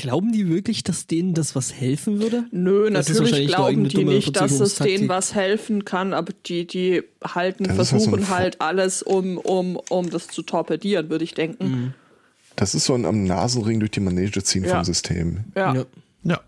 Glauben 0.00 0.32
die 0.32 0.48
wirklich, 0.48 0.82
dass 0.82 1.06
denen 1.06 1.34
das 1.34 1.54
was 1.54 1.74
helfen 1.74 2.20
würde? 2.22 2.44
Nö, 2.52 2.90
Das 2.90 3.08
natürlich 3.08 3.48
glauben 3.48 3.86
die 3.88 4.04
nicht, 4.04 4.34
dass 4.34 4.58
es 4.60 4.76
denen 4.76 5.08
was 5.10 5.34
helfen 5.34 5.84
kann, 5.84 6.14
aber 6.14 6.32
die, 6.46 6.66
die 6.66 7.02
halten, 7.22 7.64
Das 7.64 7.76
so 7.76 7.84
versuchen 7.84 8.22
Vor- 8.22 8.36
halt 8.36 8.60
alles, 8.62 9.02
um, 9.02 9.36
um, 9.36 9.76
um 9.90 10.08
das 10.08 10.28
zu 10.28 10.42
torpedieren, 10.42 11.10
würde 11.10 11.24
ich 11.24 11.34
denken. 11.34 11.68
Mhm. 11.68 11.94
Das 12.56 12.74
ist 12.74 12.86
so 12.86 12.94
ein 12.94 13.04
am 13.04 13.24
Nasenring 13.24 13.78
durch 13.80 13.90
die 13.90 14.00
Manege 14.00 14.42
ziehen 14.42 14.64
Ja. 14.64 14.76
vom 14.76 14.84
System. 14.84 15.44
Ja. 15.54 15.74
Ja. 15.74 15.84
Ja. 16.24 16.40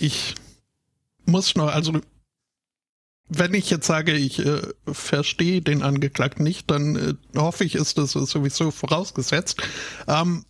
Ich 0.00 0.34
muss 1.26 1.54
noch, 1.56 1.68
also 1.74 1.92
wenn 3.28 3.54
ich 3.54 3.70
jetzt 3.70 3.86
sage, 3.86 4.12
ich 4.12 4.38
äh, 4.44 4.60
verstehe 4.90 5.60
den 5.60 5.82
Angeklagten 5.82 6.42
nicht, 6.42 6.70
dann 6.70 6.96
äh, 6.96 7.38
hoffe 7.38 7.64
ich, 7.64 7.74
ist 7.76 7.96
das 7.98 8.12
sowieso 8.12 8.70
vorausgesetzt. 8.70 9.62
Ähm, 10.08 10.44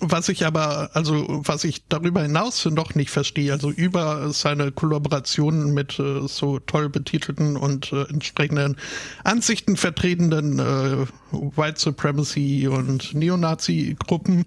was 0.00 0.28
ich 0.28 0.44
aber, 0.46 0.90
also 0.94 1.42
was 1.44 1.64
ich 1.64 1.86
darüber 1.88 2.22
hinaus 2.22 2.64
noch 2.66 2.94
nicht 2.94 3.10
verstehe, 3.10 3.52
also 3.52 3.70
über 3.70 4.32
seine 4.32 4.72
Kollaborationen 4.72 5.74
mit 5.74 5.98
äh, 5.98 6.26
so 6.26 6.58
toll 6.58 6.88
betitelten 6.88 7.56
und 7.56 7.92
äh, 7.92 8.02
entsprechenden 8.08 8.76
Ansichten 9.24 9.76
vertretenden 9.76 10.58
äh, 10.58 11.06
White 11.30 11.80
Supremacy 11.80 12.68
und 12.68 13.14
Neonazi-Gruppen, 13.14 14.46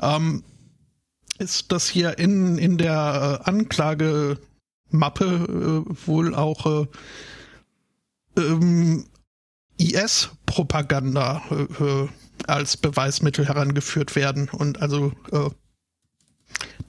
ähm, 0.00 0.44
ist 1.38 1.72
das 1.72 1.88
hier 1.88 2.18
in, 2.18 2.58
in 2.58 2.78
der 2.78 3.40
äh, 3.40 3.48
Anklagemappe 3.48 4.38
äh, 5.24 6.06
wohl 6.06 6.34
auch 6.34 6.66
äh, 6.66 6.86
ähm, 8.36 9.06
IS-Propaganda 9.78 11.42
als 12.48 12.76
Beweismittel 12.76 13.46
herangeführt 13.46 14.16
werden. 14.16 14.48
Und 14.48 14.80
also 14.82 15.12
äh, 15.30 15.50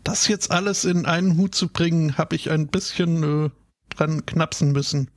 das 0.03 0.27
jetzt 0.27 0.51
alles 0.51 0.85
in 0.85 1.05
einen 1.05 1.37
Hut 1.37 1.55
zu 1.55 1.69
bringen, 1.69 2.17
habe 2.17 2.35
ich 2.35 2.49
ein 2.51 2.67
bisschen 2.67 3.45
äh, 3.45 3.49
dran 3.89 4.25
knapsen 4.25 4.71
müssen. 4.71 5.09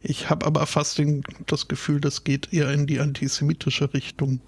Ich 0.00 0.30
habe 0.30 0.46
aber 0.46 0.66
fast 0.66 0.98
den, 0.98 1.24
das 1.46 1.68
Gefühl, 1.68 2.00
das 2.00 2.24
geht 2.24 2.52
eher 2.52 2.70
in 2.72 2.86
die 2.86 3.00
antisemitische 3.00 3.92
Richtung. 3.94 4.40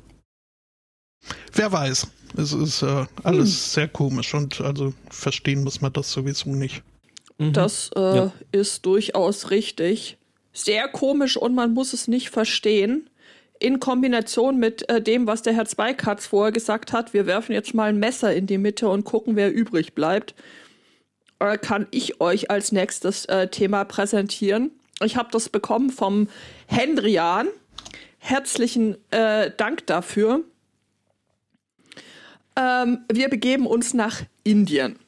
Wer 1.52 1.72
weiß. 1.72 2.06
Es 2.36 2.52
ist 2.52 2.82
äh, 2.82 3.06
alles 3.24 3.72
sehr 3.72 3.88
komisch 3.88 4.32
und 4.34 4.60
also 4.60 4.94
verstehen 5.10 5.64
muss 5.64 5.80
man 5.80 5.92
das 5.92 6.12
sowieso 6.12 6.50
nicht. 6.50 6.82
Mhm. 7.38 7.52
Das 7.52 7.90
äh, 7.96 8.16
Ja. 8.16 8.32
ist 8.52 8.86
durchaus 8.86 9.50
richtig. 9.50 10.16
Sehr 10.52 10.88
komisch 10.88 11.36
und 11.36 11.54
man 11.54 11.74
muss 11.74 11.92
es 11.92 12.08
nicht 12.08 12.30
verstehen. 12.30 13.09
In 13.60 13.78
Kombination 13.78 14.56
mit 14.56 14.88
äh, 14.88 15.02
dem, 15.02 15.26
was 15.26 15.42
der 15.42 15.52
Herr 15.52 15.66
Zweikatz 15.66 16.26
vorher 16.26 16.50
gesagt 16.50 16.94
hat, 16.94 17.12
wir 17.12 17.26
werfen 17.26 17.52
jetzt 17.52 17.74
mal 17.74 17.90
ein 17.90 17.98
Messer 17.98 18.34
in 18.34 18.46
die 18.46 18.56
Mitte 18.56 18.88
und 18.88 19.04
gucken, 19.04 19.36
wer 19.36 19.52
übrig 19.52 19.94
bleibt, 19.94 20.34
äh, 21.40 21.58
kann 21.58 21.86
ich 21.90 22.22
euch 22.22 22.50
als 22.50 22.72
nächstes 22.72 23.26
äh, 23.26 23.48
Thema 23.48 23.84
präsentieren. 23.84 24.70
Ich 25.02 25.16
habe 25.16 25.28
das 25.30 25.50
bekommen 25.50 25.90
vom 25.90 26.28
Hendrian. 26.66 27.48
Herzlichen 28.18 28.96
äh, 29.10 29.50
Dank 29.54 29.86
dafür. 29.86 30.42
Ähm, 32.56 33.04
wir 33.12 33.28
begeben 33.28 33.66
uns 33.66 33.92
nach 33.92 34.22
Indien. 34.42 34.98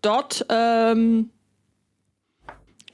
Dort 0.00 0.46
ähm, 0.48 1.30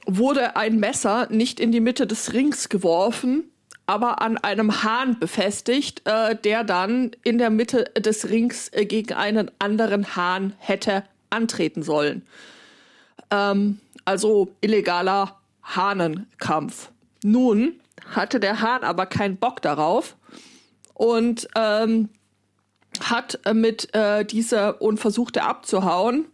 wurde 0.07 0.55
ein 0.55 0.79
Messer 0.79 1.27
nicht 1.29 1.59
in 1.59 1.71
die 1.71 1.81
Mitte 1.81 2.07
des 2.07 2.33
Rings 2.33 2.69
geworfen, 2.69 3.51
aber 3.85 4.21
an 4.21 4.37
einem 4.37 4.83
Hahn 4.83 5.19
befestigt, 5.19 6.01
äh, 6.05 6.35
der 6.35 6.63
dann 6.63 7.11
in 7.23 7.37
der 7.37 7.49
Mitte 7.49 7.85
des 7.97 8.29
Rings 8.29 8.69
äh, 8.69 8.85
gegen 8.85 9.13
einen 9.13 9.51
anderen 9.59 10.15
Hahn 10.15 10.53
hätte 10.57 11.03
antreten 11.29 11.83
sollen. 11.83 12.25
Ähm, 13.29 13.79
also 14.05 14.49
illegaler 14.61 15.37
Hahnenkampf. 15.63 16.89
Nun 17.23 17.79
hatte 18.15 18.39
der 18.39 18.61
Hahn 18.61 18.83
aber 18.83 19.05
keinen 19.05 19.37
Bock 19.37 19.61
darauf 19.61 20.15
und 20.93 21.47
ähm, 21.55 22.09
hat 23.01 23.39
äh, 23.45 23.53
mit 23.53 23.93
äh, 23.93 24.25
dieser 24.25 24.81
und 24.81 24.99
versuchte 24.99 25.43
abzuhauen 25.43 26.25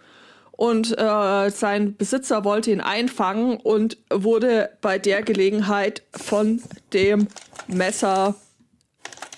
und 0.55 0.97
äh, 0.97 1.49
sein 1.49 1.95
Besitzer 1.97 2.43
wollte 2.43 2.71
ihn 2.71 2.81
einfangen 2.81 3.57
und 3.57 3.97
wurde 4.11 4.69
bei 4.81 4.99
der 4.99 5.23
Gelegenheit 5.23 6.03
von 6.15 6.61
dem 6.93 7.27
Messer 7.67 8.35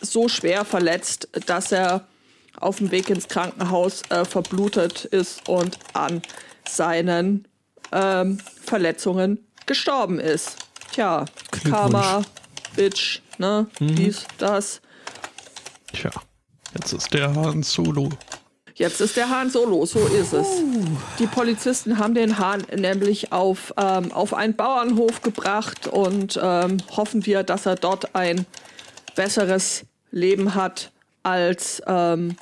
so 0.02 0.28
schwer 0.28 0.66
verletzt, 0.66 1.30
dass 1.48 1.72
er 1.72 2.06
auf 2.60 2.78
dem 2.78 2.92
Weg 2.92 3.10
ins 3.10 3.28
Krankenhaus 3.28 4.04
äh, 4.10 4.26
verblutet 4.26 5.06
ist 5.06 5.48
und 5.48 5.80
an 5.94 6.22
seinen 6.68 7.48
ähm, 7.92 8.38
Verletzungen 8.62 9.46
gestorben 9.66 10.20
ist. 10.20 10.58
Tja. 10.92 11.26
Karma, 11.64 12.24
Bitch, 12.76 13.22
ne, 13.38 13.68
dies, 13.80 14.26
das. 14.38 14.82
Tja, 15.94 16.12
jetzt 16.74 16.94
ist 16.94 17.14
der 17.14 17.34
Han 17.36 17.64
Solo. 17.64 18.10
Jetzt 18.78 19.00
ist 19.00 19.16
der 19.16 19.30
Hahn 19.30 19.50
solo, 19.50 19.86
so 19.86 20.00
ist 20.08 20.34
es. 20.34 20.48
Die 21.18 21.28
Polizisten 21.28 21.98
haben 21.98 22.14
den 22.14 22.38
Hahn 22.40 22.66
nämlich 22.76 23.32
auf, 23.32 23.74
ähm, 23.78 24.12
auf 24.12 24.34
einen 24.34 24.54
Bauernhof 24.54 25.22
gebracht 25.22 25.88
und 25.88 26.38
ähm, 26.42 26.78
hoffen 26.96 27.26
wir, 27.26 27.44
dass 27.44 27.66
er 27.66 27.76
dort 27.76 28.16
ein 28.16 28.46
besseres 29.16 29.86
Leben 30.12 30.56
hat 30.56 30.92
als 31.24 31.82
ähm, 31.88 32.36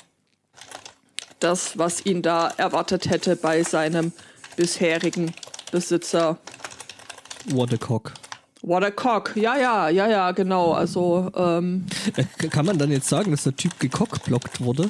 das, 1.39 1.77
was 1.77 2.03
ihn 2.03 2.23
da 2.23 2.47
erwartet 2.57 3.11
hätte 3.11 3.35
bei 3.35 3.61
seinem 3.61 4.11
bisherigen 4.55 5.33
Besitzer. 5.71 6.39
What 7.51 7.73
a 7.73 7.77
cock. 7.77 8.11
What 8.63 8.83
a 8.83 8.89
cock. 8.89 9.33
Ja, 9.35 9.55
ja, 9.57 9.89
ja, 9.89 10.07
ja, 10.09 10.31
genau. 10.31 10.71
Also, 10.71 11.29
ähm, 11.35 11.85
Äh, 12.15 12.47
Kann 12.47 12.65
man 12.65 12.79
dann 12.79 12.89
jetzt 12.89 13.09
sagen, 13.09 13.29
dass 13.31 13.43
der 13.43 13.55
Typ 13.55 13.77
gecockblockt 13.79 14.61
wurde? 14.61 14.89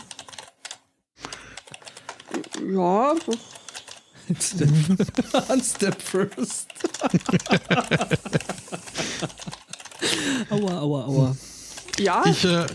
Ja, 2.74 3.14
Step, 4.40 4.70
One 5.50 5.64
step 5.64 6.02
first. 6.02 6.68
aua, 10.50 10.80
aua, 10.80 11.06
aua. 11.06 11.36
ja. 12.00 12.24
Ich 12.26 12.46
äh, 12.46 12.66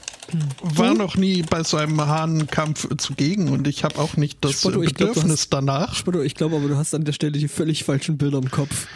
war 0.63 0.95
noch 0.95 1.17
nie 1.17 1.43
bei 1.43 1.63
so 1.65 1.77
einem 1.79 2.01
Hahnenkampf 2.01 2.89
zugegen 2.99 3.49
und 3.49 3.67
ich 3.67 3.83
habe 3.85 3.99
auch 3.99 4.17
nicht 4.17 4.45
das 4.45 4.61
Spotto, 4.61 4.83
ich 4.83 4.95
glaub, 4.95 5.11
Bedürfnis 5.15 5.41
hast- 5.43 5.53
danach. 5.53 5.95
Spotto, 5.95 6.21
ich 6.21 6.35
glaube 6.35 6.57
aber, 6.57 6.69
du 6.69 6.77
hast 6.77 6.95
an 6.95 7.05
der 7.05 7.13
Stelle 7.13 7.33
die 7.39 7.49
völlig 7.49 7.85
falschen 7.85 8.19
Bilder 8.19 8.39
im 8.39 8.51
Kopf. 8.51 8.87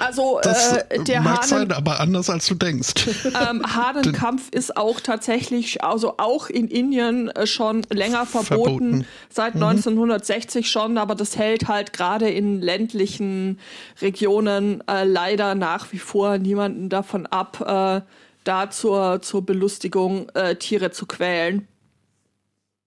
Also, 0.00 0.40
Das 0.42 0.72
äh, 0.72 1.04
der 1.04 1.20
mag 1.20 1.38
Hahnen, 1.38 1.48
sein, 1.48 1.72
aber 1.72 2.00
anders 2.00 2.28
als 2.28 2.46
du 2.46 2.56
denkst. 2.56 3.06
ähm, 3.26 3.62
Hahnenkampf 3.64 4.48
ist 4.50 4.76
auch 4.76 4.98
tatsächlich, 4.98 5.84
also 5.84 6.14
auch 6.18 6.48
in 6.48 6.66
Indien 6.66 7.28
äh, 7.30 7.46
schon 7.46 7.86
länger 7.88 8.26
verboten, 8.26 9.04
Verboten. 9.04 9.06
seit 9.30 9.54
1960 9.54 10.68
schon, 10.68 10.98
aber 10.98 11.14
das 11.14 11.36
hält 11.36 11.68
halt 11.68 11.92
gerade 11.92 12.28
in 12.28 12.60
ländlichen 12.60 13.60
Regionen 14.00 14.82
äh, 14.88 15.04
leider 15.04 15.54
nach 15.54 15.92
wie 15.92 15.98
vor 15.98 16.38
niemanden 16.38 16.88
davon 16.88 17.26
ab, 17.26 17.60
äh, 17.60 18.00
da 18.42 18.70
zur, 18.70 19.22
zur 19.22 19.46
Belustigung 19.46 20.28
äh, 20.30 20.56
Tiere 20.56 20.90
zu 20.90 21.06
quälen. 21.06 21.68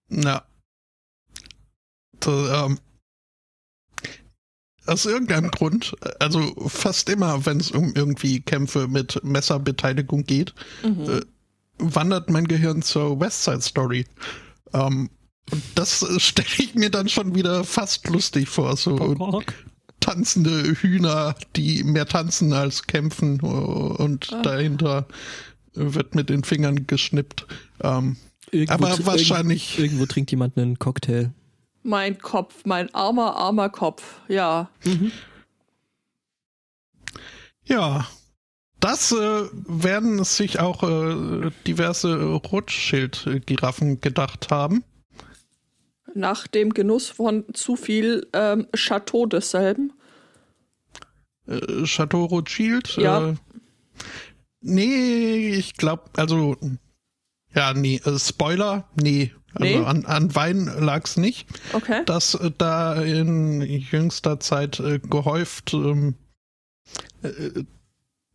Ja. 0.10 0.44
Da, 2.20 2.66
ähm, 2.66 2.80
aus 4.88 5.06
irgendeinem 5.06 5.52
Grund, 5.52 5.96
also 6.20 6.54
fast 6.68 7.10
immer, 7.10 7.46
wenn 7.46 7.60
es 7.60 7.72
um 7.72 7.94
irgendwie 7.96 8.42
Kämpfe 8.42 8.88
mit 8.88 9.24
Messerbeteiligung 9.24 10.24
geht, 10.24 10.54
äh, 10.84 11.22
wandert 11.78 12.30
mein 12.30 12.48
Gehirn 12.48 12.82
zur 12.82 13.20
West 13.20 13.44
Side 13.44 13.62
Story. 13.62 14.06
Ähm, 14.74 15.10
und 15.52 15.62
das 15.76 16.06
stelle 16.18 16.48
ich 16.58 16.76
mir 16.76 16.90
dann 16.90 17.10
schon 17.10 17.36
wieder 17.36 17.64
fast 17.64 18.08
lustig 18.10 18.50
vor. 18.50 18.76
So 18.78 18.98
tanzende 20.00 20.64
Hühner, 20.64 21.36
die 21.56 21.84
mehr 21.84 22.06
tanzen 22.06 22.54
als 22.54 22.84
kämpfen 22.84 23.40
äh, 23.42 23.46
und 23.46 24.32
dahinter 24.44 25.08
wird 25.74 26.16
mit 26.16 26.30
den 26.30 26.44
Fingern 26.44 26.88
geschnippt. 26.88 27.46
Ähm, 27.82 28.18
Irgendwo 28.52 28.86
aber 28.86 29.06
wahrscheinlich. 29.06 29.72
Irgendwo, 29.72 29.84
irgendwo 29.84 30.06
trinkt 30.06 30.32
jemand 30.32 30.58
einen 30.58 30.80
Cocktail. 30.80 31.32
Mein 31.88 32.18
Kopf, 32.18 32.66
mein 32.66 32.92
armer, 32.96 33.36
armer 33.36 33.70
Kopf, 33.70 34.20
ja. 34.28 34.72
Ja, 37.64 38.08
das 38.80 39.12
äh, 39.12 39.44
werden 39.68 40.24
sich 40.24 40.60
auch 40.60 40.82
äh, 40.82 41.52
diverse 41.68 42.24
Rothschild-Giraffen 42.24 44.02
gedacht 44.02 44.50
haben. 44.50 44.84
Nach 46.16 46.48
dem 46.48 46.74
Genuss 46.74 47.10
von 47.10 47.46
zu 47.54 47.76
viel 47.76 48.28
ähm, 48.34 48.68
Chateau 48.76 49.28
desselben. 49.28 49.94
Äh, 51.46 51.84
Chateau 51.84 52.26
Rothschild. 52.26 52.98
Ja. 52.98 53.30
Äh, 53.30 53.36
nee, 54.62 55.50
ich 55.50 55.76
glaube, 55.76 56.06
also, 56.18 56.58
ja, 57.54 57.76
nee, 57.76 58.02
äh, 58.04 58.18
Spoiler, 58.18 58.90
nee. 58.96 59.32
Also 59.56 59.80
Nee? 59.80 59.86
an, 59.86 60.06
an 60.06 60.36
Wein 60.36 60.66
lag's 60.66 61.18
nicht. 61.18 61.48
Okay. 61.74 62.04
dass 62.06 62.36
äh, 62.36 62.52
da 62.58 62.96
in 63.02 63.62
jüngster 63.62 64.40
Zeit 64.40 64.80
äh, 64.80 65.00
gehäuft 65.00 65.74
ähm, 65.74 66.16
äh, 67.24 67.64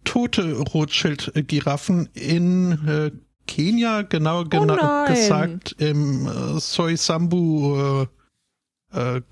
tote 0.05 0.55
Rothschild-Giraffen 0.55 2.09
in 2.15 2.73
äh, 2.89 3.11
Kenia, 3.47 4.03
genauer 4.03 4.49
gena 4.49 5.05
Oh 5.05 5.07
gesagt 5.13 5.77
im 5.79 6.27
äh, 6.27 6.59
Soisambu 6.61 8.07
äh, 8.93 9.17
äh, 9.17 9.23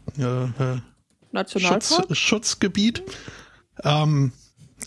Schutz? 1.56 2.00
Schutzgebiet 2.12 3.02
ähm, 3.84 4.32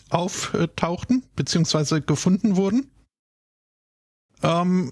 auftauchten, 0.10 1.24
beziehungsweise 1.36 2.02
gefunden 2.02 2.56
wurden. 2.56 2.90
Ähm, 4.44 4.92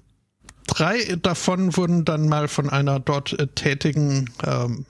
drei 0.70 1.18
davon 1.22 1.76
wurden 1.76 2.06
dann 2.06 2.30
mal 2.30 2.48
von 2.48 2.70
einer 2.70 3.00
dort 3.00 3.34
äh, 3.34 3.48
tätigen 3.48 4.30
ähm, 4.46 4.86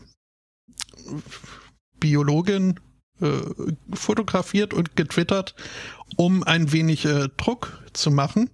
Biologin 1.99 2.79
äh, 3.21 3.41
fotografiert 3.93 4.73
und 4.73 4.95
getwittert, 4.95 5.55
um 6.15 6.43
ein 6.43 6.71
wenig 6.71 7.05
äh, 7.05 7.29
Druck 7.37 7.83
zu 7.93 8.11
machen. 8.11 8.49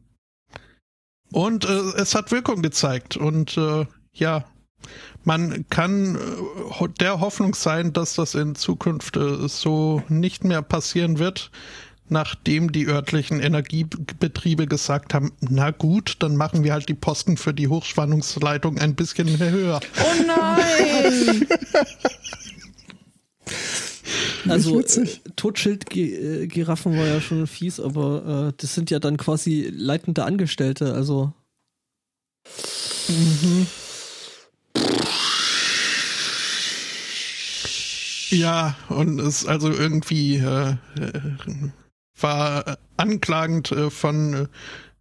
Und 1.31 1.65
äh, 1.65 1.81
es 1.97 2.15
hat 2.15 2.31
Wirkung 2.31 2.61
gezeigt. 2.61 3.17
Und 3.17 3.57
äh, 3.57 3.85
ja, 4.13 4.45
man 5.23 5.67
kann 5.69 6.15
äh, 6.15 6.87
der 6.99 7.19
Hoffnung 7.19 7.55
sein, 7.55 7.93
dass 7.93 8.15
das 8.15 8.35
in 8.35 8.55
Zukunft 8.55 9.17
äh, 9.17 9.47
so 9.47 10.03
nicht 10.07 10.43
mehr 10.43 10.61
passieren 10.61 11.19
wird, 11.19 11.51
nachdem 12.09 12.71
die 12.71 12.87
örtlichen 12.87 13.39
Energiebetriebe 13.39 14.67
gesagt 14.67 15.13
haben, 15.13 15.31
na 15.39 15.71
gut, 15.71 16.17
dann 16.19 16.35
machen 16.35 16.63
wir 16.63 16.73
halt 16.73 16.89
die 16.89 16.93
Posten 16.93 17.37
für 17.37 17.53
die 17.53 17.67
Hochspannungsleitung 17.67 18.77
ein 18.77 18.95
bisschen 18.95 19.39
höher. 19.39 19.79
Oh 19.99 20.23
nein! 20.25 21.47
Also 24.47 24.79
äh, 24.79 25.07
Totschild-Giraffen 25.35 26.97
war 26.97 27.05
ja 27.07 27.19
schon 27.19 27.47
fies, 27.47 27.79
aber 27.79 28.49
äh, 28.49 28.53
das 28.57 28.75
sind 28.75 28.91
ja 28.91 28.99
dann 28.99 29.17
quasi 29.17 29.71
leitende 29.73 30.23
Angestellte, 30.23 30.93
also 30.93 31.33
Ja, 38.29 38.75
und 38.89 39.19
es 39.19 39.45
also 39.45 39.69
irgendwie 39.69 40.37
äh, 40.37 40.71
äh, 40.71 41.21
war 42.19 42.77
anklagend 42.97 43.71
äh, 43.71 43.89
von 43.89 44.47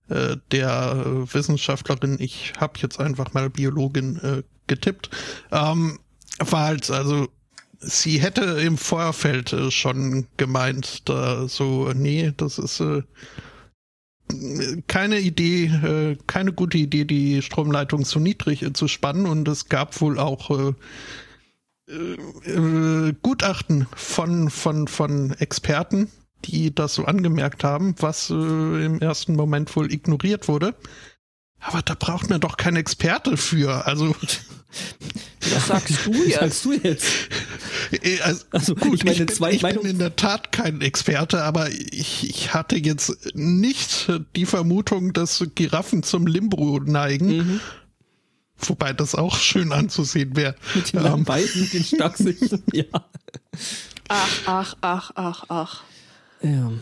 äh, 0.08 0.36
der 0.50 1.04
äh, 1.06 1.34
Wissenschaftlerin, 1.34 2.16
ich 2.20 2.52
habe 2.58 2.78
jetzt 2.78 3.00
einfach 3.00 3.32
mal 3.32 3.50
Biologin 3.50 4.16
äh, 4.18 4.42
getippt, 4.66 5.10
ähm, 5.52 5.98
war 6.38 6.64
halt 6.64 6.90
also 6.90 7.28
sie 7.86 8.20
hätte 8.20 8.42
im 8.42 8.78
Vorfeld 8.78 9.52
äh, 9.52 9.70
schon 9.70 10.26
gemeint, 10.36 11.08
da 11.08 11.48
so, 11.48 11.92
nee, 11.94 12.32
das 12.36 12.58
ist 12.58 12.80
äh, 12.80 13.02
keine 14.86 15.20
Idee, 15.20 15.66
äh, 15.66 16.16
keine 16.26 16.52
gute 16.52 16.78
Idee, 16.78 17.04
die 17.04 17.42
Stromleitung 17.42 18.04
so 18.04 18.18
niedrig 18.18 18.62
äh, 18.62 18.72
zu 18.72 18.88
spannen. 18.88 19.26
Und 19.26 19.46
es 19.48 19.68
gab 19.68 20.00
wohl 20.00 20.18
auch 20.18 20.50
äh, 20.50 20.74
äh, 21.90 23.14
Gutachten 23.22 23.86
von, 23.94 24.50
von, 24.50 24.88
von 24.88 25.32
Experten, 25.32 26.10
die 26.45 26.74
das 26.74 26.95
so 26.95 27.05
angemerkt 27.05 27.64
haben, 27.64 27.95
was 27.99 28.30
äh, 28.30 28.34
im 28.34 29.01
ersten 29.01 29.34
Moment 29.36 29.74
wohl 29.76 29.92
ignoriert 29.92 30.49
wurde. 30.49 30.74
Aber 31.61 31.80
da 31.82 31.95
braucht 31.99 32.28
man 32.30 32.40
doch 32.40 32.57
kein 32.59 32.76
Experte 32.76 33.36
für. 33.36 33.86
Also, 33.86 34.14
Was 35.53 35.66
sagst 35.68 36.07
du 36.07 36.12
was 36.12 36.26
jetzt? 36.26 36.40
sagst 36.40 36.64
du 36.64 36.72
jetzt? 36.72 37.07
äh, 38.03 38.20
also, 38.20 38.45
Also, 38.51 38.74
gut, 38.74 38.95
ich 38.95 39.05
meine, 39.05 39.12
ich, 39.12 39.26
bin, 39.26 39.28
zwei 39.28 39.53
ich 39.53 39.61
bin 39.62 39.70
Meinungen- 39.70 39.90
in 39.90 39.99
der 39.99 40.16
Tat 40.16 40.53
kein 40.53 40.80
Experte, 40.80 41.42
aber 41.45 41.70
ich, 41.70 42.28
ich 42.28 42.55
hatte 42.55 42.76
jetzt 42.76 43.34
nicht 43.36 44.11
die 44.36 44.47
Vermutung, 44.47 45.12
dass 45.12 45.45
Giraffen 45.55 46.03
zum 46.03 46.26
Limbo 46.26 46.80
neigen. 46.80 47.36
Mhm. 47.36 47.61
Wobei 48.57 48.92
das 48.92 49.14
auch 49.14 49.36
schön 49.38 49.72
anzusehen 49.72 50.34
wäre. 50.36 50.55
Mit 50.74 50.92
den 50.92 51.03
langen 51.03 51.24
Beinen, 51.24 51.70
den 51.72 51.84
Starksichten, 51.95 52.62
ja. 52.72 52.84
Ach, 54.09 54.28
ach, 54.47 54.74
ach, 54.80 55.11
ach, 55.14 55.45
ach. 55.49 55.82
Ja. 56.45 56.72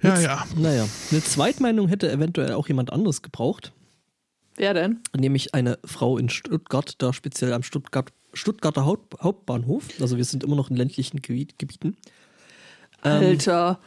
Ja, 0.00 0.18
ja. 0.20 0.46
Naja, 0.56 0.88
eine 1.10 1.22
Zweitmeinung 1.22 1.88
hätte 1.88 2.10
eventuell 2.10 2.52
auch 2.54 2.66
jemand 2.68 2.92
anderes 2.92 3.22
gebraucht, 3.22 3.72
Wer 4.56 4.74
denn? 4.74 5.00
nämlich 5.16 5.54
eine 5.54 5.78
Frau 5.84 6.18
in 6.18 6.28
Stuttgart, 6.28 6.94
da 6.98 7.12
speziell 7.12 7.52
am 7.52 7.62
Stuttgart, 7.62 8.12
Stuttgarter 8.34 8.84
Haupt, 8.84 9.20
Hauptbahnhof. 9.22 9.84
Also 10.00 10.16
wir 10.16 10.24
sind 10.24 10.42
immer 10.42 10.56
noch 10.56 10.70
in 10.70 10.76
ländlichen 10.76 11.22
Gebiet, 11.22 11.58
Gebieten. 11.58 11.96
Ähm, 13.04 13.22
Alter. 13.22 13.78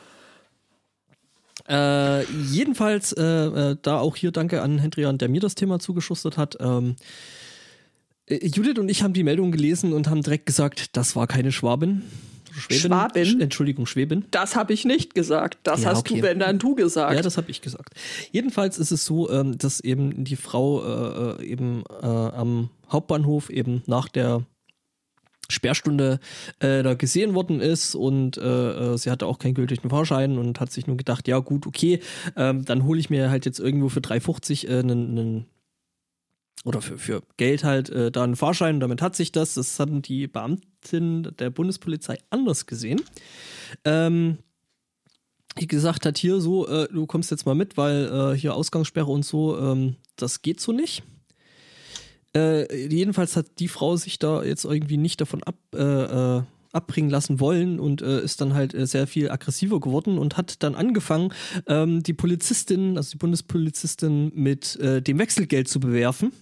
Äh, 1.68 2.24
jedenfalls, 2.44 3.12
äh, 3.14 3.24
äh, 3.24 3.78
da 3.82 4.00
auch 4.00 4.16
hier 4.16 4.32
danke 4.32 4.62
an 4.62 4.78
Hendrian, 4.78 5.18
der 5.18 5.30
mir 5.30 5.42
das 5.42 5.56
Thema 5.56 5.80
zugeschustert 5.80 6.38
hat. 6.38 6.58
Ähm, 6.60 6.92
äh, 6.92 7.04
Judith 8.30 8.80
und 8.80 8.90
ich 8.90 9.04
haben 9.04 9.14
die 9.14 9.24
Meldung 9.24 9.52
gelesen 9.52 9.94
und 9.94 10.10
haben 10.10 10.22
direkt 10.22 10.46
gesagt, 10.46 10.98
das 10.98 11.16
war 11.16 11.28
keine 11.28 11.52
Schwabin. 11.52 12.02
Schwäbin? 12.58 12.80
Schwabin? 12.80 13.26
Sch 13.26 13.36
Entschuldigung, 13.40 13.86
Schwäbin. 13.86 14.26
Das 14.32 14.56
habe 14.56 14.74
ich 14.74 14.86
nicht 14.86 15.14
gesagt. 15.14 15.60
Das 15.64 15.84
ja, 15.84 15.90
hast 15.90 16.00
okay. 16.00 16.18
du, 16.18 16.22
wenn 16.24 16.40
dann 16.40 16.58
du 16.58 16.76
gesagt. 16.76 17.14
Ja, 17.14 17.22
das 17.22 17.38
habe 17.38 17.52
ich 17.52 17.62
gesagt. 17.62 17.94
Jedenfalls 18.32 18.78
ist 18.78 18.92
es 18.92 19.06
so, 19.06 19.30
ähm, 19.30 19.58
dass 19.58 19.80
eben 19.80 20.24
die 20.24 20.36
Frau 20.36 20.84
äh, 20.84 21.42
äh, 21.42 21.46
eben 21.46 21.84
äh, 22.02 22.06
am 22.06 22.70
Hauptbahnhof 22.90 23.50
eben 23.50 23.84
nach 23.88 24.08
der 24.08 24.44
Sperrstunde 25.50 26.20
äh, 26.60 26.82
da 26.82 26.96
gesehen 26.96 27.36
worden 27.36 27.62
ist 27.62 27.94
und 27.94 28.38
äh, 28.38 28.94
äh, 28.94 28.98
sie 28.98 29.12
hatte 29.12 29.28
auch 29.28 29.38
keinen 29.38 29.54
gültigen 29.54 29.90
Fahrschein 29.90 30.40
und 30.40 30.60
hat 30.60 30.72
sich 30.72 30.88
nur 30.88 30.98
gedacht, 30.98 31.28
ja 31.28 31.38
gut, 31.40 31.68
okay, 31.68 32.00
ähm, 32.36 32.66
dann 32.66 32.84
hole 32.86 33.00
ich 33.00 33.12
mir 33.12 33.30
halt 33.30 33.46
jetzt 33.46 33.60
irgendwo 33.60 33.90
für 33.90 34.00
3,50 34.00 34.68
äh, 34.68 34.80
einen 34.80 35.46
oder 36.64 36.82
für, 36.82 36.98
für 36.98 37.22
Geld 37.38 37.64
halt 37.64 37.90
äh, 37.90 38.12
da 38.12 38.24
einen 38.24 38.36
Fahrschein 38.36 38.80
damit 38.80 39.02
hat 39.02 39.16
sich 39.16 39.32
das. 39.32 39.54
Das 39.54 39.80
hatten 39.80 40.02
die 40.02 40.28
Beamtin 40.28 41.32
der 41.38 41.50
Bundespolizei 41.50 42.18
anders 42.30 42.66
gesehen. 42.66 43.02
Ähm, 43.84 44.40
die 45.60 45.68
gesagt 45.68 46.06
hat, 46.06 46.18
hier 46.18 46.42
so, 46.42 46.68
äh, 46.68 46.88
du 46.92 47.06
kommst 47.06 47.32
jetzt 47.32 47.46
mal 47.46 47.56
mit, 47.56 47.78
weil 47.78 48.34
äh, 48.34 48.38
hier 48.38 48.56
Ausgangssperre 48.56 49.12
und 49.12 49.24
so, 49.24 49.58
ähm, 49.58 49.96
das 50.16 50.42
geht 50.42 50.60
so 50.60 50.72
nicht. 50.72 51.04
Äh, 52.36 52.88
jedenfalls 52.88 53.38
hat 53.38 53.60
die 53.60 53.70
Frau 53.70 53.96
sich 53.96 54.20
da 54.20 54.44
jetzt 54.44 54.66
irgendwie 54.66 54.98
nicht 54.98 55.22
davon 55.22 55.42
ab, 55.44 55.56
äh, 55.74 55.78
äh, 56.38 56.44
abbringen 56.74 57.10
lassen 57.10 57.40
wollen 57.40 57.80
und 57.80 58.02
äh, 58.02 58.22
ist 58.22 58.42
dann 58.42 58.54
halt 58.54 58.74
äh, 58.74 58.86
sehr 58.86 59.08
viel 59.08 59.32
aggressiver 59.32 59.80
geworden 59.80 60.18
und 60.18 60.36
hat 60.36 60.62
dann 60.62 60.76
angefangen, 60.76 61.34
ähm, 61.68 62.04
die 62.04 62.14
Polizistin, 62.14 62.98
also 62.98 63.12
die 63.12 63.18
Bundespolizistin, 63.18 64.34
mit 64.36 64.76
äh, 64.82 65.02
dem 65.02 65.18
Wechselgeld 65.20 65.70
zu 65.70 65.80
bewerfen. 65.80 66.34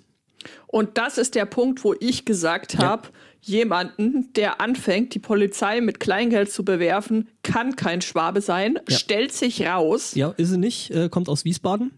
Und 0.67 0.97
das 0.97 1.17
ist 1.17 1.35
der 1.35 1.45
Punkt, 1.45 1.83
wo 1.83 1.93
ich 1.99 2.25
gesagt 2.25 2.77
habe, 2.77 3.09
jemanden, 3.41 4.31
der 4.33 4.61
anfängt, 4.61 5.13
die 5.13 5.19
Polizei 5.19 5.81
mit 5.81 5.99
Kleingeld 5.99 6.51
zu 6.51 6.63
bewerfen, 6.63 7.27
kann 7.43 7.75
kein 7.75 8.01
Schwabe 8.01 8.41
sein, 8.41 8.79
ja. 8.89 8.97
stellt 8.97 9.33
sich 9.33 9.65
raus. 9.65 10.15
Ja, 10.15 10.29
ist 10.37 10.49
sie 10.49 10.57
nicht, 10.57 10.91
äh, 10.91 11.09
kommt 11.09 11.29
aus 11.29 11.45
Wiesbaden. 11.45 11.91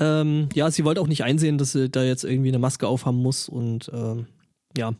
Ähm, 0.00 0.48
ja, 0.54 0.70
sie 0.70 0.84
wollte 0.84 1.00
auch 1.00 1.08
nicht 1.08 1.24
einsehen, 1.24 1.58
dass 1.58 1.72
sie 1.72 1.88
da 1.88 2.02
jetzt 2.02 2.24
irgendwie 2.24 2.48
eine 2.48 2.58
Maske 2.58 2.86
aufhaben 2.86 3.18
muss 3.18 3.48
und 3.48 3.90
ähm, 3.92 4.26
ja. 4.76 4.92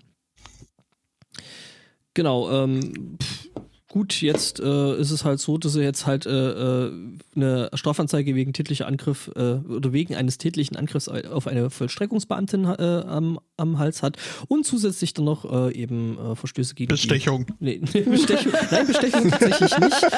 Genau, 2.15 2.51
ähm, 2.51 3.17
pff, 3.23 3.48
gut, 3.89 4.21
jetzt 4.21 4.61
äh, 4.61 4.97
ist 4.97 5.11
es 5.11 5.25
halt 5.25 5.41
so, 5.41 5.59
dass 5.59 5.75
er 5.75 5.83
jetzt 5.83 6.07
halt 6.07 6.27
äh, 6.27 6.31
äh, 6.31 6.93
eine 7.35 7.71
Strafanzeige 7.75 8.35
wegen 8.35 8.53
tätlicher 8.53 8.87
Angriff 8.87 9.31
äh, 9.35 9.55
oder 9.55 9.93
wegen 9.93 10.15
eines 10.15 10.39
tätlichen 10.39 10.77
Angriffs 10.77 11.09
auf 11.09 11.47
eine 11.47 11.71
Vollstreckungsbeamtin 11.71 12.65
äh, 12.65 13.03
am, 13.07 13.41
am 13.57 13.79
Hals 13.79 14.03
hat 14.03 14.17
und 14.49 14.67
zusätzlich 14.67 15.15
dann 15.15 15.25
noch 15.25 15.51
äh, 15.51 15.75
eben 15.75 16.19
Verstöße 16.35 16.75
gegen 16.75 16.91
Bestechung. 16.91 17.47
Die, 17.47 17.55
nee, 17.61 17.79
Bestechung. 18.03 18.53
Nein, 18.71 18.87
Bestechung 18.87 19.31
tatsächlich 19.31 19.79
nicht. 19.79 20.05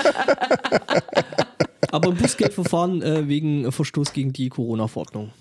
Aber 1.92 2.10
ein 2.10 2.16
Bußgeldverfahren 2.16 3.28
wegen 3.28 3.72
Verstoß 3.72 4.12
gegen 4.12 4.32
die 4.32 4.48
Corona-Verordnung. 4.48 5.32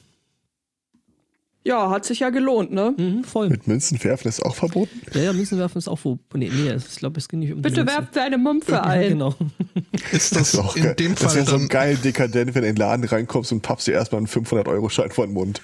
Ja, 1.63 1.89
hat 1.89 2.05
sich 2.05 2.19
ja 2.19 2.29
gelohnt, 2.29 2.71
ne? 2.71 2.93
Mhm, 2.97 3.23
voll. 3.25 3.49
Mit 3.49 3.67
Münzen 3.67 4.01
werfen 4.03 4.29
ist 4.29 4.41
auch 4.41 4.55
verboten? 4.55 5.01
Ja, 5.13 5.21
ja, 5.21 5.33
Münzen 5.33 5.59
werfen 5.59 5.77
ist 5.77 5.89
auch 5.89 5.99
verboten. 5.99 6.39
Nee, 6.39 6.49
nee, 6.53 6.73
ich 6.73 6.95
glaube, 6.95 7.19
es 7.19 7.27
ging 7.27 7.39
nicht 7.39 7.51
um 7.51 7.61
Bitte 7.61 7.85
werf 7.85 8.11
deine 8.11 8.37
Mumpfe 8.37 8.81
ein. 8.81 9.01
Ja, 9.01 9.09
genau. 9.09 9.35
Ist 10.11 10.35
das, 10.35 10.51
das 10.51 10.53
ist 10.53 10.59
auch 10.59 10.75
in 10.77 10.83
geil. 10.83 10.95
dem 10.95 11.17
Fall 11.17 11.27
Das 11.27 11.35
wäre 11.35 11.59
so 11.59 11.67
geil 11.67 11.97
dekadent, 11.97 12.55
wenn 12.55 12.61
du 12.61 12.69
in 12.69 12.75
den 12.75 12.79
Laden 12.79 13.03
reinkommst 13.03 13.51
und 13.51 13.61
pappst 13.61 13.87
dir 13.87 13.91
erstmal 13.91 14.19
einen 14.19 14.27
500-Euro-Schein 14.27 15.11
vor 15.11 15.27
den 15.27 15.33
Mund. 15.33 15.61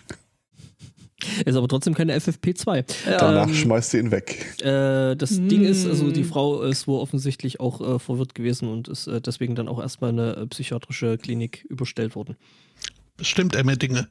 Ist 1.45 1.55
aber 1.55 1.67
trotzdem 1.67 1.93
keine 1.93 2.15
FFP2. 2.17 2.85
Ja. 3.09 3.17
Danach 3.17 3.47
ähm, 3.47 3.53
schmeißt 3.53 3.93
du 3.93 3.97
ihn 3.97 4.11
weg. 4.11 4.45
Äh, 4.61 5.15
das 5.15 5.31
hm. 5.31 5.47
Ding 5.47 5.63
ist, 5.63 5.87
also 5.87 6.11
die 6.11 6.25
Frau 6.25 6.61
ist 6.61 6.87
wohl 6.87 6.99
offensichtlich 6.99 7.59
auch 7.59 7.95
äh, 7.95 7.99
verwirrt 7.99 8.35
gewesen 8.35 8.67
und 8.67 8.89
ist 8.89 9.07
äh, 9.07 9.21
deswegen 9.21 9.55
dann 9.55 9.67
auch 9.67 9.79
erstmal 9.79 10.11
in 10.11 10.19
eine 10.19 10.35
äh, 10.35 10.47
psychiatrische 10.47 11.17
Klinik 11.17 11.65
überstellt 11.69 12.15
worden. 12.15 12.35
Bestimmt 13.17 13.55
Dinge. 13.81 14.09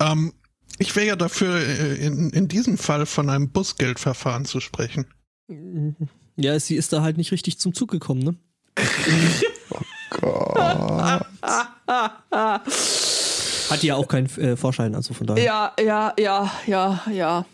Ähm, 0.00 0.32
ich 0.78 0.96
wäre 0.96 1.06
ja 1.06 1.16
dafür, 1.16 1.56
äh, 1.56 1.94
in, 1.96 2.30
in 2.30 2.48
diesem 2.48 2.78
Fall 2.78 3.06
von 3.06 3.30
einem 3.30 3.50
Busgeldverfahren 3.50 4.44
zu 4.44 4.60
sprechen. 4.60 5.06
Ja, 6.36 6.58
sie 6.58 6.76
ist 6.76 6.94
da 6.94 7.02
halt 7.02 7.18
nicht 7.18 7.32
richtig 7.32 7.58
zum 7.58 7.74
Zug 7.74 7.90
gekommen, 7.90 8.22
ne? 8.22 8.34
oh 9.72 9.80
Gott. 10.20 11.26
Hat 13.70 13.82
ja 13.82 13.96
auch 13.96 14.08
keinen 14.08 14.26
äh, 14.38 14.56
Vorschein, 14.56 14.94
also 14.94 15.12
von 15.12 15.26
daher. 15.26 15.44
Ja, 15.44 15.74
ja, 15.78 16.14
ja, 16.18 16.50
ja, 16.66 17.02
ja. 17.12 17.44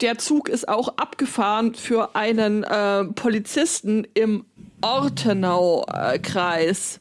Der 0.00 0.18
Zug 0.18 0.48
ist 0.48 0.68
auch 0.68 0.96
abgefahren 0.96 1.74
für 1.74 2.16
einen 2.16 2.64
äh, 2.64 3.04
Polizisten 3.04 4.04
im 4.14 4.46
Ortenau-Kreis. 4.80 6.98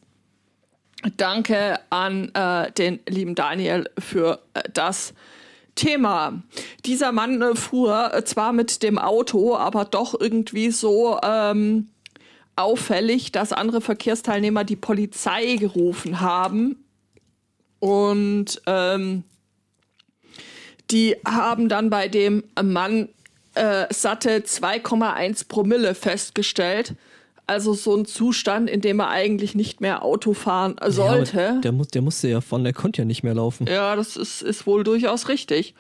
Danke 1.16 1.80
an 1.90 2.34
äh, 2.34 2.72
den 2.74 3.00
lieben 3.08 3.36
Daniel 3.36 3.90
für 3.98 4.42
äh, 4.54 4.64
das 4.74 5.14
Thema. 5.76 6.44
Dieser 6.86 7.14
Mann 7.14 7.42
äh, 7.42 7.56
fuhr 7.56 8.14
äh, 8.14 8.26
zwar 8.26 8.52
mit 8.52 8.84
dem 8.84 8.98
Auto, 8.98 9.56
aber 9.56 9.86
doch 9.86 10.20
irgendwie 10.20 10.72
so 10.72 11.18
ähm, 11.24 11.88
auffällig, 12.58 13.32
dass 13.32 13.54
andere 13.54 13.80
Verkehrsteilnehmer 13.80 14.66
die 14.66 14.76
Polizei 14.76 15.56
gerufen 15.56 16.20
haben. 16.20 16.84
Und 17.80 18.62
ähm, 18.66 19.24
die 20.92 21.16
haben 21.26 21.70
dann 21.70 21.90
bei 21.90 22.10
dem 22.10 22.44
Mann 22.62 23.08
äh, 23.56 23.86
satte 23.90 24.40
2,1 24.40 25.48
Promille 25.48 25.96
festgestellt. 25.96 26.96
Also 27.50 27.74
so 27.74 27.96
ein 27.96 28.06
Zustand, 28.06 28.70
in 28.70 28.80
dem 28.80 29.00
er 29.00 29.10
eigentlich 29.10 29.56
nicht 29.56 29.82
mehr 29.82 30.06
Auto 30.06 30.36
fahren 30.36 30.76
sollte. 30.86 31.38
Ja, 31.38 31.54
der, 31.54 31.72
muss, 31.72 31.88
der 31.88 32.04
musste 32.04 32.28
ja 32.28 32.42
von, 32.42 32.64
der 32.64 32.74
konnte 32.74 33.02
ja 33.02 33.06
nicht 33.06 33.24
mehr 33.24 33.34
laufen. 33.34 33.66
Ja, 33.66 33.96
das 33.96 34.18
ist, 34.18 34.44
ist 34.44 34.68
wohl 34.68 34.84
durchaus 34.84 35.30
richtig. 35.30 35.74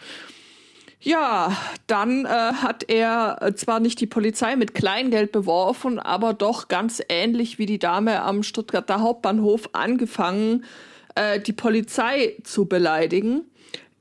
Ja, 0.99 1.55
dann 1.85 2.25
äh, 2.25 2.29
hat 2.29 2.89
er 2.89 3.37
äh, 3.41 3.53
zwar 3.53 3.79
nicht 3.79 4.01
die 4.01 4.07
Polizei 4.07 4.55
mit 4.55 4.73
Kleingeld 4.73 5.31
beworfen, 5.31 5.99
aber 5.99 6.33
doch 6.33 6.69
ganz 6.69 7.03
ähnlich 7.07 7.59
wie 7.59 7.67
die 7.67 7.77
Dame 7.77 8.23
am 8.23 8.41
Stuttgarter 8.41 9.01
Hauptbahnhof 9.01 9.69
angefangen, 9.73 10.65
äh, 11.13 11.39
die 11.39 11.53
Polizei 11.53 12.35
zu 12.43 12.65
beleidigen. 12.65 13.43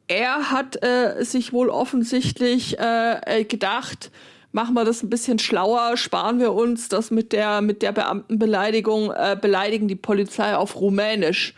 Er 0.07 0.51
hat 0.51 0.83
äh, 0.83 1.23
sich 1.23 1.53
wohl 1.53 1.69
offensichtlich 1.69 2.79
äh, 2.79 3.45
gedacht, 3.45 4.11
machen 4.53 4.75
wir 4.75 4.85
das 4.85 5.03
ein 5.03 5.11
bisschen 5.11 5.39
schlauer, 5.39 5.97
sparen 5.97 6.41
wir 6.41 6.53
uns 6.53 6.89
das 6.89 7.11
mit 7.11 7.33
der, 7.33 7.61
mit 7.61 7.83
der 7.83 7.93
Beamtenbeleidigung, 7.93 9.11
äh, 9.13 9.37
beleidigen 9.41 9.89
die 9.89 9.97
Polizei 9.97 10.57
auf 10.57 10.81
Rumänisch. 10.81 11.55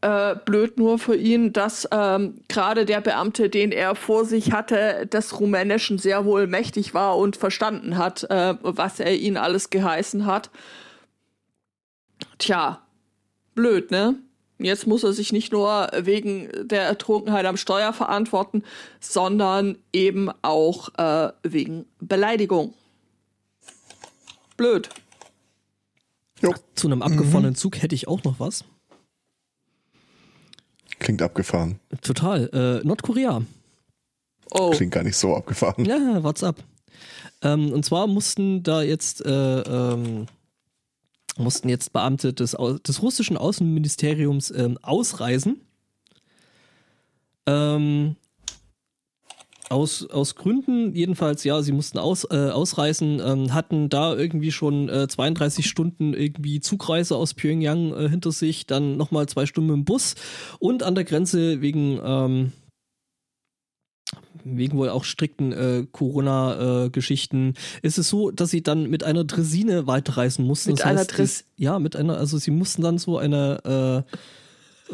Äh, 0.00 0.36
blöd 0.44 0.78
nur 0.78 0.98
für 0.98 1.16
ihn, 1.16 1.54
dass 1.54 1.88
ähm, 1.90 2.34
gerade 2.48 2.84
der 2.84 3.00
Beamte, 3.00 3.48
den 3.48 3.72
er 3.72 3.94
vor 3.94 4.26
sich 4.26 4.52
hatte, 4.52 5.06
des 5.06 5.40
Rumänischen 5.40 5.96
sehr 5.96 6.26
wohl 6.26 6.46
mächtig 6.46 6.92
war 6.92 7.16
und 7.16 7.36
verstanden 7.36 7.96
hat, 7.96 8.24
äh, 8.24 8.54
was 8.60 9.00
er 9.00 9.14
ihn 9.14 9.38
alles 9.38 9.70
geheißen 9.70 10.26
hat. 10.26 10.50
Tja, 12.38 12.82
blöd, 13.54 13.90
ne? 13.90 14.16
Jetzt 14.58 14.86
muss 14.86 15.02
er 15.02 15.12
sich 15.12 15.32
nicht 15.32 15.52
nur 15.52 15.90
wegen 15.96 16.48
der 16.68 16.82
Ertrunkenheit 16.82 17.44
am 17.44 17.56
Steuer 17.56 17.92
verantworten, 17.92 18.62
sondern 19.00 19.78
eben 19.92 20.30
auch 20.42 20.90
äh, 20.96 21.32
wegen 21.42 21.86
Beleidigung. 22.00 22.72
Blöd. 24.56 24.88
Jo. 26.40 26.54
Zu 26.74 26.86
einem 26.86 27.02
abgefahrenen 27.02 27.50
mhm. 27.50 27.56
Zug 27.56 27.82
hätte 27.82 27.94
ich 27.94 28.06
auch 28.06 28.22
noch 28.22 28.38
was. 28.38 28.64
Klingt 31.00 31.20
abgefahren. 31.20 31.80
Total. 32.02 32.48
Äh, 32.52 32.86
Nordkorea. 32.86 33.42
Oh. 34.52 34.70
Klingt 34.70 34.92
gar 34.92 35.02
nicht 35.02 35.16
so 35.16 35.34
abgefahren. 35.34 35.84
Ja, 35.84 36.22
WhatsApp. 36.22 36.62
Ähm, 37.42 37.72
und 37.72 37.84
zwar 37.84 38.06
mussten 38.06 38.62
da 38.62 38.82
jetzt 38.82 39.24
äh, 39.24 39.60
ähm, 39.60 40.26
mussten 41.38 41.68
jetzt 41.68 41.92
Beamte 41.92 42.32
des, 42.32 42.56
des 42.86 43.02
russischen 43.02 43.36
Außenministeriums 43.36 44.50
ähm, 44.50 44.78
ausreisen. 44.82 45.60
Ähm, 47.46 48.16
aus, 49.70 50.08
aus 50.10 50.34
Gründen, 50.34 50.94
jedenfalls, 50.94 51.42
ja, 51.44 51.62
sie 51.62 51.72
mussten 51.72 51.98
aus, 51.98 52.24
äh, 52.30 52.50
ausreisen, 52.50 53.20
ähm, 53.24 53.54
hatten 53.54 53.88
da 53.88 54.14
irgendwie 54.14 54.52
schon 54.52 54.88
äh, 54.88 55.08
32 55.08 55.66
Stunden 55.66 56.14
irgendwie 56.14 56.60
Zugreise 56.60 57.16
aus 57.16 57.34
Pyongyang 57.34 57.92
äh, 57.92 58.08
hinter 58.08 58.30
sich, 58.30 58.66
dann 58.66 58.96
nochmal 58.96 59.26
zwei 59.26 59.46
Stunden 59.46 59.72
im 59.72 59.84
Bus 59.84 60.14
und 60.58 60.82
an 60.82 60.94
der 60.94 61.04
Grenze 61.04 61.60
wegen, 61.60 61.98
ähm, 62.04 62.52
wegen 64.44 64.76
wohl 64.76 64.88
auch 64.90 65.04
strikten 65.04 65.52
äh, 65.52 65.86
Corona-Geschichten, 65.90 67.54
ist 67.82 67.98
es 67.98 68.08
so, 68.08 68.30
dass 68.30 68.50
sie 68.50 68.62
dann 68.62 68.88
mit 68.90 69.02
einer 69.02 69.24
Dresine 69.24 69.86
weiterreisen 69.86 70.44
mussten. 70.46 70.70
Mit 70.70 70.80
Das 70.80 70.86
einer 70.86 70.98
heißt, 71.00 71.12
Dres- 71.12 71.44
die- 71.56 71.64
Ja, 71.64 71.78
mit 71.78 71.96
einer, 71.96 72.18
also 72.18 72.38
sie 72.38 72.50
mussten 72.50 72.82
dann 72.82 72.98
so 72.98 73.18
eine, 73.18 74.04
äh, 74.88 74.92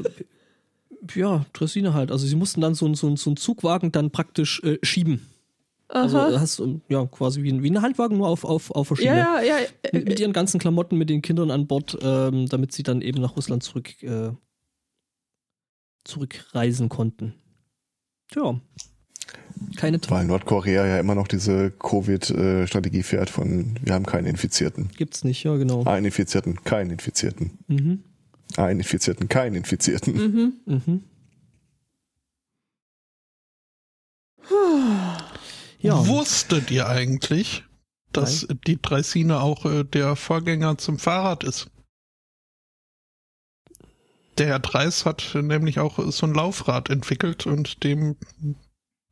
ja, 1.18 1.46
Dresine 1.52 1.94
halt. 1.94 2.10
Also 2.12 2.26
sie 2.26 2.36
mussten 2.36 2.60
dann 2.60 2.74
so, 2.74 2.92
so, 2.94 3.14
so 3.16 3.30
einen 3.30 3.36
Zugwagen 3.36 3.90
dann 3.92 4.10
praktisch 4.10 4.62
äh, 4.62 4.78
schieben. 4.82 5.26
Also 5.88 6.18
Aha. 6.18 6.28
du 6.30 6.40
hast 6.40 6.62
ja 6.88 7.04
quasi 7.06 7.42
wie 7.42 7.50
ein, 7.52 7.64
wie 7.64 7.70
ein 7.70 7.82
Handwagen 7.82 8.16
nur 8.16 8.28
auf, 8.28 8.44
auf, 8.44 8.70
auf 8.70 9.00
ja, 9.02 9.40
ja, 9.42 9.58
ja. 9.58 9.66
Mit, 9.92 10.08
mit 10.08 10.18
äh, 10.20 10.22
ihren 10.22 10.32
ganzen 10.32 10.60
Klamotten, 10.60 10.96
mit 10.96 11.10
den 11.10 11.20
Kindern 11.20 11.50
an 11.50 11.66
Bord, 11.66 11.98
ähm, 12.00 12.46
damit 12.48 12.70
sie 12.72 12.84
dann 12.84 13.02
eben 13.02 13.20
nach 13.20 13.34
Russland 13.36 13.64
zurück 13.64 14.00
äh, 14.04 14.30
zurückreisen 16.04 16.88
konnten. 16.88 17.34
Tja. 18.28 18.60
Keine 19.76 20.00
Weil. 20.08 20.24
Nordkorea 20.24 20.86
ja 20.86 20.98
immer 20.98 21.14
noch 21.14 21.28
diese 21.28 21.70
Covid-Strategie 21.70 23.02
fährt 23.02 23.30
von 23.30 23.78
wir 23.82 23.94
haben 23.94 24.06
keinen 24.06 24.26
Infizierten. 24.26 24.90
Gibt's 24.96 25.24
nicht, 25.24 25.44
ja, 25.44 25.56
genau. 25.56 25.84
Einen 25.84 26.06
Infizierten, 26.06 26.64
keinen 26.64 26.90
Infizierten. 26.90 27.58
Mhm. 27.68 28.04
Einen 28.56 28.80
Infizierten, 28.80 29.28
keinen 29.28 29.56
Infizierten. 29.56 30.14
Mhm. 30.14 30.52
Mhm. 30.66 31.02
Ja. 35.80 36.06
Wusstet 36.06 36.70
ihr 36.70 36.88
eigentlich, 36.88 37.64
dass 38.12 38.46
die 38.66 38.80
Dreisine 38.80 39.40
auch 39.40 39.64
äh, 39.64 39.84
der 39.84 40.16
Vorgänger 40.16 40.78
zum 40.78 40.98
Fahrrad 40.98 41.44
ist? 41.44 41.70
Der 44.38 44.46
Herr 44.48 44.58
Dreis 44.58 45.06
hat 45.06 45.34
nämlich 45.34 45.78
auch 45.78 45.98
so 46.10 46.26
ein 46.26 46.34
Laufrad 46.34 46.90
entwickelt 46.90 47.46
und 47.46 47.84
dem 47.84 48.16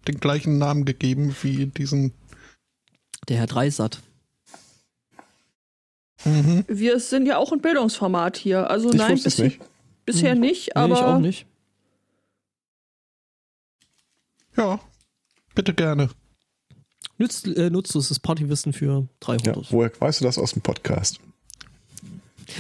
den 0.07 0.21
gleichen 0.21 0.59
Namen 0.59 0.85
gegeben 0.85 1.35
wie 1.43 1.67
diesen. 1.67 2.13
Der 3.29 3.37
Herr 3.39 3.47
Dreisat. 3.47 4.01
Mhm. 6.25 6.65
Wir 6.67 6.99
sind 7.01 7.27
ja 7.27 7.37
auch 7.39 7.53
ein 7.53 7.61
Bildungsformat 7.61 8.37
hier. 8.37 8.71
Also 8.71 8.91
Ich 8.91 8.97
nein, 8.97 9.15
es 9.15 9.25
bis- 9.25 9.39
nicht. 9.39 9.61
bisher 10.05 10.33
Hm. 10.33 10.41
nicht, 10.41 10.67
Nee, 10.69 10.73
aber 10.81 10.95
ich 10.95 11.01
auch 11.01 11.19
nicht. 11.19 11.47
Ja, 14.57 14.81
bitte 15.55 15.75
gerne. 15.75 16.11
Nütz, 17.19 17.45
äh, 17.45 17.71
nutzloses 17.71 18.19
Partywissen 18.19 18.73
für 18.73 19.01
Ja, 19.03 19.09
300. 19.21 19.73
woher 19.73 19.93
weißt 19.99 20.21
du 20.21 20.25
das 20.25 20.39
aus 20.39 20.53
dem 20.53 20.63
Podcast? 20.63 21.21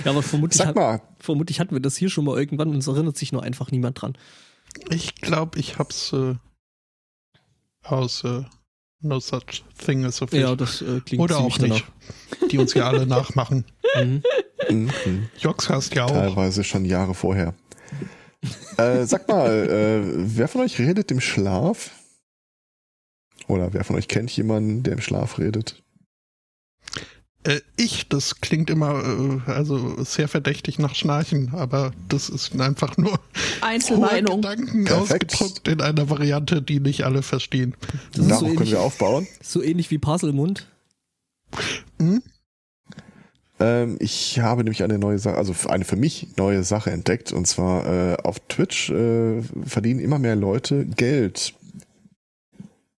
Ja, 0.04 0.10
aber 0.10 0.22
vermutlich, 0.22 0.58
Sag 0.58 0.68
hat, 0.68 0.76
mal, 0.76 1.00
vermutlich 1.18 1.60
hatten 1.60 1.74
wir 1.74 1.80
das 1.80 1.96
hier 1.96 2.10
schon 2.10 2.24
mal 2.24 2.36
irgendwann 2.38 2.68
und 2.70 2.76
es 2.78 2.86
erinnert 2.86 3.16
sich 3.16 3.32
nur 3.32 3.42
einfach 3.42 3.70
niemand 3.70 4.00
dran. 4.00 4.16
Ich 4.90 5.14
glaube, 5.16 5.58
ich 5.58 5.78
hab's 5.78 6.12
äh, 6.12 6.34
aus 7.84 8.24
äh, 8.24 8.42
No 9.00 9.20
Such 9.20 9.62
Thing 9.78 10.04
as 10.04 10.22
a 10.22 10.26
Fish. 10.26 10.40
Ja, 10.40 10.56
das 10.56 10.82
äh, 10.82 11.00
klingt 11.00 11.22
Oder 11.22 11.36
ziemlich 11.36 11.54
auch 11.54 11.58
nicht. 11.58 11.86
Die 12.50 12.58
uns 12.58 12.74
ja 12.74 12.88
alle 12.88 13.06
nachmachen. 13.06 13.64
danach. 13.94 14.22
Mhm. 14.68 14.90
mhm. 15.06 15.28
Jox 15.38 15.70
hast 15.70 15.94
ja 15.94 16.04
auch. 16.04 16.10
teilweise 16.10 16.64
schon 16.64 16.84
Jahre 16.84 17.14
vorher. 17.14 17.54
äh, 18.76 19.04
sag 19.06 19.28
mal, 19.28 19.50
äh, 19.50 20.36
wer 20.36 20.48
von 20.48 20.62
euch 20.62 20.78
redet 20.78 21.10
im 21.10 21.20
Schlaf? 21.20 21.90
Oder 23.46 23.72
wer 23.72 23.84
von 23.84 23.96
euch 23.96 24.08
kennt 24.08 24.30
jemanden, 24.36 24.82
der 24.82 24.94
im 24.94 25.00
Schlaf 25.00 25.38
redet? 25.38 25.82
Äh, 27.44 27.60
ich, 27.76 28.08
das 28.08 28.40
klingt 28.40 28.68
immer 28.68 29.40
äh, 29.46 29.50
also 29.50 30.02
sehr 30.02 30.28
verdächtig 30.28 30.78
nach 30.78 30.94
Schnarchen, 30.94 31.50
aber 31.54 31.92
das 32.08 32.28
ist 32.28 32.58
einfach 32.60 32.96
nur 32.96 33.12
hohe 33.12 33.18
Einzelmeinung. 33.62 34.42
Gedanken 34.42 34.84
Perfekt. 34.84 35.32
ausgedruckt 35.32 35.68
in 35.68 35.80
einer 35.80 36.10
Variante, 36.10 36.62
die 36.62 36.80
nicht 36.80 37.04
alle 37.04 37.22
verstehen. 37.22 37.74
Das 38.12 38.22
ist 38.22 38.30
Darauf 38.30 38.40
so 38.40 38.46
können 38.46 38.56
ähnlich, 38.58 38.70
wir 38.72 38.80
aufbauen. 38.80 39.26
so 39.40 39.62
ähnlich 39.62 39.90
wie 39.90 39.98
Puzzlemund. 39.98 40.66
Hm? 41.98 42.22
Ähm, 43.60 43.96
ich 44.00 44.38
habe 44.40 44.64
nämlich 44.64 44.82
eine 44.82 44.98
neue 44.98 45.18
Sache, 45.18 45.36
also 45.36 45.54
eine 45.68 45.84
für 45.84 45.96
mich 45.96 46.28
neue 46.36 46.64
Sache 46.64 46.90
entdeckt. 46.90 47.32
Und 47.32 47.46
zwar 47.46 47.86
äh, 47.86 48.16
auf 48.22 48.40
Twitch 48.48 48.90
äh, 48.90 49.42
verdienen 49.64 50.00
immer 50.00 50.18
mehr 50.18 50.36
Leute 50.36 50.84
Geld 50.86 51.54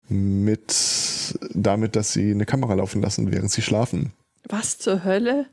mit 0.08 1.38
damit, 1.52 1.96
dass 1.96 2.12
sie 2.12 2.30
eine 2.30 2.46
Kamera 2.46 2.74
laufen 2.74 3.02
lassen, 3.02 3.30
während 3.30 3.50
sie 3.50 3.62
schlafen. 3.62 4.12
Was 4.48 4.78
zur 4.78 5.04
Hölle? 5.04 5.46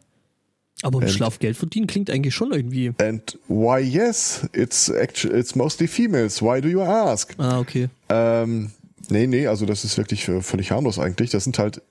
Aber 0.82 1.00
mit 1.00 1.10
Und- 1.10 1.16
Schlaf 1.16 1.40
Geld 1.40 1.56
verdienen 1.58 1.88
klingt 1.88 2.10
eigentlich 2.10 2.36
schon 2.36 2.52
irgendwie. 2.52 2.94
And 3.02 3.40
why 3.48 3.80
yes, 3.80 4.48
it's 4.54 4.90
actually 4.90 5.40
it's 5.40 5.56
mostly 5.56 5.88
females. 5.88 6.42
Why 6.42 6.60
do 6.62 6.68
you 6.68 6.82
ask? 6.82 7.34
Ah, 7.38 7.60
okay. 7.60 7.90
Ähm, 8.10 8.72
nee, 9.10 9.26
nee, 9.26 9.48
also 9.48 9.66
das 9.66 9.84
ist 9.86 9.98
wirklich 9.98 10.26
völlig 10.26 10.72
harmlos 10.72 11.00
eigentlich. 11.00 11.30
Das 11.30 11.46
sind 11.46 11.58
halt 11.60 11.82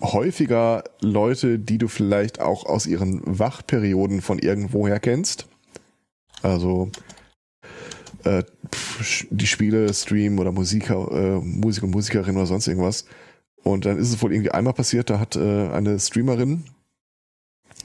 häufiger 0.00 0.84
Leute, 1.00 1.58
die 1.58 1.78
du 1.78 1.88
vielleicht 1.88 2.40
auch 2.40 2.64
aus 2.66 2.86
ihren 2.86 3.20
Wachperioden 3.24 4.22
von 4.22 4.38
irgendwoher 4.38 4.98
kennst. 4.98 5.46
Also 6.42 6.90
äh, 8.24 8.42
die 9.30 9.46
Spiele 9.46 9.92
streamen 9.92 10.38
oder 10.38 10.52
Musiker, 10.52 11.10
äh, 11.12 11.40
Musik 11.40 11.84
und 11.84 11.90
Musikerin 11.90 12.36
oder 12.36 12.46
sonst 12.46 12.66
irgendwas. 12.66 13.04
Und 13.64 13.86
dann 13.86 13.98
ist 13.98 14.10
es 14.10 14.22
wohl 14.22 14.32
irgendwie 14.32 14.50
einmal 14.50 14.74
passiert, 14.74 15.10
da 15.10 15.18
hat 15.18 15.36
äh, 15.36 15.68
eine 15.70 15.98
Streamerin 15.98 16.64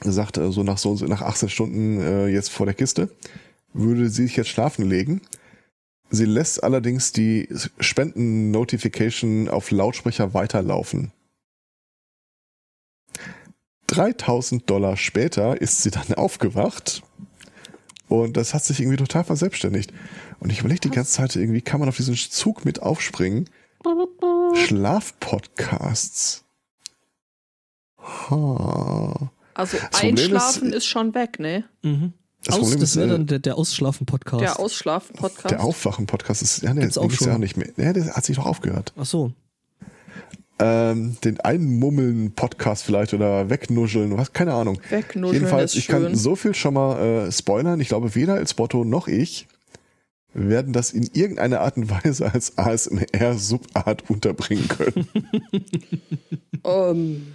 gesagt, 0.00 0.36
äh, 0.36 0.52
so 0.52 0.62
nach 0.62 0.78
so 0.78 0.94
nach 0.94 1.22
18 1.22 1.48
Stunden 1.48 2.00
äh, 2.00 2.28
jetzt 2.28 2.50
vor 2.50 2.66
der 2.66 2.74
Kiste, 2.74 3.08
würde 3.72 4.08
sie 4.08 4.24
sich 4.24 4.36
jetzt 4.36 4.50
schlafen 4.50 4.84
legen. 4.84 5.22
Sie 6.10 6.26
lässt 6.26 6.62
allerdings 6.62 7.12
die 7.12 7.48
Spenden-Notification 7.78 9.48
auf 9.48 9.70
Lautsprecher 9.70 10.34
weiterlaufen. 10.34 11.12
3000 13.86 14.68
Dollar 14.68 14.96
später 14.96 15.60
ist 15.60 15.82
sie 15.82 15.90
dann 15.90 16.14
aufgewacht 16.14 17.02
und 18.08 18.36
das 18.36 18.54
hat 18.54 18.64
sich 18.64 18.80
irgendwie 18.80 18.96
total 18.96 19.24
verselbstständigt. 19.24 19.92
Und 20.40 20.50
ich 20.50 20.60
überlege 20.60 20.80
die 20.80 20.90
ganze 20.90 21.12
Zeit 21.12 21.36
irgendwie, 21.36 21.62
kann 21.62 21.80
man 21.80 21.88
auf 21.88 21.96
diesen 21.96 22.16
Zug 22.16 22.64
mit 22.64 22.82
aufspringen? 22.82 23.48
Schlafpodcasts. 24.54 26.44
Ha. 27.98 29.30
Also 29.54 29.76
ist- 29.76 30.02
Einschlafen 30.02 30.72
ist, 30.72 30.86
schon 30.86 31.14
weg, 31.14 31.38
ne? 31.38 31.64
Mhm. 31.82 32.12
Das 32.44 32.54
Aus, 32.54 32.60
Problem 32.62 32.80
das 32.80 32.90
ist, 32.90 32.96
wäre 32.96 33.08
äh, 33.08 33.10
dann 33.12 33.26
der, 33.26 33.38
der 33.38 33.58
Ausschlafen-Podcast. 33.58 34.40
Der 34.42 34.58
Ausschlafen-Podcast. 34.58 35.50
Der 35.50 35.62
Aufwachen-Podcast 35.62 36.40
ist, 36.40 36.62
ja, 36.62 36.72
nee, 36.72 36.80
Gibt's 36.80 36.96
auch 36.96 37.10
ja 37.10 37.16
schon. 37.16 37.30
auch 37.32 37.38
nicht 37.38 37.58
mehr. 37.58 37.68
Ja, 37.76 37.92
der 37.92 38.14
hat 38.16 38.24
sich 38.24 38.36
doch 38.36 38.46
aufgehört. 38.46 38.94
Ach 38.98 39.04
so. 39.04 39.32
Ähm, 40.58 41.16
den 41.22 41.38
Einmummeln-Podcast 41.40 42.82
vielleicht 42.84 43.12
oder 43.12 43.50
wegnuscheln, 43.50 44.16
was, 44.16 44.32
keine 44.32 44.54
Ahnung. 44.54 44.78
Wegnuscheln 44.88 45.34
Jedenfalls, 45.42 45.72
ist 45.72 45.78
ich 45.78 45.84
schön. 45.86 46.02
kann 46.04 46.14
so 46.16 46.34
viel 46.36 46.54
schon 46.54 46.74
mal 46.74 46.98
äh, 47.26 47.32
spoilern. 47.32 47.78
Ich 47.80 47.88
glaube, 47.88 48.14
weder 48.14 48.38
El 48.38 48.46
Spotto 48.48 48.84
noch 48.84 49.06
ich 49.08 49.46
werden 50.32 50.72
das 50.72 50.92
in 50.92 51.10
irgendeiner 51.12 51.60
Art 51.60 51.76
und 51.76 51.90
Weise 51.90 52.32
als 52.32 52.56
ASMR-Subart 52.56 54.08
unterbringen 54.08 54.68
können. 54.68 55.08
Ähm, 56.64 57.26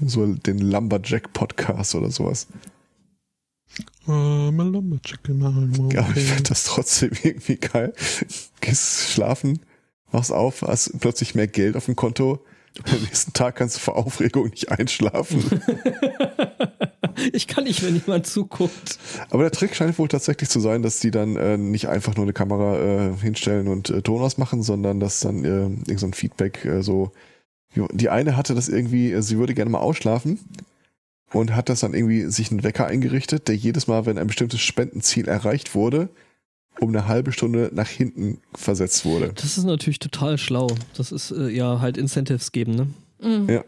so 0.00 0.26
den 0.26 0.58
Lumberjack-Podcast 0.58 1.94
oder 1.94 2.10
sowas. 2.10 2.46
I'm 4.06 4.60
a 4.60 4.64
lumberjack 4.64 5.28
my 5.28 5.94
Ja, 5.94 6.02
ich 6.02 6.10
okay. 6.10 6.20
finde 6.20 6.42
das 6.42 6.64
trotzdem 6.64 7.12
irgendwie 7.22 7.56
geil. 7.56 7.94
Gehst 8.60 9.10
schlafen, 9.10 9.60
machst 10.10 10.32
auf, 10.32 10.62
hast 10.62 10.98
plötzlich 11.00 11.34
mehr 11.34 11.46
Geld 11.46 11.76
auf 11.76 11.86
dem 11.86 11.96
Konto. 11.96 12.44
Am 12.84 13.02
nächsten 13.02 13.32
Tag 13.32 13.56
kannst 13.56 13.76
du 13.76 13.80
vor 13.80 13.96
Aufregung 13.96 14.48
nicht 14.48 14.70
einschlafen. 14.70 15.44
Ich 17.32 17.46
kann 17.46 17.64
nicht, 17.64 17.82
wenn 17.84 17.94
jemand 17.96 18.26
zuguckt. 18.26 18.98
Aber 19.30 19.42
der 19.42 19.52
Trick 19.52 19.74
scheint 19.74 19.98
wohl 19.98 20.08
tatsächlich 20.08 20.48
zu 20.48 20.60
sein, 20.60 20.82
dass 20.82 21.00
die 21.00 21.10
dann 21.10 21.36
äh, 21.36 21.56
nicht 21.56 21.88
einfach 21.88 22.16
nur 22.16 22.24
eine 22.24 22.32
Kamera 22.32 22.78
äh, 22.78 23.16
hinstellen 23.16 23.68
und 23.68 23.90
äh, 23.90 24.02
Ton 24.02 24.22
ausmachen, 24.22 24.62
sondern 24.62 25.00
dass 25.00 25.20
dann 25.20 25.44
äh, 25.44 25.62
irgend 25.64 26.00
so 26.00 26.06
ein 26.06 26.14
Feedback 26.14 26.64
äh, 26.64 26.82
so. 26.82 27.12
Die 27.74 28.10
eine 28.10 28.36
hatte 28.36 28.54
das 28.54 28.68
irgendwie, 28.68 29.12
äh, 29.12 29.22
sie 29.22 29.38
würde 29.38 29.54
gerne 29.54 29.70
mal 29.70 29.78
ausschlafen 29.78 30.38
und 31.32 31.54
hat 31.54 31.68
das 31.68 31.80
dann 31.80 31.94
irgendwie 31.94 32.26
sich 32.26 32.50
einen 32.50 32.62
Wecker 32.62 32.86
eingerichtet, 32.86 33.48
der 33.48 33.56
jedes 33.56 33.86
Mal, 33.86 34.06
wenn 34.06 34.18
ein 34.18 34.26
bestimmtes 34.26 34.60
Spendenziel 34.60 35.28
erreicht 35.28 35.74
wurde, 35.74 36.08
um 36.80 36.90
eine 36.90 37.06
halbe 37.06 37.32
Stunde 37.32 37.70
nach 37.72 37.88
hinten 37.88 38.38
versetzt 38.54 39.04
wurde. 39.04 39.32
Das 39.34 39.58
ist 39.58 39.64
natürlich 39.64 39.98
total 39.98 40.38
schlau. 40.38 40.68
Das 40.96 41.12
ist 41.12 41.30
äh, 41.30 41.48
ja 41.48 41.80
halt 41.80 41.96
Incentives 41.96 42.52
geben, 42.52 42.74
ne? 42.74 42.86
mm. 43.20 43.50
Ja. 43.50 43.64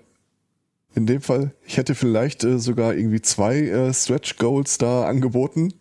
In 0.95 1.07
dem 1.07 1.20
Fall, 1.20 1.53
ich 1.66 1.76
hätte 1.76 1.95
vielleicht 1.95 2.45
äh, 2.45 2.59
sogar 2.59 2.95
irgendwie 2.95 3.20
zwei 3.20 3.59
äh, 3.61 3.92
Stretch 3.92 4.36
Goals 4.36 4.78
da 4.78 5.07
angeboten. 5.07 5.74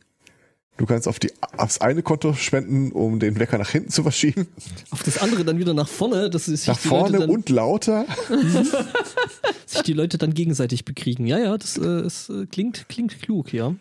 Du 0.78 0.88
kannst 0.88 1.08
auf 1.08 1.20
die, 1.20 1.32
aufs 1.56 1.82
eine 1.82 2.02
Konto 2.02 2.34
spenden, 2.34 2.92
um 2.92 3.20
den 3.20 3.38
Wecker 3.38 3.60
nach 3.60 3.70
hinten 3.70 3.90
zu 3.92 4.02
verschieben. 4.02 4.48
Auf 4.90 5.04
das 5.04 5.20
andere 5.20 5.46
dann 5.46 5.60
wieder 5.60 5.76
nach 5.76 5.88
vorne, 5.88 6.32
dass 6.32 6.46
sich 6.46 6.66
Nach 6.66 6.80
vorne 6.80 7.20
dann, 7.20 7.30
und 7.30 7.50
lauter. 7.50 8.08
sich 9.68 9.84
die 9.84 9.94
Leute 9.94 10.18
dann 10.18 10.34
gegenseitig 10.34 10.84
bekriegen. 10.84 11.28
Ja, 11.28 11.38
ja, 11.38 11.58
das, 11.60 11.78
äh, 11.78 11.86
es, 11.86 12.30
äh, 12.30 12.48
klingt, 12.48 12.90
klingt 12.90 13.22
klug, 13.22 13.54
ja. 13.54 13.76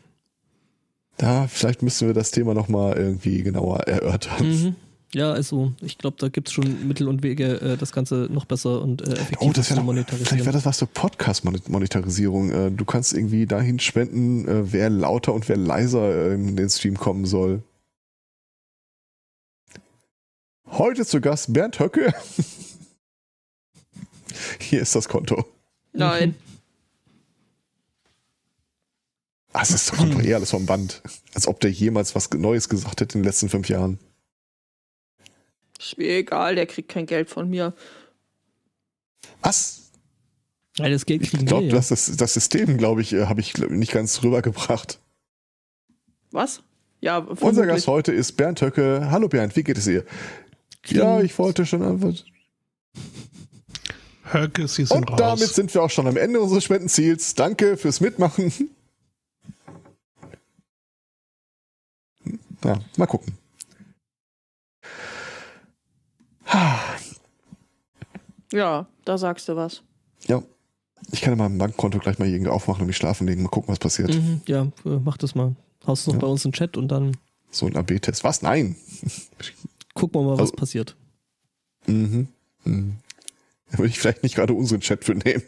Da, 1.16 1.46
vielleicht 1.48 1.82
müssen 1.82 2.08
wir 2.08 2.14
das 2.14 2.30
Thema 2.30 2.52
nochmal 2.52 2.98
irgendwie 2.98 3.42
genauer 3.42 3.80
erörtern. 3.80 4.48
Mhm. 4.48 4.76
Ja, 5.14 5.30
also 5.32 5.72
ich 5.82 5.98
glaube, 5.98 6.16
da 6.18 6.28
gibt 6.28 6.48
es 6.48 6.54
schon 6.54 6.88
Mittel 6.88 7.06
und 7.06 7.22
Wege, 7.22 7.60
äh, 7.60 7.76
das 7.76 7.92
Ganze 7.92 8.28
noch 8.30 8.46
besser 8.46 8.80
und 8.80 9.02
äh, 9.02 9.12
effektiver 9.12 9.42
Oh, 9.42 9.52
das 9.52 9.68
zu 9.68 9.74
wäre 9.74 9.84
monetarisieren. 9.84 10.26
vielleicht 10.26 10.46
wäre 10.46 10.54
das 10.54 10.64
was 10.64 10.78
für 10.78 10.86
Podcast-Monetarisierung. 10.86 12.50
Äh, 12.50 12.70
Du 12.70 12.86
kannst 12.86 13.12
irgendwie 13.12 13.44
dahin 13.46 13.78
spenden, 13.78 14.48
äh, 14.48 14.72
wer 14.72 14.88
lauter 14.88 15.34
und 15.34 15.50
wer 15.50 15.58
leiser 15.58 16.30
äh, 16.30 16.34
in 16.34 16.56
den 16.56 16.70
Stream 16.70 16.96
kommen 16.96 17.26
soll. 17.26 17.62
Heute 20.66 21.04
zu 21.04 21.20
Gast 21.20 21.52
Bernd 21.52 21.78
Höcke. 21.78 22.14
Hier 24.60 24.80
ist 24.80 24.94
das 24.94 25.10
Konto. 25.10 25.44
Nein. 25.92 26.34
Ah, 29.52 29.60
es 29.60 29.72
ist 29.72 29.92
kommt 29.92 30.14
doch 30.14 30.22
eher 30.22 30.36
alles 30.36 30.52
vom 30.52 30.64
Band. 30.64 31.02
Als 31.34 31.46
ob 31.46 31.60
der 31.60 31.70
jemals 31.70 32.14
was 32.14 32.30
Neues 32.30 32.70
gesagt 32.70 33.02
hätte 33.02 33.18
in 33.18 33.22
den 33.22 33.26
letzten 33.28 33.50
fünf 33.50 33.68
Jahren. 33.68 33.98
Ist 35.82 35.98
mir 35.98 36.08
egal, 36.18 36.54
der 36.54 36.66
kriegt 36.66 36.88
kein 36.88 37.06
Geld 37.06 37.28
von 37.28 37.50
mir. 37.50 37.74
Was? 39.40 39.90
Ja, 40.76 40.88
das 40.88 41.04
Geld 41.04 41.22
Ich 41.22 41.30
kriegen 41.30 41.46
glaube, 41.46 41.64
wir 41.64 41.70
ja. 41.70 41.76
das, 41.76 41.88
das, 41.88 42.16
das 42.16 42.34
System, 42.34 42.78
glaube 42.78 43.02
ich, 43.02 43.12
äh, 43.12 43.26
habe 43.26 43.40
ich 43.40 43.58
nicht 43.58 43.92
ganz 43.92 44.22
rübergebracht. 44.22 45.00
Was? 46.30 46.62
Ja, 47.00 47.18
Unser. 47.18 47.66
Gast 47.66 47.88
heute 47.88 48.12
ist 48.12 48.32
Bernd 48.36 48.60
Höcke. 48.62 49.08
Hallo 49.10 49.28
Bernd, 49.28 49.56
wie 49.56 49.64
geht 49.64 49.76
es 49.76 49.84
dir? 49.84 50.04
Ja, 50.86 51.20
ich 51.20 51.36
wollte 51.38 51.66
schon 51.66 51.82
einfach. 51.82 52.14
Höcke, 54.32 54.68
Sie 54.68 54.84
sind 54.84 54.96
Und 54.96 55.10
raus. 55.10 55.18
damit 55.18 55.48
sind 55.48 55.74
wir 55.74 55.82
auch 55.82 55.90
schon 55.90 56.06
am 56.06 56.16
Ende 56.16 56.40
unseres 56.40 56.64
Spendenziels. 56.64 57.34
Danke 57.34 57.76
fürs 57.76 58.00
Mitmachen. 58.00 58.52
Ja, 62.64 62.78
mal 62.96 63.06
gucken. 63.06 63.36
Ja, 68.52 68.86
da 69.04 69.18
sagst 69.18 69.48
du 69.48 69.56
was. 69.56 69.82
Ja, 70.26 70.42
ich 71.10 71.20
kann 71.20 71.32
ja 71.32 71.36
mal 71.36 71.48
mein 71.48 71.58
Bankkonto 71.58 71.98
gleich 71.98 72.18
mal 72.18 72.28
irgendwie 72.28 72.50
aufmachen 72.50 72.82
und 72.82 72.86
mich 72.88 72.96
schlafen 72.96 73.26
legen. 73.26 73.42
Mal 73.42 73.48
gucken, 73.48 73.68
was 73.72 73.78
passiert. 73.78 74.14
Mhm, 74.14 74.42
ja, 74.46 74.62
äh, 74.84 74.98
mach 75.02 75.16
das 75.16 75.34
mal. 75.34 75.56
Haust 75.86 76.06
noch 76.06 76.14
Ja. 76.14 76.20
bei 76.20 76.26
uns 76.26 76.44
in 76.44 76.50
den 76.50 76.54
Chat 76.56 76.76
und 76.76 76.88
dann 76.88 77.16
So 77.50 77.66
ein 77.66 77.76
AB-Test. 77.76 78.22
Was? 78.24 78.42
Nein. 78.42 78.76
gucken 79.94 80.20
wir 80.20 80.24
mal, 80.26 80.32
was 80.34 80.40
Also- 80.40 80.54
passiert. 80.54 80.96
Mhm. 81.86 82.28
mhm. 82.64 82.96
Da 83.70 83.78
würde 83.78 83.88
ich 83.88 83.98
vielleicht 83.98 84.22
nicht 84.22 84.34
gerade 84.34 84.52
unseren 84.52 84.80
Chat 84.80 85.04
für 85.04 85.14
nehmen. 85.14 85.42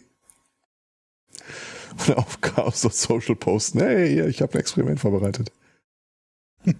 Oder 2.07 2.19
auf 2.19 2.41
Chaos 2.41 2.81
Social 2.81 3.37
posten. 3.37 3.79
Hey, 3.81 4.27
ich 4.29 4.41
habe 4.43 4.55
ein 4.55 4.61
Experiment 4.61 4.99
vorbereitet. 4.99 5.53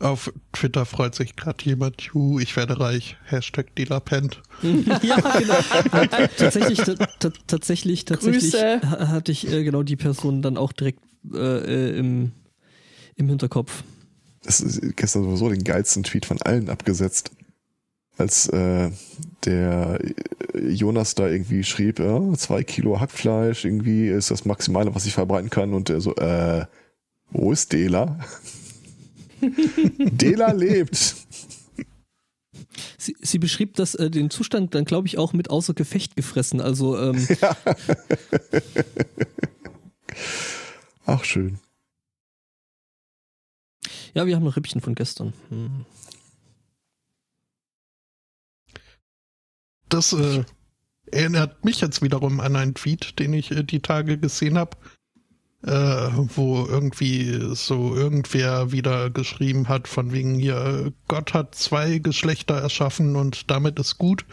Auf 0.00 0.32
Twitter 0.52 0.86
freut 0.86 1.14
sich 1.14 1.36
gerade 1.36 1.62
jemand, 1.62 2.00
Juhu, 2.00 2.40
ich 2.40 2.56
werde 2.56 2.80
reich. 2.80 3.18
Hashtag 3.26 3.74
Dealerpent. 3.76 4.40
ja, 4.62 5.16
genau. 5.20 6.06
tatsächlich, 6.38 6.78
ta 6.78 6.94
ta 6.94 7.30
tatsächlich, 7.46 8.06
tatsächlich 8.06 8.52
Grüße. 8.52 8.80
hatte 8.80 9.30
ich 9.30 9.52
äh, 9.52 9.62
genau 9.62 9.82
die 9.82 9.96
Person 9.96 10.40
dann 10.40 10.56
auch 10.56 10.72
direkt 10.72 11.00
äh, 11.34 11.38
äh, 11.38 11.98
im, 11.98 12.32
im 13.16 13.28
Hinterkopf. 13.28 13.84
Das 14.42 14.62
ist 14.62 14.96
gestern 14.96 15.24
sowieso 15.24 15.50
den 15.50 15.64
geilsten 15.64 16.02
Tweet 16.02 16.24
von 16.24 16.40
allen 16.40 16.70
abgesetzt. 16.70 17.32
Als 18.16 18.48
äh, 18.48 18.90
der 19.44 19.98
äh, 20.54 20.68
Jonas 20.70 21.14
da 21.14 21.28
irgendwie 21.28 21.62
schrieb, 21.62 21.98
ja, 21.98 22.32
zwei 22.38 22.64
Kilo 22.64 23.00
Hackfleisch, 23.00 23.66
irgendwie 23.66 24.08
ist 24.08 24.30
das 24.30 24.46
Maximale, 24.46 24.94
was 24.94 25.04
ich 25.04 25.12
verbreiten 25.12 25.50
kann. 25.50 25.74
Und 25.74 25.90
er 25.90 26.00
so, 26.00 26.16
äh, 26.16 26.64
wo 27.30 27.52
ist 27.52 27.74
Dela? 27.74 28.18
Dela 29.40 30.52
lebt. 30.52 31.16
Sie, 32.98 33.16
sie 33.20 33.38
beschrieb 33.38 33.74
das, 33.74 33.94
äh, 33.94 34.10
den 34.10 34.30
Zustand 34.30 34.74
dann, 34.74 34.84
glaube 34.84 35.06
ich, 35.06 35.16
auch 35.18 35.32
mit 35.32 35.50
außer 35.50 35.74
Gefecht 35.74 36.16
gefressen. 36.16 36.60
Also, 36.60 36.98
ähm, 36.98 37.26
Ach, 41.06 41.24
schön. 41.24 41.58
ja, 44.14 44.26
wir 44.26 44.36
haben 44.36 44.44
noch 44.44 44.56
Rippchen 44.56 44.80
von 44.80 44.94
gestern. 44.94 45.32
Hm. 45.48 45.86
Das 49.88 50.12
äh, 50.12 50.44
erinnert 51.10 51.64
mich 51.64 51.80
jetzt 51.80 52.02
wiederum 52.02 52.40
an 52.40 52.54
einen 52.54 52.74
Tweet, 52.74 53.18
den 53.18 53.32
ich 53.32 53.50
äh, 53.50 53.64
die 53.64 53.80
Tage 53.80 54.18
gesehen 54.18 54.56
habe, 54.56 54.76
äh, 55.66 56.08
wo 56.34 56.66
irgendwie 56.66 57.54
so 57.54 57.94
irgendwer 57.94 58.72
wieder 58.72 59.10
geschrieben 59.10 59.68
hat, 59.68 59.88
von 59.88 60.12
wegen 60.12 60.38
hier, 60.38 60.92
Gott 61.08 61.34
hat 61.34 61.54
zwei 61.54 61.98
Geschlechter 61.98 62.54
erschaffen 62.54 63.16
und 63.16 63.50
damit 63.50 63.78
ist 63.78 63.98
gut. 63.98 64.24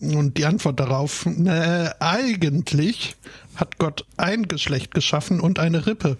Und 0.00 0.36
die 0.36 0.46
Antwort 0.46 0.78
darauf, 0.78 1.26
ne, 1.26 1.94
eigentlich 2.00 3.16
hat 3.56 3.78
Gott 3.78 4.06
ein 4.16 4.46
Geschlecht 4.46 4.94
geschaffen 4.94 5.40
und 5.40 5.58
eine 5.58 5.86
Rippe. 5.86 6.16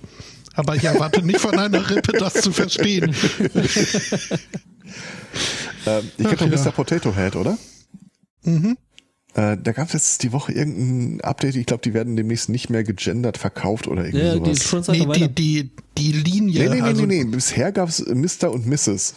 Aber 0.55 0.75
ich 0.75 0.85
erwarte 0.85 1.23
nicht 1.23 1.41
von 1.41 1.57
einer 1.57 1.89
Rippe, 1.89 2.13
das 2.13 2.35
zu 2.35 2.53
verstehen. 2.53 3.15
Ähm, 5.87 6.11
ich 6.17 6.25
kenne 6.25 6.37
doch 6.37 6.59
ja. 6.59 6.65
Mr. 6.65 6.73
Potato 6.73 7.15
Head, 7.15 7.37
oder? 7.37 7.59
Mhm. 8.43 8.77
Äh, 9.35 9.57
da 9.63 9.73
gab 9.73 9.89
es 9.89 9.93
jetzt 9.93 10.23
die 10.23 10.33
Woche 10.33 10.53
irgendein 10.53 11.21
Update. 11.21 11.55
Ich 11.57 11.67
glaube, 11.67 11.83
die 11.83 11.95
werden 11.95 12.17
demnächst 12.17 12.49
nicht 12.49 12.71
mehr 12.71 12.83
gegendert 12.83 13.39
verkauft 13.39 13.87
oder 13.87 14.05
irgendwie 14.07 14.25
Ja, 14.27 14.35
die 14.39 14.55
sowas. 14.55 14.63
schon 14.69 14.83
seit 14.83 14.99
Nee, 14.99 15.29
die, 15.29 15.35
die, 15.35 15.71
die 15.99 16.13
Linie, 16.13 16.63
Nee, 16.65 16.69
nee, 16.71 16.75
nee, 16.77 16.83
also 16.83 17.07
nee, 17.07 17.25
nee. 17.25 17.31
Bisher 17.31 17.71
gab 17.73 17.89
es 17.89 18.05
Mr. 18.07 18.51
und 18.51 18.67
Mrs. 18.67 19.17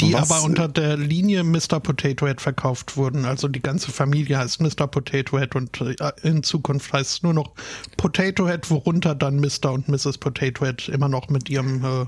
die 0.00 0.12
Was- 0.12 0.30
aber 0.30 0.44
unter 0.44 0.68
der 0.68 0.96
Linie 0.96 1.42
Mr. 1.42 1.80
Potato 1.80 2.26
Head 2.26 2.40
verkauft 2.40 2.96
wurden. 2.96 3.24
Also 3.24 3.48
die 3.48 3.60
ganze 3.62 3.90
Familie 3.90 4.38
heißt 4.38 4.60
Mr. 4.60 4.86
Potato 4.86 5.38
Head 5.38 5.56
und 5.56 5.80
äh, 5.80 5.94
in 6.22 6.42
Zukunft 6.44 6.92
heißt 6.92 7.10
es 7.10 7.22
nur 7.22 7.34
noch 7.34 7.54
Potato 7.96 8.46
Head, 8.48 8.70
worunter 8.70 9.14
dann 9.14 9.40
Mr. 9.40 9.72
und 9.72 9.88
Mrs. 9.88 10.18
Potato 10.18 10.64
Head 10.64 10.88
immer 10.88 11.08
noch 11.08 11.28
mit 11.30 11.50
ihrem 11.50 11.84
äh, 11.84 12.06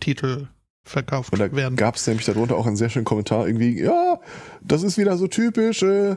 Titel 0.00 0.48
verkauft 0.86 1.32
Und 1.32 1.40
da 1.40 1.52
werden. 1.52 1.76
gab 1.76 1.96
es 1.96 2.06
nämlich 2.06 2.26
darunter 2.26 2.56
auch 2.56 2.66
einen 2.66 2.76
sehr 2.76 2.88
schönen 2.88 3.04
Kommentar, 3.04 3.46
irgendwie, 3.46 3.80
ja, 3.82 4.20
das 4.62 4.82
ist 4.82 4.98
wieder 4.98 5.16
so 5.16 5.26
typisch, 5.26 5.82
äh, 5.82 6.16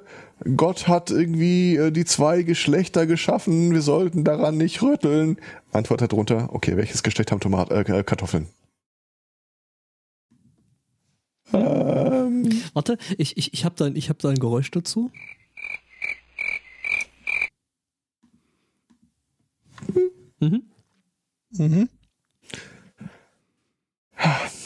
Gott 0.56 0.88
hat 0.88 1.12
irgendwie 1.12 1.76
äh, 1.76 1.92
die 1.92 2.06
zwei 2.06 2.44
Geschlechter 2.44 3.06
geschaffen, 3.06 3.72
wir 3.72 3.82
sollten 3.82 4.24
daran 4.24 4.58
nicht 4.58 4.82
rütteln. 4.82 5.38
Antwort 5.72 6.02
darunter, 6.02 6.50
okay, 6.54 6.78
welches 6.78 7.04
Geschlecht 7.04 7.32
haben 7.32 7.40
Tomat 7.40 7.72
äh, 7.72 8.04
Kartoffeln? 8.04 8.48
Ähm, 11.52 12.50
Warte, 12.74 12.98
ich, 13.18 13.38
ich, 13.38 13.54
ich 13.54 13.66
habe 13.66 13.76
da, 13.76 13.88
ich 13.88 14.10
hab 14.10 14.20
da 14.20 14.30
ein 14.30 14.40
Geräusch 14.40 14.72
dazu. 14.72 15.12
Mhm. 20.40 20.64
Mhm. 21.58 21.90
so. 24.20 24.59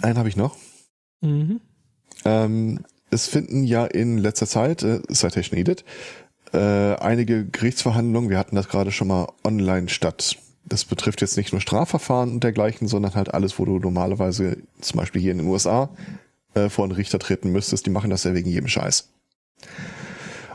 Einen 0.00 0.18
habe 0.18 0.28
ich 0.28 0.36
noch. 0.36 0.56
Mhm. 1.20 1.60
Ähm, 2.24 2.80
es 3.10 3.26
finden 3.26 3.64
ja 3.64 3.86
in 3.86 4.18
letzter 4.18 4.46
Zeit, 4.46 4.82
äh, 4.82 5.00
Citation 5.12 5.58
Needed, 5.58 5.84
äh, 6.52 6.94
einige 6.96 7.44
Gerichtsverhandlungen, 7.46 8.30
wir 8.30 8.38
hatten 8.38 8.56
das 8.56 8.68
gerade 8.68 8.92
schon 8.92 9.08
mal 9.08 9.28
online 9.44 9.88
statt. 9.88 10.36
Das 10.64 10.84
betrifft 10.84 11.20
jetzt 11.20 11.36
nicht 11.36 11.52
nur 11.52 11.60
Strafverfahren 11.60 12.30
und 12.32 12.44
dergleichen, 12.44 12.88
sondern 12.88 13.14
halt 13.14 13.32
alles, 13.32 13.58
wo 13.58 13.64
du 13.64 13.78
normalerweise, 13.78 14.58
zum 14.80 14.98
Beispiel 14.98 15.22
hier 15.22 15.32
in 15.32 15.38
den 15.38 15.46
USA, 15.46 15.90
äh, 16.54 16.68
vor 16.68 16.84
einen 16.84 16.92
Richter 16.92 17.18
treten 17.18 17.50
müsstest. 17.50 17.86
Die 17.86 17.90
machen 17.90 18.10
das 18.10 18.24
ja 18.24 18.34
wegen 18.34 18.50
jedem 18.50 18.68
Scheiß. 18.68 19.08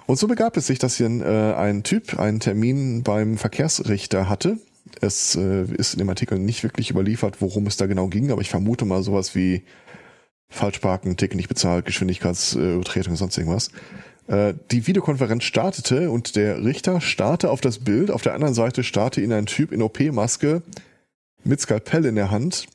Und 0.05 0.19
so 0.19 0.27
begab 0.27 0.57
es 0.57 0.67
sich, 0.67 0.79
dass 0.79 0.97
hier 0.97 1.07
ein, 1.07 1.21
äh, 1.21 1.53
ein 1.55 1.83
Typ 1.83 2.19
einen 2.19 2.39
Termin 2.39 3.03
beim 3.03 3.37
Verkehrsrichter 3.37 4.29
hatte. 4.29 4.57
Es 5.01 5.35
äh, 5.35 5.63
ist 5.63 5.93
in 5.93 5.99
dem 5.99 6.09
Artikel 6.09 6.39
nicht 6.39 6.63
wirklich 6.63 6.89
überliefert, 6.89 7.41
worum 7.41 7.67
es 7.67 7.77
da 7.77 7.85
genau 7.85 8.07
ging, 8.07 8.31
aber 8.31 8.41
ich 8.41 8.49
vermute 8.49 8.85
mal 8.85 9.03
sowas 9.03 9.35
wie 9.35 9.63
Falschparken, 10.49 11.17
Ticket 11.17 11.35
nicht 11.35 11.49
bezahlt, 11.49 11.85
Geschwindigkeitsübertretung, 11.85 13.15
sonst 13.15 13.37
irgendwas. 13.37 13.71
Äh, 14.27 14.53
die 14.71 14.87
Videokonferenz 14.87 15.43
startete 15.43 16.11
und 16.11 16.35
der 16.35 16.63
Richter 16.63 17.01
starrte 17.01 17.49
auf 17.49 17.61
das 17.61 17.79
Bild. 17.79 18.11
Auf 18.11 18.21
der 18.21 18.33
anderen 18.33 18.53
Seite 18.53 18.83
starrte 18.83 19.21
ihn 19.21 19.33
ein 19.33 19.47
Typ 19.47 19.71
in 19.71 19.81
OP-Maske 19.81 20.61
mit 21.43 21.59
Skalpell 21.59 22.05
in 22.05 22.15
der 22.15 22.31
Hand 22.31 22.67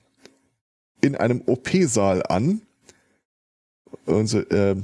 in 1.00 1.14
einem 1.14 1.42
OP-Saal 1.46 2.24
an. 2.26 2.62
Und 4.04 4.34
äh, 4.34 4.76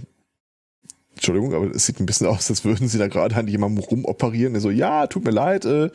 Entschuldigung, 1.14 1.54
aber 1.54 1.74
es 1.74 1.86
sieht 1.86 2.00
ein 2.00 2.06
bisschen 2.06 2.26
aus, 2.28 2.50
als 2.50 2.64
würden 2.64 2.88
sie 2.88 2.98
da 2.98 3.08
gerade 3.08 3.34
an 3.36 3.48
jemandem 3.48 3.84
rumoperieren. 3.84 4.54
Er 4.54 4.60
so, 4.60 4.70
ja, 4.70 5.06
tut 5.06 5.24
mir 5.24 5.30
leid, 5.30 5.64
äh, 5.64 5.90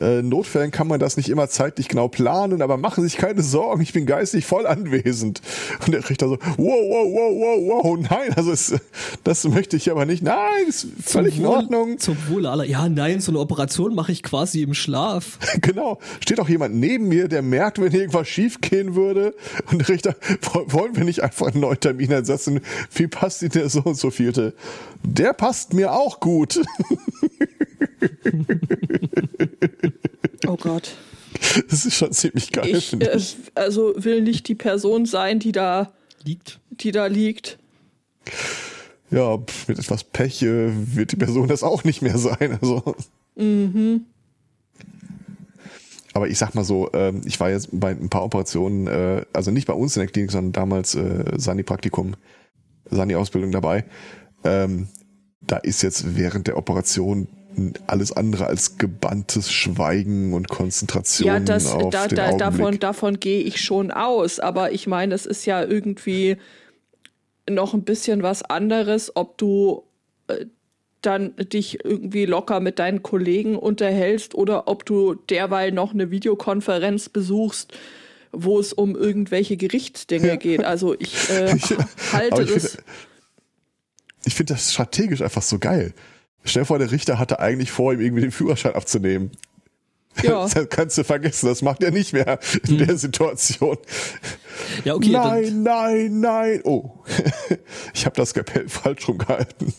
äh, 0.00 0.22
Notfällen 0.22 0.70
kann 0.70 0.86
man 0.88 1.00
das 1.00 1.16
nicht 1.16 1.28
immer 1.28 1.48
zeitlich 1.48 1.88
genau 1.88 2.08
planen, 2.08 2.62
aber 2.62 2.76
machen 2.76 3.02
Sie 3.02 3.08
sich 3.08 3.18
keine 3.18 3.42
Sorgen, 3.42 3.82
ich 3.82 3.92
bin 3.92 4.06
geistig 4.06 4.46
voll 4.46 4.66
anwesend. 4.66 5.40
Und 5.84 5.92
der 5.92 6.08
Richter 6.08 6.28
so, 6.28 6.38
wow, 6.56 6.56
wow, 6.56 7.06
wow, 7.12 7.60
wow, 7.66 7.84
wow, 7.84 7.98
nein, 8.10 8.32
also 8.36 8.52
es, 8.52 8.74
das 9.24 9.44
möchte 9.48 9.76
ich 9.76 9.90
aber 9.90 10.04
nicht. 10.06 10.22
Nein, 10.22 10.66
ist 10.68 10.86
völlig 11.04 11.34
Zum 11.36 11.44
in 11.44 11.48
Wohl- 11.50 11.56
Ordnung. 11.56 11.98
Zum 11.98 12.16
Wohle 12.28 12.50
aller. 12.50 12.64
Ja, 12.64 12.88
nein, 12.88 13.20
so 13.20 13.32
eine 13.32 13.38
Operation 13.40 13.94
mache 13.94 14.12
ich 14.12 14.22
quasi 14.22 14.62
im 14.62 14.74
Schlaf. 14.74 15.38
Genau. 15.60 15.98
Steht 16.20 16.40
auch 16.40 16.48
jemand 16.48 16.74
neben 16.76 17.08
mir, 17.08 17.28
der 17.28 17.42
merkt, 17.42 17.80
wenn 17.80 17.92
irgendwas 17.92 18.28
schief 18.28 18.60
gehen 18.60 18.94
würde. 18.94 19.34
Und 19.70 19.78
der 19.80 19.88
Richter, 19.88 20.14
wo- 20.52 20.64
wollen 20.72 20.96
wir 20.96 21.04
nicht 21.04 21.22
einfach 21.22 21.48
einen 21.48 21.60
neuen 21.60 21.78
Termin 21.80 22.10
ersetzen? 22.10 22.60
Wie 22.94 23.06
passt 23.06 23.42
Ihnen 23.42 23.50
der 23.52 23.68
so 23.68 23.82
und 23.82 23.96
so 23.96 24.10
vielte? 24.10 24.54
Der 25.02 25.32
passt 25.32 25.74
mir 25.74 25.92
auch 25.92 26.20
gut. 26.20 26.60
Oh 30.46 30.56
Gott. 30.56 30.94
Das 31.68 31.84
ist 31.84 31.94
schon 31.94 32.12
ziemlich 32.12 32.52
geil, 32.52 32.74
Ich, 32.74 32.90
finde 32.90 33.10
äh, 33.12 33.16
ich. 33.16 33.36
also 33.54 33.92
will 33.96 34.22
nicht 34.22 34.48
die 34.48 34.54
Person 34.54 35.04
sein, 35.06 35.38
die 35.38 35.52
da, 35.52 35.92
Liegt. 36.24 36.58
die 36.70 36.90
da 36.92 37.06
liegt. 37.06 37.58
Ja, 39.10 39.38
mit 39.66 39.78
etwas 39.78 40.04
Pech 40.04 40.42
äh, 40.42 40.70
wird 40.96 41.12
die 41.12 41.16
Person 41.16 41.48
das 41.48 41.62
auch 41.62 41.84
nicht 41.84 42.02
mehr 42.02 42.18
sein. 42.18 42.58
Also. 42.60 42.94
Aber 46.14 46.28
ich 46.28 46.38
sag 46.38 46.54
mal 46.54 46.64
so, 46.64 46.90
ähm, 46.92 47.20
ich 47.24 47.38
war 47.40 47.50
jetzt 47.50 47.68
bei 47.72 47.90
ein 47.90 48.08
paar 48.08 48.24
Operationen, 48.24 48.86
äh, 48.86 49.24
also 49.32 49.50
nicht 49.50 49.66
bei 49.66 49.74
uns 49.74 49.96
in 49.96 50.00
der 50.00 50.08
Klinik, 50.10 50.30
sondern 50.32 50.52
damals 50.52 50.94
äh, 50.94 51.24
Sani-Praktikum, 51.36 52.14
Sani-Ausbildung 52.90 53.52
dabei. 53.52 53.84
Ähm, 54.44 54.88
da 55.40 55.56
ist 55.58 55.82
jetzt 55.82 56.16
während 56.16 56.46
der 56.46 56.56
Operation 56.56 57.28
alles 57.86 58.12
andere 58.12 58.46
als 58.46 58.78
gebanntes 58.78 59.52
Schweigen 59.52 60.32
und 60.34 60.48
Konzentration 60.48 61.26
Ja, 61.26 61.40
das, 61.40 61.70
auf 61.72 61.90
da, 61.90 62.08
den 62.08 62.16
da, 62.16 62.24
Augenblick. 62.26 62.38
davon, 62.38 62.78
davon 62.80 63.20
gehe 63.20 63.42
ich 63.42 63.60
schon 63.60 63.90
aus. 63.90 64.40
Aber 64.40 64.72
ich 64.72 64.86
meine, 64.86 65.14
es 65.14 65.26
ist 65.26 65.46
ja 65.46 65.62
irgendwie 65.62 66.36
noch 67.48 67.74
ein 67.74 67.82
bisschen 67.82 68.22
was 68.22 68.42
anderes, 68.42 69.16
ob 69.16 69.38
du 69.38 69.84
äh, 70.28 70.46
dann 71.02 71.34
dich 71.36 71.84
irgendwie 71.84 72.26
locker 72.26 72.60
mit 72.60 72.78
deinen 72.78 73.02
Kollegen 73.02 73.56
unterhältst 73.56 74.34
oder 74.34 74.68
ob 74.68 74.84
du 74.84 75.14
derweil 75.14 75.72
noch 75.72 75.94
eine 75.94 76.10
Videokonferenz 76.10 77.08
besuchst, 77.08 77.72
wo 78.32 78.58
es 78.58 78.72
um 78.72 78.96
irgendwelche 78.96 79.56
Gerichtsdinge 79.56 80.38
geht. 80.38 80.64
Also 80.64 80.94
ich 80.98 81.30
äh, 81.30 81.56
halte 82.12 82.42
ich 82.42 82.50
es. 82.50 82.70
finde 82.72 82.84
ich 84.24 84.34
finde 84.34 84.54
das 84.54 84.72
strategisch 84.72 85.22
einfach 85.22 85.42
so 85.42 85.58
geil. 85.58 85.94
Stell 86.48 86.62
dir 86.62 86.66
vor, 86.66 86.78
der 86.78 86.90
Richter 86.90 87.18
hatte 87.18 87.40
eigentlich 87.40 87.70
vor, 87.70 87.92
ihm 87.92 88.00
irgendwie 88.00 88.22
den 88.22 88.32
Führerschein 88.32 88.74
abzunehmen. 88.74 89.30
Ja. 90.22 90.48
Das 90.54 90.68
kannst 90.68 90.98
du 90.98 91.04
vergessen, 91.04 91.46
das 91.46 91.62
macht 91.62 91.82
er 91.82 91.90
nicht 91.90 92.12
mehr 92.12 92.40
in 92.66 92.78
der 92.78 92.96
Situation. 92.96 93.76
Ja, 94.84 94.94
okay. 94.94 95.10
nein, 95.10 95.62
nein, 95.62 96.20
nein. 96.20 96.60
Oh, 96.64 96.90
ich 97.94 98.04
habe 98.04 98.16
das 98.16 98.34
Kapell 98.34 98.68
falsch 98.68 99.06
rumgehalten. 99.06 99.72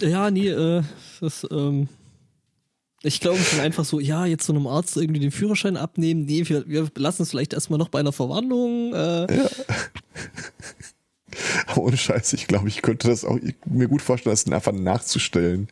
Ja, 0.00 0.30
nee, 0.30 0.48
äh, 0.48 0.82
das, 1.20 1.46
ähm, 1.50 1.88
ich 3.02 3.20
glaube 3.20 3.38
schon 3.38 3.60
einfach 3.60 3.84
so, 3.84 4.00
ja, 4.00 4.26
jetzt 4.26 4.44
so 4.44 4.52
einem 4.52 4.66
Arzt 4.66 4.96
irgendwie 4.96 5.20
den 5.20 5.30
Führerschein 5.30 5.76
abnehmen. 5.76 6.24
Nee, 6.26 6.48
wir, 6.48 6.68
wir 6.68 6.88
lassen 6.96 7.22
es 7.22 7.30
vielleicht 7.30 7.52
erstmal 7.52 7.78
noch 7.78 7.88
bei 7.88 8.00
einer 8.00 8.12
Verwarnung. 8.12 8.92
Äh, 8.92 9.26
Aber 11.66 11.82
ohne 11.82 11.96
Scheiß, 11.96 12.32
ich 12.32 12.46
glaube, 12.46 12.68
ich 12.68 12.82
könnte 12.82 13.08
das 13.08 13.24
auch 13.24 13.38
mir 13.66 13.88
gut 13.88 14.02
vorstellen, 14.02 14.32
das 14.32 14.50
einfach 14.50 14.72
nachzustellen. 14.72 15.68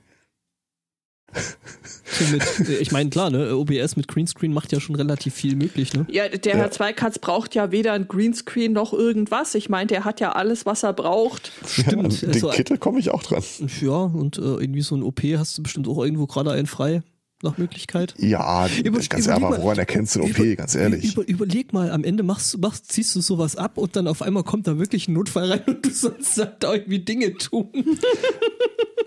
mit, 2.32 2.68
äh, 2.68 2.76
ich 2.78 2.92
meine, 2.92 3.10
klar, 3.10 3.30
ne, 3.30 3.56
OBS 3.56 3.96
mit 3.96 4.08
Greenscreen 4.08 4.52
macht 4.52 4.72
ja 4.72 4.80
schon 4.80 4.94
relativ 4.94 5.34
viel 5.34 5.56
möglich, 5.56 5.92
ne? 5.92 6.06
Ja, 6.08 6.28
der 6.28 6.52
Ja. 6.52 6.58
Herr 6.58 6.70
Zweikatz 6.70 7.18
braucht 7.18 7.54
ja 7.54 7.72
weder 7.72 7.92
ein 7.92 8.08
Greenscreen 8.08 8.72
noch 8.72 8.92
irgendwas. 8.92 9.54
Ich 9.54 9.68
meine, 9.68 9.88
der 9.88 10.04
hat 10.04 10.20
ja 10.20 10.32
alles, 10.32 10.66
was 10.66 10.82
er 10.82 10.92
braucht. 10.92 11.52
Stimmt. 11.66 12.22
Ja, 12.22 12.28
den 12.28 12.40
so, 12.40 12.48
Kittel 12.50 12.78
komme 12.78 13.00
ich 13.00 13.10
auch 13.10 13.22
dran. 13.22 13.42
ja, 13.80 13.96
und 13.96 14.38
äh, 14.38 14.40
irgendwie 14.40 14.82
so 14.82 14.94
ein 14.96 15.02
OP 15.02 15.20
hast 15.36 15.58
du 15.58 15.62
bestimmt 15.62 15.88
auch 15.88 16.02
irgendwo 16.02 16.26
gerade 16.26 16.52
einen 16.52 16.66
frei, 16.66 17.02
nach 17.46 17.58
Möglichkeit. 17.58 18.14
Ja, 18.18 18.68
Über- 18.84 19.00
ganz 19.00 19.26
ehrlich, 19.26 19.42
woran 19.42 19.78
erkennst 19.78 20.14
du 20.16 20.20
den 20.20 20.30
OP, 20.30 20.38
Über- 20.38 20.56
ganz 20.56 20.74
ehrlich. 20.74 21.12
Über, 21.14 21.26
überleg 21.26 21.72
mal, 21.72 21.90
am 21.90 22.04
Ende 22.04 22.22
machst, 22.22 22.58
machst, 22.58 22.92
ziehst 22.92 23.14
du 23.16 23.20
sowas 23.20 23.56
ab 23.56 23.78
und 23.78 23.96
dann 23.96 24.06
auf 24.08 24.22
einmal 24.22 24.42
kommt 24.44 24.66
da 24.66 24.78
wirklich 24.78 25.08
ein 25.08 25.14
Notfall 25.14 25.50
rein 25.52 25.62
und 25.66 25.84
du 25.86 25.90
sollst 25.90 26.36
halt 26.38 26.56
da 26.60 26.74
irgendwie 26.74 26.98
Dinge 27.00 27.34
tun. 27.34 27.68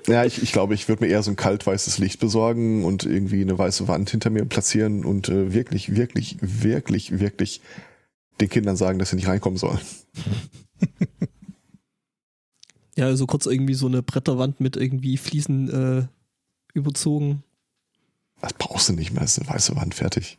Ja, 0.07 0.25
ich, 0.25 0.41
ich 0.41 0.51
glaube, 0.53 0.73
ich 0.73 0.87
würde 0.87 1.03
mir 1.05 1.11
eher 1.11 1.21
so 1.21 1.29
ein 1.29 1.35
kaltweißes 1.35 1.99
Licht 1.99 2.19
besorgen 2.19 2.83
und 2.83 3.05
irgendwie 3.05 3.41
eine 3.41 3.55
weiße 3.59 3.87
Wand 3.87 4.09
hinter 4.09 4.31
mir 4.31 4.43
platzieren 4.45 5.05
und 5.05 5.29
äh, 5.29 5.53
wirklich, 5.53 5.95
wirklich, 5.95 6.37
wirklich, 6.41 7.19
wirklich 7.19 7.61
den 8.41 8.49
Kindern 8.49 8.75
sagen, 8.75 8.97
dass 8.97 9.11
sie 9.11 9.17
nicht 9.17 9.27
reinkommen 9.27 9.59
sollen. 9.59 9.77
Ja, 12.95 13.05
also 13.05 13.25
kurz 13.27 13.45
irgendwie 13.45 13.75
so 13.75 13.87
eine 13.87 14.01
Bretterwand 14.03 14.59
mit 14.59 14.75
irgendwie 14.75 15.15
Fliesen 15.15 15.69
äh, 15.69 16.07
überzogen. 16.73 17.43
Das 18.41 18.53
brauchst 18.53 18.89
du 18.89 18.93
nicht 18.93 19.11
mehr, 19.11 19.21
das 19.21 19.37
ist 19.37 19.43
eine 19.43 19.49
weiße 19.55 19.75
Wand, 19.75 19.95
fertig. 19.95 20.37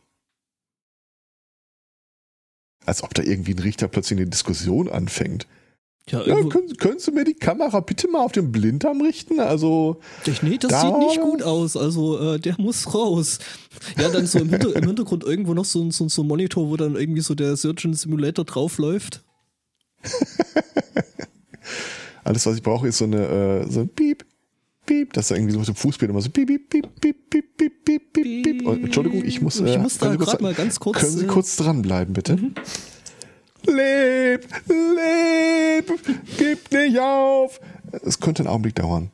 Als 2.87 3.03
ob 3.03 3.13
da 3.15 3.23
irgendwie 3.23 3.53
ein 3.55 3.59
Richter 3.59 3.89
plötzlich 3.89 4.19
eine 4.19 4.29
Diskussion 4.29 4.89
anfängt. 4.89 5.47
Ja, 6.09 6.27
Ja, 6.27 6.43
können, 6.49 6.77
können 6.79 6.99
Sie 6.99 7.13
mir 7.13 7.25
die 7.25 7.35
Kamera 7.35 7.81
bitte 7.81 8.09
mal 8.09 8.25
auf 8.25 8.33
den 8.33 8.51
Blinddarm 8.51 9.01
richten? 9.03 9.39
Also, 9.39 10.01
Ich, 10.25 10.43
nee, 10.43 10.57
das 10.59 10.71
Da- 10.71 10.81
sieht 10.81 10.99
nicht 10.99 11.21
gut 11.21 11.43
aus. 11.43 11.77
Also, 11.77 12.19
äh, 12.35 12.41
der 12.41 12.57
muss 12.59 12.93
raus. 12.95 13.39
Ja, 13.99 14.09
dann 14.09 14.27
so 14.27 14.39
im, 14.41 14.49
Hinter 14.49 14.75
im 14.75 14.87
Hintergrund 14.87 15.23
irgendwo 15.25 15.53
noch 15.55 15.67
so, 15.67 15.83
ein- 15.83 15.91
so, 15.91 16.09
so 16.09 16.23
ein 16.23 16.27
Monitor, 16.29 16.69
wo 16.69 16.77
dann 16.77 16.97
irgendwie 16.97 17.21
so 17.21 17.35
der 17.35 17.55
Surgeon 17.57 17.93
Simulator 17.95 18.45
draufläuft. 18.47 19.23
alles, 22.25 22.47
was 22.47 22.57
ich 22.57 22.63
brauche, 22.63 22.89
ist 22.89 22.99
so 22.99 23.05
eine, 23.05 23.27
äh, 23.67 23.71
so 23.71 23.81
ein 23.81 23.89
Piep, 23.91 24.25
Piep, 24.91 25.13
dass 25.13 25.29
da 25.29 25.37
irgendwie 25.37 25.53
so 25.53 25.61
mit 25.61 25.69
dem 25.69 25.77
Fußbild 25.77 26.11
immer 26.11 26.21
so 26.21 26.31
Piep, 26.31 26.49
Piep, 26.49 26.69
Piep, 26.69 27.01
Piep, 27.01 27.31
Piep, 27.31 27.57
Piep, 27.57 27.85
Piep, 27.85 28.13
Piep, 28.13 28.43
Piep. 28.43 28.67
Oh, 28.67 28.73
Entschuldigung, 28.73 29.25
ich 29.25 29.41
muss, 29.41 29.61
Ich 29.61 29.77
äh, 29.77 29.79
muss 29.79 29.99
da 29.99 30.07
können 30.07 30.13
Sie 30.13 30.19
kurz- 30.19 30.31
gerade 30.33 30.43
mal 30.43 30.55
ganz 30.55 30.81
kurz. 30.81 30.99
Können 30.99 31.13
Sie 31.13 31.25
äh, 31.27 31.29
kurz 31.29 31.55
dranbleiben, 31.57 32.13
bitte? 32.13 32.35
Leb, 33.67 34.49
leb, 34.67 35.93
gib 36.39 36.73
nicht 36.73 36.99
auf. 36.99 37.61
Es 38.03 38.19
könnte 38.19 38.43
einen 38.43 38.49
Augenblick 38.49 38.75
dauern. 38.75 39.13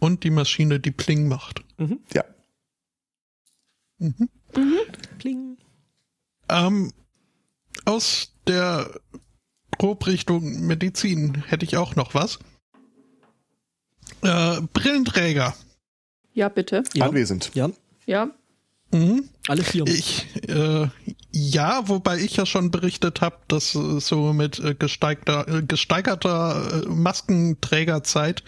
Und 0.00 0.24
die 0.24 0.30
Maschine, 0.30 0.80
die 0.80 0.90
Pling 0.90 1.28
macht. 1.28 1.62
Ja. 2.12 2.24
Kling. 5.20 5.56
Ähm, 6.48 6.92
aus 7.84 8.32
der 8.48 8.90
Grobrichtung 9.78 10.66
Medizin 10.66 11.44
hätte 11.46 11.64
ich 11.64 11.76
auch 11.76 11.94
noch 11.94 12.14
was. 12.14 12.40
Äh, 14.22 14.60
Brillenträger. 14.72 15.54
Ja, 16.34 16.48
bitte. 16.48 16.82
Ja, 16.94 17.06
Anwesend. 17.06 17.50
ja, 17.54 17.70
Ja. 18.06 18.30
Mhm. 18.94 19.30
alle 19.48 19.62
vier. 19.64 19.86
Ich, 19.86 20.26
äh, 20.48 20.86
ja, 21.30 21.88
wobei 21.88 22.18
ich 22.18 22.36
ja 22.36 22.44
schon 22.44 22.70
berichtet 22.70 23.22
habe, 23.22 23.36
dass 23.48 23.74
äh, 23.74 24.00
so 24.00 24.34
mit 24.34 24.58
äh, 24.58 24.74
gesteigter, 24.74 25.48
äh, 25.48 25.62
gesteigerter 25.62 26.82
Maskenträgerzeit 26.88 28.42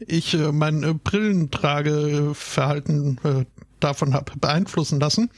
ich 0.00 0.34
äh, 0.34 0.52
mein 0.52 0.82
äh, 0.82 0.92
Brillentrageverhalten 0.94 3.18
äh, 3.24 3.44
davon 3.80 4.14
habe 4.14 4.32
beeinflussen 4.38 5.00
lassen. 5.00 5.30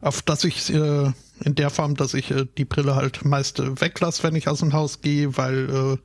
Auf 0.00 0.22
das 0.22 0.44
ich 0.44 0.72
äh, 0.72 1.12
in 1.44 1.54
der 1.54 1.70
Form, 1.70 1.94
dass 1.96 2.14
ich 2.14 2.30
äh, 2.30 2.46
die 2.58 2.64
Brille 2.64 2.96
halt 2.96 3.24
meist 3.24 3.60
äh, 3.60 3.80
weglasse, 3.80 4.22
wenn 4.22 4.36
ich 4.36 4.48
aus 4.48 4.60
dem 4.60 4.72
Haus 4.72 5.00
gehe, 5.00 5.36
weil 5.36 5.70
äh, 5.70 5.96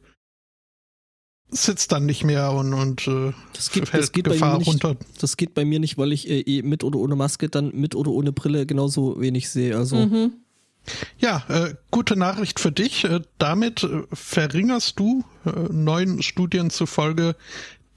sitzt 1.50 1.92
dann 1.92 2.06
nicht 2.06 2.24
mehr 2.24 2.52
und, 2.52 2.74
und 2.74 3.08
äh, 3.08 3.34
Das 3.54 3.72
geht, 3.72 3.88
fällt 3.88 4.04
das 4.04 4.12
geht 4.12 4.26
bei 4.26 4.32
Gefahr 4.34 4.54
mir 4.54 4.58
nicht. 4.60 4.68
runter. 4.68 4.96
Das 5.20 5.38
geht 5.38 5.54
bei 5.54 5.64
mir 5.66 5.80
nicht, 5.80 5.98
weil 5.98 6.12
ich 6.12 6.30
äh, 6.30 6.40
eh 6.42 6.62
mit 6.62 6.84
oder 6.84 7.00
ohne 7.00 7.16
Maske 7.16 7.48
dann 7.50 7.72
mit 7.74 7.96
oder 7.96 8.12
ohne 8.12 8.32
Brille 8.32 8.66
genauso 8.66 9.20
wenig 9.22 9.50
sehe. 9.50 9.76
Also 9.78 9.96
Mhm. 9.96 10.34
Ja, 11.20 11.44
äh, 11.50 11.74
gute 11.92 12.16
Nachricht 12.16 12.60
für 12.62 12.72
dich. 12.72 13.04
Äh, 13.04 13.20
damit 13.40 13.84
äh, 13.84 14.04
verringerst 14.14 14.98
du 15.00 15.26
äh, 15.46 15.50
neuen 15.70 16.22
Studien 16.22 16.70
zufolge 16.70 17.36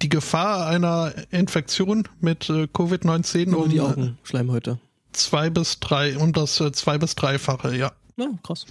die 0.03 0.09
Gefahr 0.09 0.67
einer 0.67 1.13
Infektion 1.31 2.09
mit 2.21 2.49
äh, 2.51 2.65
Covid-19 2.65 3.49
nur 3.51 3.65
um 3.65 3.69
die 3.69 3.77
äh, 3.77 3.81
Augenschleimhäute. 3.81 4.81
zwei 5.13 5.51
bis 5.51 5.79
drei, 5.79 6.17
um 6.19 6.33
das 6.33 6.59
äh, 6.61 6.73
zwei 6.73 6.99
bis 6.99 7.15
dreifache, 7.15 7.77
ja. 7.77 7.93
Ja, 8.17 8.27
krass. 8.43 8.65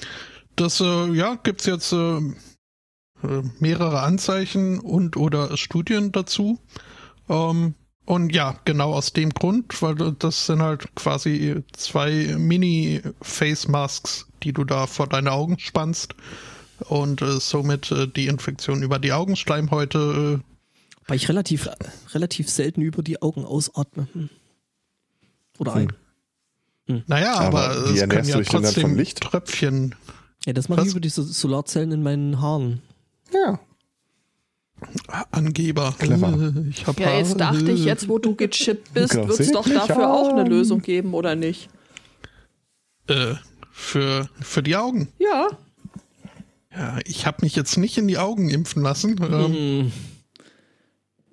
Das, 0.58 0.82
äh, 0.82 1.14
ja, 1.14 1.36
gibt's 1.42 1.66
jetzt 1.66 1.94
äh, 1.94 2.20
mehrere 3.60 4.02
Anzeichen 4.02 4.80
und 4.80 5.18
oder 5.18 5.56
Studien 5.58 6.12
dazu. 6.12 6.60
Ähm, 7.28 7.76
und 8.06 8.34
ja, 8.34 8.60
genau 8.66 8.94
aus 8.94 9.14
dem 9.14 9.30
Grund, 9.30 9.82
weil 9.82 9.96
du- 9.96 10.12
das 10.12 10.48
sind 10.48 10.62
halt 10.62 10.96
quasi 10.96 11.64
zwei 11.74 12.36
Mini-Face-Masks, 12.38 14.28
die 14.44 14.54
du 14.54 14.64
da 14.64 14.88
vor 14.88 15.08
deine 15.08 15.32
Augen 15.32 15.60
spannst 15.60 16.16
und 16.88 17.22
äh, 17.22 17.40
somit 17.40 17.92
äh, 17.92 18.08
die 18.08 18.28
Infektion 18.28 18.82
über 18.84 19.00
die 19.00 19.12
Augenschleimhäute 19.14 20.40
äh, 20.42 21.08
Weil 21.08 21.18
ich 21.18 21.30
relativ, 21.30 21.70
relativ 22.14 22.50
selten 22.50 22.82
über 22.82 23.04
die 23.04 23.22
Augen 23.22 23.46
ausatme. 23.46 24.08
Hm. 24.14 24.30
Oder 25.60 25.74
ein. 25.76 25.94
Naja, 27.06 27.36
aber, 27.36 27.70
Aber 27.72 27.92
es 27.92 28.00
können 28.10 28.28
ja 28.28 28.38
dann 28.38 28.46
trotzdem 28.46 28.82
vom 28.82 28.96
Licht? 28.96 29.20
Tröpfchen. 29.22 29.94
Ja, 30.46 30.54
das 30.54 30.70
mache 30.70 30.82
ich 30.82 30.92
über 30.92 31.00
diese 31.02 31.22
Solarzellen 31.22 31.92
in 31.92 32.02
meinen 32.02 32.42
Haaren. 32.42 32.82
Ja. 33.34 33.60
Angeber. 35.32 35.94
Clever. 36.00 36.54
Ich 36.70 36.88
hab 36.88 37.00
Ja, 37.00 37.12
jetzt 37.18 37.40
Haare. 37.40 37.56
dachte 37.58 37.72
ich, 37.72 37.84
jetzt 37.84 38.08
wo 38.08 38.18
du 38.18 38.36
gechippt 38.36 38.94
bist, 38.94 39.16
wird 39.16 39.40
es 39.40 39.52
doch 39.52 39.68
dafür 39.68 40.12
auch 40.14 40.30
eine 40.30 40.42
an. 40.42 40.48
Lösung 40.48 40.82
geben, 40.82 41.14
oder 41.14 41.36
nicht? 41.36 41.70
Äh, 43.08 43.36
für, 43.72 44.30
für 44.42 44.64
die 44.64 44.76
Augen. 44.76 45.10
Ja. 45.18 45.48
Ja, 46.72 47.00
ich 47.06 47.26
habe 47.26 47.38
mich 47.42 47.56
jetzt 47.56 47.78
nicht 47.78 47.98
in 47.98 48.08
die 48.08 48.18
Augen 48.20 48.50
impfen 48.50 48.82
lassen. 48.84 49.20
Ähm, 49.22 49.92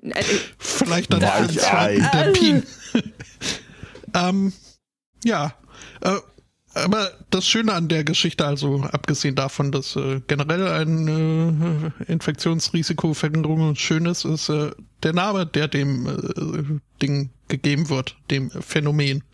Hm. 0.02 0.12
Äh, 0.12 0.22
Vielleicht 0.58 1.12
dann 1.12 1.22
einen 1.24 1.50
zweiten 1.50 2.02
Termin. 2.10 2.62
ähm, 4.14 4.52
ja, 5.24 5.52
äh, 6.00 6.16
aber 6.76 7.10
das 7.30 7.46
Schöne 7.46 7.72
an 7.72 7.88
der 7.88 8.04
Geschichte, 8.04 8.46
also 8.46 8.82
abgesehen 8.82 9.34
davon, 9.34 9.72
dass 9.72 9.96
äh, 9.96 10.20
generell 10.26 10.66
ein 10.68 11.92
äh, 12.08 12.12
Infektionsrisikoverringerung 12.12 13.74
schön 13.76 14.06
ist, 14.06 14.24
ist 14.24 14.48
äh, 14.48 14.72
der 15.02 15.12
Name, 15.14 15.46
der 15.46 15.68
dem 15.68 16.06
äh, 16.06 16.80
Ding 17.02 17.30
gegeben 17.48 17.88
wird, 17.88 18.16
dem 18.30 18.50
Phänomen. 18.50 19.24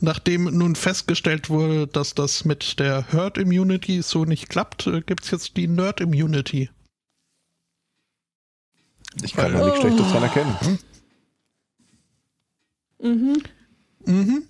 Nachdem 0.00 0.44
nun 0.44 0.74
festgestellt 0.74 1.50
wurde, 1.50 1.86
dass 1.86 2.14
das 2.14 2.44
mit 2.44 2.80
der 2.80 3.06
Herd 3.12 3.38
Immunity 3.38 4.02
so 4.02 4.24
nicht 4.24 4.48
klappt, 4.48 4.86
äh, 4.86 5.02
gibt's 5.02 5.30
jetzt 5.30 5.56
die 5.56 5.68
Nerd 5.68 6.00
Immunity. 6.00 6.68
Ich 9.22 9.34
kann 9.34 9.52
da 9.52 9.64
nichts 9.64 9.80
Schlechtes 9.80 10.10
dran 10.10 10.22
erkennen. 10.24 10.78
mhm. 12.98 13.42
Mhm. 14.06 14.42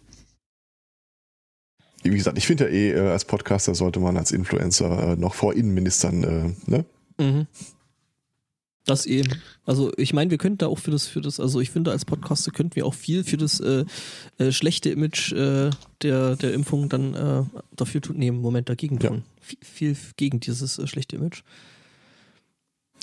Wie 2.04 2.10
gesagt, 2.16 2.36
ich 2.38 2.46
finde 2.46 2.64
ja 2.64 2.70
eh, 2.70 2.90
äh, 2.92 3.08
als 3.10 3.24
Podcaster 3.24 3.74
sollte 3.74 3.98
man 3.98 4.16
als 4.16 4.30
Influencer 4.30 5.12
äh, 5.12 5.16
noch 5.16 5.34
vor 5.34 5.54
Innenministern, 5.54 6.22
äh, 6.24 6.70
ne? 6.70 6.84
Mhm. 7.18 7.46
Das 8.86 9.06
eben. 9.06 9.40
Also 9.64 9.90
ich 9.96 10.12
meine, 10.12 10.30
wir 10.30 10.36
könnten 10.36 10.58
da 10.58 10.66
auch 10.66 10.78
für 10.78 10.90
das, 10.90 11.06
für 11.06 11.22
das, 11.22 11.40
also 11.40 11.58
ich 11.60 11.70
finde, 11.70 11.90
als 11.90 12.04
Podcaster 12.04 12.50
könnten 12.52 12.76
wir 12.76 12.84
auch 12.84 12.92
viel 12.92 13.24
für 13.24 13.38
das 13.38 13.58
äh, 13.60 13.86
äh, 14.36 14.52
schlechte 14.52 14.90
Image 14.90 15.32
äh, 15.32 15.70
der, 16.02 16.36
der 16.36 16.52
Impfung 16.52 16.90
dann 16.90 17.50
dafür 17.74 18.02
tun, 18.02 18.16
nee, 18.18 18.30
Moment 18.30 18.68
dagegen 18.68 18.98
Ja. 19.00 19.08
tun. 19.08 19.22
Viel, 19.40 19.58
viel 19.94 19.96
gegen 20.18 20.40
dieses 20.40 20.78
schlechte 20.86 21.16
Image. 21.16 21.42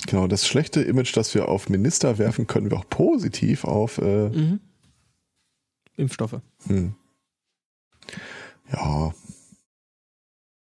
Genau, 0.06 0.28
das 0.28 0.46
schlechte 0.46 0.80
Image, 0.82 1.16
das 1.16 1.34
wir 1.34 1.48
auf 1.48 1.68
Minister 1.68 2.18
werfen, 2.18 2.46
können 2.46 2.70
wir 2.70 2.76
auch 2.78 2.88
positiv 2.88 3.64
auf, 3.64 3.98
Mhm. 3.98 4.60
Impfstoffe. 5.96 6.40
hm. 6.66 6.94
Ja. 8.72 9.14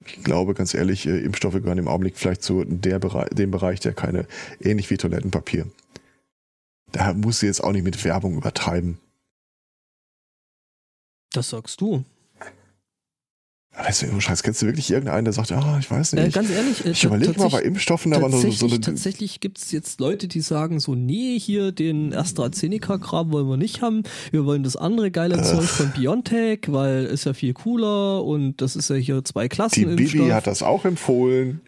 Ich 0.06 0.24
glaube, 0.24 0.54
ganz 0.54 0.74
ehrlich, 0.74 1.06
äh, 1.06 1.20
Impfstoffe 1.20 1.54
gehören 1.54 1.78
im 1.78 1.88
Augenblick 1.88 2.18
vielleicht 2.18 2.42
zu 2.42 2.64
der 2.64 3.00
Bereich, 3.00 3.30
dem 3.30 3.52
Bereich, 3.52 3.80
der 3.80 3.94
keine, 3.94 4.28
ähnlich 4.60 4.90
wie 4.90 4.98
Toilettenpapier. 4.98 5.68
Da 6.92 7.14
muss 7.14 7.40
sie 7.40 7.46
jetzt 7.46 7.64
auch 7.64 7.72
nicht 7.72 7.84
mit 7.84 8.04
Werbung 8.04 8.36
übertreiben. 8.36 8.98
Das 11.32 11.50
sagst 11.50 11.82
du. 11.82 12.04
Weißt 13.82 14.02
du, 14.04 14.20
Scheiß, 14.20 14.44
kennst 14.44 14.62
du 14.62 14.66
wirklich 14.66 14.92
irgendeinen, 14.92 15.24
der 15.24 15.34
sagt, 15.34 15.52
ah, 15.54 15.78
ich 15.80 15.90
weiß 15.90 16.14
Äh, 16.14 16.26
nicht. 16.26 16.34
ganz 16.36 16.50
ehrlich, 16.50 16.86
äh, 16.86 16.90
ich 16.92 17.04
überlege 17.06 17.32
mal 17.32 17.36
bei 17.38 17.42
tatsächlich- 17.44 17.68
Impfstoffen, 17.68 18.14
aber 18.14 18.30
so, 18.30 18.38
so 18.38 18.44
Tatsächlich, 18.44 18.72
eine. 18.74 18.82
tatsächlich 18.82 19.40
gibt 19.40 19.58
es 19.58 19.72
jetzt 19.72 20.00
Leute, 20.02 20.28
die 20.28 20.42
sagen 20.42 20.80
so, 20.80 20.96
nee, 20.96 21.40
hier 21.40 21.72
den 21.72 22.14
AstraZeneca-Kram 22.14 23.32
wollen 23.32 23.48
wir 23.48 23.58
nicht 23.58 23.82
haben. 23.82 24.04
Wir 24.32 24.46
wollen 24.46 24.64
das 24.64 24.76
andere 24.76 25.12
geile 25.12 25.42
Zeug 25.42 25.64
von 25.64 25.92
BioNTech, 25.92 26.62
weil 26.68 27.06
ist 27.06 27.26
ja 27.26 27.34
viel 27.34 27.54
cooler 27.54 28.24
und 28.26 28.62
das 28.62 28.76
ist 28.76 28.90
ja 28.90 28.96
hier 28.98 29.24
zwei 29.24 29.48
Klassen 29.48 29.96
Die 29.96 30.04
Bibi 30.04 30.30
hat 30.30 30.46
das 30.48 30.62
auch 30.62 30.84
empfohlen. 30.86 31.62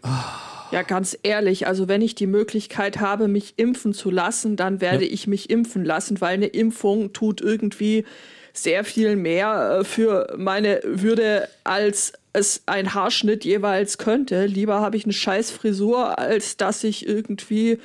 Ja, 0.70 0.82
ganz 0.82 1.16
ehrlich, 1.22 1.66
also 1.66 1.88
wenn 1.88 2.00
ich 2.02 2.14
die 2.14 2.26
Möglichkeit 2.26 3.00
habe, 3.00 3.28
mich 3.28 3.54
impfen 3.58 3.92
zu 3.92 4.10
lassen, 4.10 4.56
dann 4.56 4.80
werde 4.80 5.04
Ja. 5.06 5.12
ich 5.12 5.26
mich 5.26 5.50
impfen 5.50 5.84
lassen, 5.84 6.20
weil 6.20 6.34
eine 6.34 6.46
Impfung 6.46 7.12
tut 7.12 7.40
irgendwie 7.40 8.04
sehr 8.52 8.84
viel 8.84 9.16
mehr 9.16 9.78
äh, 9.80 9.84
für 9.84 10.34
meine 10.36 10.80
Würde, 10.84 11.48
als 11.64 12.12
es 12.32 12.62
ein 12.66 12.94
Haarschnitt 12.94 13.44
jeweils 13.44 13.98
könnte. 13.98 14.46
Lieber 14.46 14.80
habe 14.80 14.96
ich 14.96 15.04
eine 15.04 15.12
scheiß 15.12 15.50
Frisur, 15.50 16.18
als 16.18 16.56
dass 16.56 16.82
ich 16.84 17.06
irgendwie 17.06 17.78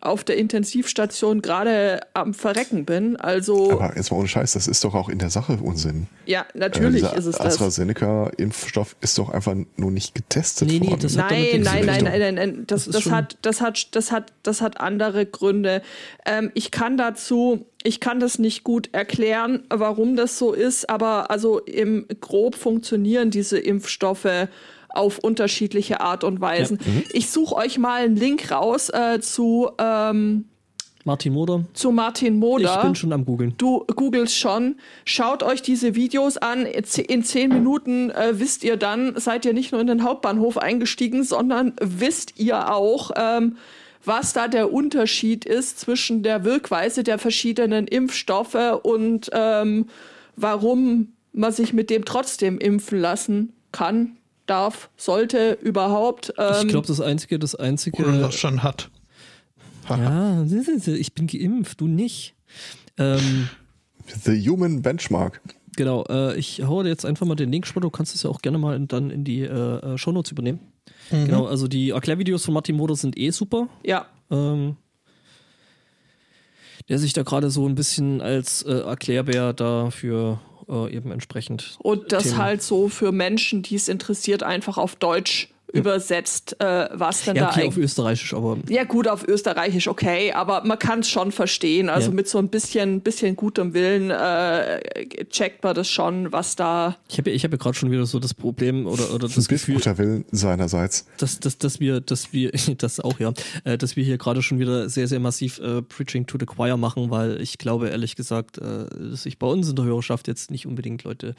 auf 0.00 0.24
der 0.24 0.36
Intensivstation 0.36 1.42
gerade 1.42 2.00
am 2.14 2.34
Verrecken 2.34 2.84
bin. 2.84 3.16
Also 3.16 3.72
Aber 3.72 3.96
jetzt 3.96 4.10
mal 4.10 4.18
ohne 4.18 4.28
Scheiß, 4.28 4.52
das 4.52 4.68
ist 4.68 4.84
doch 4.84 4.94
auch 4.94 5.08
in 5.08 5.18
der 5.18 5.30
Sache 5.30 5.58
Unsinn. 5.62 6.06
ja, 6.26 6.42
Äh, 6.54 6.58
natürlich 6.58 7.02
dieser 7.02 7.16
ist 7.16 7.26
es 7.26 7.36
das. 7.36 7.46
AstraZeneca-Impfstoff 7.46 8.96
ist 9.00 9.18
doch 9.18 9.30
einfach 9.30 9.54
nur 9.76 9.90
nicht 9.90 10.14
getestet 10.14 10.68
Nee, 10.68 10.78
nee, 10.80 10.88
worden. 10.90 11.00
das 11.02 11.16
hat 11.18 11.30
Nein, 11.30 11.62
nein, 11.62 11.84
nein, 11.86 12.04
nein, 12.04 12.20
nein, 12.20 12.34
nein, 12.34 12.64
das, 12.66 12.84
Das 12.86 13.04
das, 13.04 13.12
hat, 13.12 13.38
das 13.42 13.60
hat, 13.60 13.94
das 13.96 14.12
hat, 14.12 14.32
das 14.42 14.60
hat 14.60 14.80
andere 14.80 15.26
Gründe. 15.26 15.82
Ähm, 16.24 16.50
ich 16.54 16.70
kann 16.70 16.96
dazu, 16.96 17.66
ich 17.82 18.00
kann 18.00 18.20
das 18.20 18.38
nicht 18.38 18.64
gut 18.64 18.88
erklären, 18.92 19.64
warum 19.70 20.16
das 20.16 20.38
so 20.38 20.52
ist, 20.52 20.88
aber 20.90 21.30
also 21.30 21.60
im 21.60 22.06
grob 22.20 22.54
funktionieren 22.56 23.30
diese 23.30 23.58
Impfstoffe 23.58 24.48
auf 24.96 25.18
unterschiedliche 25.18 26.00
Art 26.00 26.24
und 26.24 26.40
Weisen. 26.40 26.78
Mhm. 26.84 27.04
Ich 27.12 27.30
suche 27.30 27.54
euch 27.54 27.78
mal 27.78 28.02
einen 28.04 28.16
Link 28.16 28.50
raus 28.50 28.88
äh, 28.90 29.20
zu, 29.20 29.70
ähm, 29.78 30.46
Martin 31.04 31.32
Moder. 31.34 31.64
zu 31.72 31.92
Martin 31.92 32.36
Moder. 32.36 32.74
Ich 32.78 32.82
bin 32.82 32.94
schon 32.96 33.12
am 33.12 33.24
googeln. 33.24 33.54
Du 33.58 33.84
googelst 33.94 34.36
schon. 34.36 34.76
Schaut 35.04 35.44
euch 35.44 35.62
diese 35.62 35.94
Videos 35.94 36.36
an. 36.36 36.66
In 36.66 37.22
zehn 37.22 37.48
Minuten 37.48 38.10
äh, 38.10 38.40
wisst 38.40 38.64
ihr 38.64 38.76
dann, 38.76 39.14
seid 39.16 39.44
ihr 39.44 39.52
nicht 39.52 39.70
nur 39.70 39.80
in 39.80 39.86
den 39.86 40.02
Hauptbahnhof 40.02 40.58
eingestiegen, 40.58 41.22
sondern 41.22 41.74
wisst 41.80 42.40
ihr 42.40 42.72
auch, 42.74 43.12
ähm, 43.16 43.56
was 44.04 44.32
da 44.32 44.48
der 44.48 44.72
Unterschied 44.72 45.44
ist 45.44 45.78
zwischen 45.78 46.24
der 46.24 46.44
Wirkweise 46.44 47.04
der 47.04 47.18
verschiedenen 47.18 47.86
Impfstoffe 47.86 48.80
und 48.82 49.30
ähm, 49.32 49.86
warum 50.34 51.12
man 51.32 51.52
sich 51.52 51.72
mit 51.72 51.90
dem 51.90 52.04
trotzdem 52.04 52.58
impfen 52.58 52.98
lassen 52.98 53.52
kann, 53.70 54.16
darf, 54.46 54.90
sollte 54.96 55.58
überhaupt. 55.62 56.32
Ähm, 56.38 56.54
Ich 56.62 56.68
glaube, 56.68 56.86
das 56.86 57.00
einzige, 57.00 57.38
das 57.38 57.54
einzige. 57.54 58.02
Oder 58.02 58.18
das 58.18 58.34
schon 58.34 58.62
hat. 58.62 58.90
ja, 59.88 60.42
ich 60.44 61.12
bin 61.14 61.26
geimpft, 61.26 61.80
du 61.80 61.86
nicht. 61.86 62.34
Ähm, 62.98 63.48
The 64.24 64.48
Human 64.48 64.82
Benchmark. 64.82 65.40
genau, 65.76 66.04
äh, 66.08 66.36
ich 66.38 66.62
hau 66.62 66.82
dir 66.82 66.88
jetzt 66.88 67.04
einfach 67.04 67.26
mal 67.26 67.34
den 67.34 67.50
Link, 67.52 67.66
Sport, 67.66 67.84
du 67.84 67.90
kannst 67.90 68.14
es 68.14 68.22
ja 68.22 68.30
auch 68.30 68.40
gerne 68.40 68.58
mal 68.58 68.74
in, 68.76 68.88
dann 68.88 69.10
in 69.10 69.24
die 69.24 69.40
äh, 69.42 69.48
äh, 69.94 69.98
Shownotes 69.98 70.32
übernehmen. 70.32 70.60
Genau, 71.10 71.46
also 71.46 71.68
die 71.68 71.90
Erklärvideos 71.90 72.44
von 72.44 72.54
Martin 72.54 72.76
Moder 72.76 72.96
sind 72.96 73.18
eh 73.18 73.30
super. 73.30 73.68
ja, 73.84 74.06
Ähm, 74.30 74.76
der 76.88 76.98
sich 76.98 77.12
da 77.12 77.22
gerade 77.22 77.50
so 77.50 77.68
ein 77.68 77.74
bisschen 77.74 78.20
als 78.20 78.62
äh, 78.62 78.72
Erklärbär 78.80 79.52
dafür 79.52 80.40
äh, 80.68 80.94
eben 80.94 81.10
entsprechend. 81.12 81.76
Und 81.80 82.12
das 82.12 82.24
Themen. 82.24 82.38
halt 82.38 82.62
so 82.62 82.88
für 82.88 83.12
Menschen, 83.12 83.62
die 83.62 83.76
es 83.76 83.88
interessiert, 83.88 84.42
einfach 84.42 84.78
auf 84.78 84.96
Deutsch 84.96 85.48
übersetzt, 85.72 86.60
äh, 86.60 86.88
was 86.92 87.24
denn 87.24 87.36
Ja, 87.36 87.42
da 87.44 87.48
okay, 87.50 87.60
eigentlich. 87.62 87.68
auf 87.68 87.76
Österreichisch, 87.78 88.34
aber 88.34 88.58
Ja, 88.68 88.84
gut, 88.84 89.08
auf 89.08 89.26
Österreichisch 89.26 89.88
okay, 89.88 90.32
aber 90.32 90.64
man 90.64 90.78
kann 90.78 91.00
es 91.00 91.08
schon 91.08 91.32
verstehen. 91.32 91.88
Also 91.88 92.08
Ja. 92.08 92.14
mit 92.14 92.28
so 92.28 92.38
ein 92.38 92.48
bisschen, 92.48 93.00
bisschen 93.00 93.36
gutem 93.36 93.74
Willen 93.74 94.10
äh, 94.10 95.26
checkt 95.30 95.64
man 95.64 95.74
das 95.74 95.88
schon, 95.88 96.32
was 96.32 96.56
da. 96.56 96.96
ich 97.08 97.18
habe 97.18 97.30
ich 97.30 97.44
hab 97.44 97.50
ja 97.50 97.56
gerade 97.58 97.74
schon 97.76 97.90
wieder 97.90 98.06
so 98.06 98.18
das 98.18 98.32
Problem 98.32 98.86
oder, 98.86 99.10
oder 99.10 99.26
das 99.26 99.32
Ein 99.32 99.34
bisschen 99.36 99.48
Gefühl, 99.48 99.74
guter 99.76 99.98
Willen 99.98 100.24
seinerseits. 100.30 101.06
dass, 101.18 101.40
dass, 101.40 101.58
dass 101.58 101.80
wir, 101.80 102.00
dass 102.00 102.32
wir, 102.32 102.52
das 102.78 103.00
auch 103.00 103.18
ja, 103.18 103.32
äh, 103.64 103.76
dass 103.76 103.96
wir 103.96 104.04
hier 104.04 104.18
gerade 104.18 104.42
schon 104.42 104.58
wieder 104.58 104.88
sehr, 104.88 105.08
sehr 105.08 105.20
massiv 105.20 105.58
äh, 105.58 105.82
Preaching 105.82 106.26
to 106.26 106.38
the 106.38 106.46
Choir 106.46 106.76
machen, 106.76 107.10
weil 107.10 107.40
ich 107.40 107.58
glaube, 107.58 107.88
ehrlich 107.88 108.16
gesagt, 108.16 108.58
äh, 108.58 108.86
dass 109.10 109.24
sich 109.24 109.38
bei 109.38 109.46
uns 109.46 109.68
in 109.68 109.76
der 109.76 109.84
Hörerschaft 109.84 110.28
jetzt 110.28 110.50
nicht 110.50 110.66
unbedingt 110.66 111.04
Leute 111.04 111.34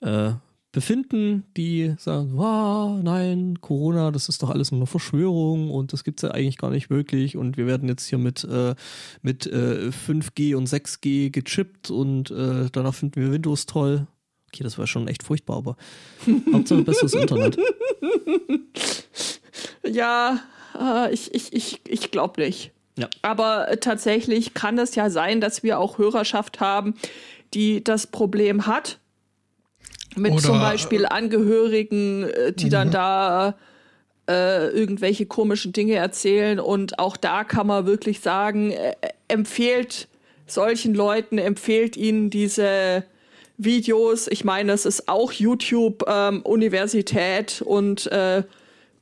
äh, 0.00 0.30
befinden, 0.76 1.44
die 1.56 1.94
sagen, 1.96 2.32
wow, 2.34 3.00
nein, 3.02 3.62
Corona, 3.62 4.10
das 4.10 4.28
ist 4.28 4.42
doch 4.42 4.50
alles 4.50 4.72
nur 4.72 4.80
eine 4.80 4.86
Verschwörung 4.86 5.70
und 5.70 5.94
das 5.94 6.04
gibt's 6.04 6.20
ja 6.20 6.32
eigentlich 6.32 6.58
gar 6.58 6.70
nicht 6.70 6.90
wirklich 6.90 7.38
und 7.38 7.56
wir 7.56 7.66
werden 7.66 7.88
jetzt 7.88 8.06
hier 8.06 8.18
mit, 8.18 8.44
äh, 8.44 8.74
mit 9.22 9.46
äh, 9.46 9.88
5G 9.88 10.54
und 10.54 10.68
6G 10.68 11.30
gechippt 11.30 11.90
und 11.90 12.30
äh, 12.30 12.68
danach 12.70 12.94
finden 12.94 13.22
wir 13.22 13.32
Windows 13.32 13.64
toll. 13.64 14.06
Okay, 14.48 14.64
das 14.64 14.76
war 14.76 14.86
schon 14.86 15.08
echt 15.08 15.22
furchtbar, 15.22 15.56
aber 15.56 15.76
Hauptsache 16.52 16.82
besseres 16.82 17.14
Internet. 17.14 17.56
Ja, 19.82 20.40
äh, 20.78 21.10
ich, 21.10 21.34
ich, 21.34 21.54
ich, 21.54 21.80
ich 21.88 22.10
glaube 22.10 22.42
nicht. 22.42 22.72
Ja. 22.98 23.08
Aber 23.22 23.70
äh, 23.70 23.78
tatsächlich 23.78 24.52
kann 24.52 24.76
es 24.76 24.94
ja 24.94 25.08
sein, 25.08 25.40
dass 25.40 25.62
wir 25.62 25.78
auch 25.78 25.96
Hörerschaft 25.96 26.60
haben, 26.60 26.96
die 27.54 27.82
das 27.82 28.08
Problem 28.08 28.66
hat. 28.66 28.98
Mit 30.16 30.32
Oder- 30.32 30.42
zum 30.42 30.60
Beispiel 30.60 31.06
Angehörigen, 31.06 32.24
äh, 32.24 32.52
die 32.52 32.68
dann 32.68 32.90
da 32.90 33.56
äh, 34.28 34.68
irgendwelche 34.68 35.26
komischen 35.26 35.72
Dinge 35.72 35.94
erzählen. 35.94 36.58
Und 36.58 36.98
auch 36.98 37.16
da 37.16 37.44
kann 37.44 37.66
man 37.66 37.86
wirklich 37.86 38.20
sagen, 38.20 38.72
äh, 38.72 38.94
empfehlt 39.28 40.08
solchen 40.46 40.94
Leuten, 40.94 41.38
empfehlt 41.38 41.96
ihnen 41.96 42.30
diese 42.30 43.04
Videos. 43.58 44.28
Ich 44.28 44.44
meine, 44.44 44.72
es 44.72 44.86
ist 44.86 45.08
auch 45.08 45.32
YouTube 45.32 46.04
ähm, 46.06 46.42
Universität 46.42 47.62
und 47.62 48.06
äh, 48.12 48.42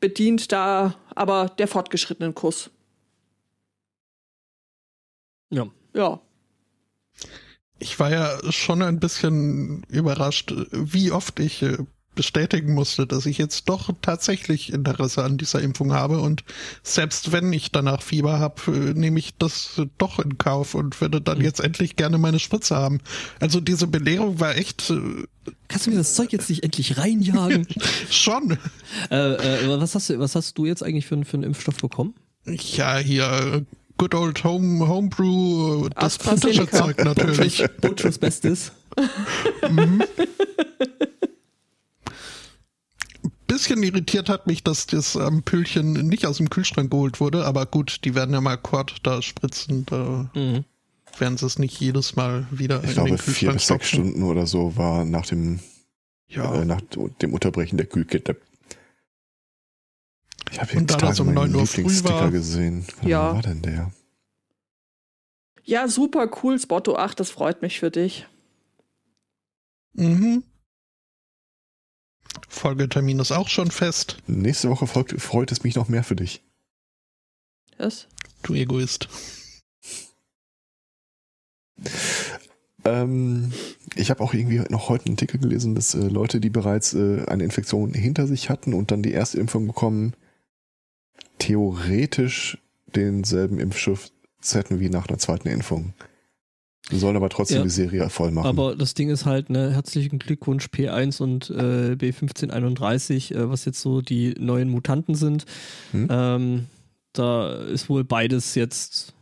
bedient 0.01 0.53
da 0.53 0.95
aber 1.15 1.51
der 1.59 1.69
fortgeschrittenen 1.69 2.35
Kurs. 2.35 2.71
Ja. 5.51 5.67
Ja. 5.95 6.21
Ich 7.85 8.01
war 8.01 8.11
ja 8.11 8.39
schon 8.51 8.81
ein 8.83 8.99
bisschen 8.99 9.83
überrascht, 9.89 10.55
wie 10.73 11.13
oft 11.13 11.39
ich 11.39 11.61
äh, 11.63 11.77
bestätigen 12.15 12.73
musste, 12.75 13.07
dass 13.07 13.27
ich 13.27 13.39
jetzt 13.39 13.69
doch 13.69 13.91
tatsächlich 14.01 14.73
Interesse 14.73 15.23
an 15.25 15.37
dieser 15.37 15.61
Impfung 15.61 15.93
habe 15.93 16.21
und 16.21 16.45
selbst 16.83 17.33
wenn 17.33 17.53
ich 17.53 17.73
danach 17.73 18.01
Fieber 18.03 18.39
habe, 18.39 18.63
äh, 18.73 18.95
nehme 18.95 19.19
ich 19.19 19.37
das 19.37 19.83
doch 19.99 20.19
in 20.19 20.39
Kauf 20.39 20.75
und 20.75 20.99
würde 21.01 21.21
dann 21.21 21.39
Mhm. 21.39 21.45
jetzt 21.45 21.61
endlich 21.61 21.97
gerne 21.97 22.17
meine 22.19 22.39
Spritze 22.39 22.75
haben. 22.77 23.01
Also 23.41 23.61
diese 23.61 23.87
Belehrung 23.89 24.41
war 24.41 24.57
echt 24.57 24.89
äh, 24.91 25.25
Kannst 25.69 25.87
du 25.87 25.91
mir 25.91 25.97
das 25.97 26.15
Zeug 26.15 26.33
jetzt 26.33 26.49
nicht 26.49 26.63
endlich 26.65 26.97
reinjagen? 26.97 27.67
schon. 28.11 28.57
äh, 29.11 29.35
äh, 29.65 29.69
was, 29.81 29.95
hast 29.95 30.09
du, 30.09 30.19
was 30.21 30.35
hast 30.37 30.57
du 30.57 30.65
jetzt 30.67 30.83
eigentlich 30.83 31.05
für, 31.07 31.17
einen- 31.17 31.25
für 31.27 31.35
einen 31.37 31.43
Impfstoff 31.45 31.77
bekommen? 31.77 32.15
Ja, 32.47 32.97
hier 32.99 33.67
Good 33.99 34.15
Old 34.15 34.43
Home 34.45 34.87
Homebrew, 34.89 35.87
äh, 35.87 35.91
das 35.99 36.19
britische. 36.19 36.69
Zeug 36.69 36.99
natürlich. 37.05 37.65
Butchers 37.81 38.19
Bestes. 38.19 38.73
Bisschen 43.47 43.83
irritiert 43.83 44.29
hat 44.29 44.47
mich, 44.47 44.65
dass 44.65 44.87
das 44.87 45.17
Ampüllchen 45.17 45.93
nicht 46.09 46.27
aus 46.27 46.39
dem 46.39 46.51
Kühlschrank 46.51 46.91
geholt 46.91 47.21
wurde, 47.21 47.45
aber 47.47 47.67
gut, 47.67 48.01
die 48.05 48.15
werden 48.15 48.35
ja 48.35 48.41
mal 48.41 48.57
Quad 48.57 48.97
da 49.05 49.23
spritzen, 49.23 49.87
da 49.87 50.29
Mhm. 50.35 50.65
werden 51.19 51.37
sie 51.39 51.47
es 51.47 51.59
nicht 51.59 51.79
jedes 51.79 52.17
Mal 52.17 52.47
wieder 52.51 52.83
Ich 52.83 52.89
in 52.91 52.95
glaube, 52.95 53.09
den 53.11 53.19
vier 53.19 53.51
Kühlschrank 53.51 53.55
bis 53.59 53.67
sechs. 53.69 53.89
Stunden 53.89 54.23
oder 54.25 54.47
so 54.47 54.77
war 54.77 55.05
nach 55.05 55.27
dem, 55.27 55.61
Ja, 56.27 56.53
äh, 56.55 56.65
nach 56.65 56.81
dem 57.23 57.33
Unterbrechen 57.33 57.77
der 57.77 57.87
Kühlkette. 57.87 58.37
Ich 60.55 60.61
habe 60.61 60.71
hier 60.71 60.87
Tage 60.87 61.07
das 61.07 61.19
um 61.19 61.35
meinen 61.35 61.51
9 61.51 61.55
Uhr 61.57 61.67
früh 61.67 61.77
Lieblingssticker 61.79 62.15
war- 62.21 62.31
gesehen. 62.31 62.87
Ja. 63.03 63.31
Wo 63.33 63.35
war 63.35 63.43
denn 63.43 63.61
der? 63.61 63.91
Ja, 65.65 65.89
super 65.89 66.31
cool, 66.43 66.61
Spotto. 66.61 66.95
Ach, 66.97 67.13
das 67.15 67.31
freut 67.31 67.61
mich 67.61 67.81
für 67.81 67.91
dich. 67.91 68.27
mhm. 69.95 70.45
Folgetermin 72.49 73.19
ist 73.19 73.33
auch 73.33 73.49
schon 73.49 73.71
fest, 73.71 74.19
Nächste 74.29 74.69
Woche 74.71 74.87
folgt, 74.87 75.21
freut 75.21 75.51
es 75.53 75.63
mich 75.65 75.75
noch 75.75 75.89
mehr 75.89 76.05
für 76.05 76.17
dich. 76.17 76.43
Was? 77.79 78.07
du 78.45 78.55
Egoist. 78.55 79.09
Ähm, 82.85 83.53
ich 83.97 84.11
habe 84.11 84.23
auch 84.23 84.35
irgendwie 84.35 84.59
noch 84.71 84.89
heute 84.89 85.07
einen 85.07 85.15
Artikel 85.15 85.41
gelesen, 85.41 85.75
dass 85.75 85.95
äh, 85.95 86.07
Leute, 86.07 86.39
die 86.41 86.51
bereits 86.51 86.95
äh, 86.95 87.25
eine 87.27 87.43
Infektion 87.45 87.93
hinter 87.95 88.27
sich 88.29 88.51
hatten 88.51 88.73
und 88.75 88.91
dann 88.91 89.03
die 89.03 89.13
erste 89.13 89.39
Impfung 89.41 89.67
bekommen, 89.67 90.15
theoretisch 91.45 92.59
denselben 92.95 93.59
Impfschutz 93.61 94.13
hätten 94.53 94.81
wie 94.81 94.89
nach 94.89 95.09
einer 95.09 95.19
zweiten 95.19 95.49
Impfung. 95.49 95.93
Die 96.91 96.99
sollen 96.99 97.17
aber 97.17 97.29
trotzdem 97.31 97.59
Ja. 97.59 97.63
die 97.65 97.71
Serie 97.71 98.09
voll 98.11 98.31
machen. 98.31 98.47
Aber 98.47 98.77
das 98.77 98.95
Ding 98.95 99.09
ist 99.11 99.25
halt, 99.25 99.49
ne, 99.51 99.73
herzlichen 99.73 100.19
Glückwunsch 100.19 100.67
P1 100.67 101.23
und 101.23 101.51
äh, 101.51 101.97
B1531, 101.99 103.35
äh, 103.35 103.49
was 103.49 103.65
jetzt 103.65 103.81
so 103.81 104.01
die 104.01 104.35
neuen 104.39 104.69
Mutanten 104.71 105.15
sind. 105.15 105.45
Hm? 105.93 106.09
Ähm, 106.11 106.67
da 107.13 107.55
ist 107.65 107.89
wohl 107.89 108.05
beides 108.05 108.55
jetzt 108.55 109.15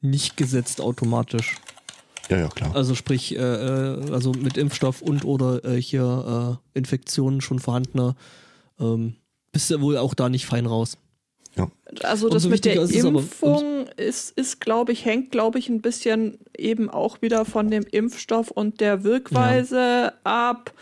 nicht 0.00 0.36
gesetzt 0.36 0.80
automatisch. 0.80 1.56
ja, 2.28 2.38
ja, 2.38 2.48
klar. 2.48 2.74
Also 2.74 2.94
sprich, 2.94 3.36
äh, 3.36 3.38
äh, 3.38 4.10
also 4.12 4.32
mit 4.32 4.56
Impfstoff 4.56 5.00
und 5.02 5.24
oder 5.24 5.64
äh, 5.64 5.80
hier 5.80 6.58
äh, 6.74 6.78
Infektionen 6.78 7.40
schon 7.40 7.58
vorhandener, 7.60 8.16
ähm, 8.80 9.14
bist 9.52 9.70
du 9.70 9.80
wohl 9.80 9.96
auch 9.96 10.14
da 10.14 10.28
nicht 10.28 10.46
fein 10.46 10.66
raus. 10.66 10.98
Also 12.02 12.28
das 12.28 12.44
Umso 12.44 12.48
mit 12.48 12.64
der 12.64 12.82
ist 12.82 12.94
Impfung 12.94 13.86
ist, 13.96 14.36
ist 14.36 14.60
glaube 14.60 14.92
ich, 14.92 15.04
hängt, 15.04 15.30
glaube 15.30 15.58
ich, 15.58 15.68
ein 15.68 15.80
bisschen 15.80 16.38
eben 16.56 16.90
auch 16.90 17.22
wieder 17.22 17.44
von 17.44 17.70
dem 17.70 17.84
Impfstoff 17.90 18.50
und 18.50 18.80
der 18.80 19.04
Wirkweise 19.04 20.12
ab. 20.24 20.72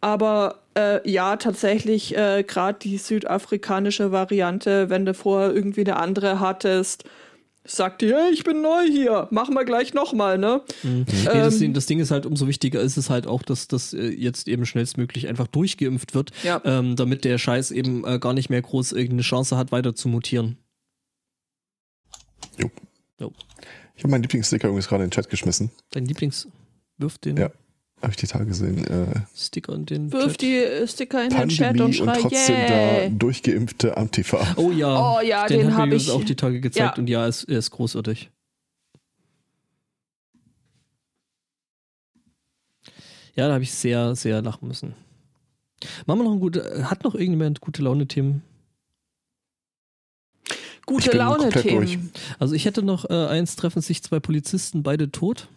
Aber 0.00 0.60
äh, 0.76 1.08
ja, 1.10 1.36
tatsächlich, 1.36 2.16
äh, 2.16 2.44
gerade 2.46 2.78
die 2.78 2.98
südafrikanische 2.98 4.12
Variante, 4.12 4.90
wenn 4.90 5.04
du 5.06 5.14
vorher 5.14 5.52
irgendwie 5.52 5.80
eine 5.80 5.96
andere 5.96 6.40
hattest, 6.40 7.04
sagt 7.68 8.02
die, 8.02 8.12
hey, 8.12 8.32
ich 8.32 8.44
bin 8.44 8.62
neu 8.62 8.84
hier, 8.90 9.28
machen 9.30 9.54
wir 9.54 9.64
gleich 9.64 9.94
nochmal, 9.94 10.38
ne? 10.38 10.62
Nee, 10.82 11.04
das, 11.24 11.54
Ähm, 11.54 11.60
Ding, 11.60 11.74
das 11.74 11.86
Ding 11.86 12.00
ist 12.00 12.10
halt, 12.10 12.26
umso 12.26 12.46
wichtiger 12.48 12.80
ist 12.80 12.96
es 12.96 13.10
halt 13.10 13.26
auch, 13.26 13.42
dass 13.42 13.68
das 13.68 13.92
äh, 13.94 14.08
jetzt 14.08 14.48
eben 14.48 14.66
schnellstmöglich 14.66 15.28
einfach 15.28 15.46
durchgeimpft 15.46 16.14
wird, 16.14 16.32
Ja. 16.42 16.60
ähm, 16.64 16.96
damit 16.96 17.24
der 17.24 17.38
Scheiß 17.38 17.70
eben 17.70 18.04
äh, 18.06 18.18
gar 18.18 18.32
nicht 18.32 18.50
mehr 18.50 18.62
groß 18.62 18.92
irgendeine 18.92 19.22
Chance 19.22 19.56
hat, 19.56 19.70
weiter 19.72 19.94
zu 19.94 20.08
mutieren. 20.08 20.56
Ich 22.58 24.04
habe 24.04 24.10
meinen 24.12 24.22
Lieblingssticker 24.22 24.68
übrigens 24.68 24.88
gerade 24.88 25.04
in 25.04 25.10
den 25.10 25.14
Chat 25.14 25.28
geschmissen. 25.28 25.70
Dein 25.90 26.04
Lieblings... 26.06 26.48
Wirf 27.00 27.18
den 27.18 27.36
Ja. 27.36 27.50
Habe 28.00 28.12
ich 28.12 28.16
die 28.16 28.26
Tage 28.28 28.46
gesehen. 28.46 28.86
Äh, 28.86 29.06
Sticker 29.36 29.74
in 29.74 29.84
den 29.84 30.12
Wirf 30.12 30.32
Chat. 30.32 30.40
die 30.42 30.54
äh, 30.56 30.86
Sticker 30.86 31.24
in 31.24 31.30
den 31.30 31.48
Chat 31.48 31.72
und 31.72 31.78
Pandemie 31.78 31.84
und 31.84 31.94
schrei, 31.94 32.18
trotzdem 32.20 32.56
da 32.68 32.74
yeah. 32.74 33.08
durchgeimpfte 33.10 33.96
Antifa. 33.96 34.54
Oh 34.56 34.70
ja, 34.70 35.16
Oh 35.16 35.20
ja, 35.20 35.46
den, 35.46 35.58
den 35.60 35.66
hat 35.72 35.78
habe 35.80 35.90
mir 35.90 35.96
ich. 35.96 36.10
auch 36.10 36.22
die 36.22 36.36
Tage 36.36 36.60
gezeigt 36.60 36.96
Ja. 36.96 37.00
und 37.00 37.08
ja, 37.08 37.22
er 37.22 37.28
ist, 37.28 37.44
er 37.44 37.58
ist 37.58 37.70
großartig. 37.72 38.30
Ja, 43.34 43.46
da 43.48 43.54
habe 43.54 43.62
ich 43.64 43.72
sehr, 43.72 44.14
sehr 44.16 44.42
lachen 44.42 44.66
müssen. 44.68 44.94
Machen 46.06 46.20
wir 46.20 46.24
noch 46.24 46.32
ein 46.32 46.40
gute, 46.40 46.90
hat 46.90 47.04
noch 47.04 47.14
irgendjemand 47.14 47.60
gute 47.60 47.82
Laune-Themen? 47.82 48.42
Gute 50.86 51.16
Laune-Themen. 51.16 52.10
Also 52.38 52.54
ich 52.54 52.64
hätte 52.64 52.82
noch 52.82 53.08
äh, 53.10 53.26
eins, 53.26 53.54
treffen 53.56 53.82
sich 53.82 54.02
zwei 54.02 54.18
Polizisten, 54.20 54.82
beide 54.82 55.10
tot. 55.12 55.48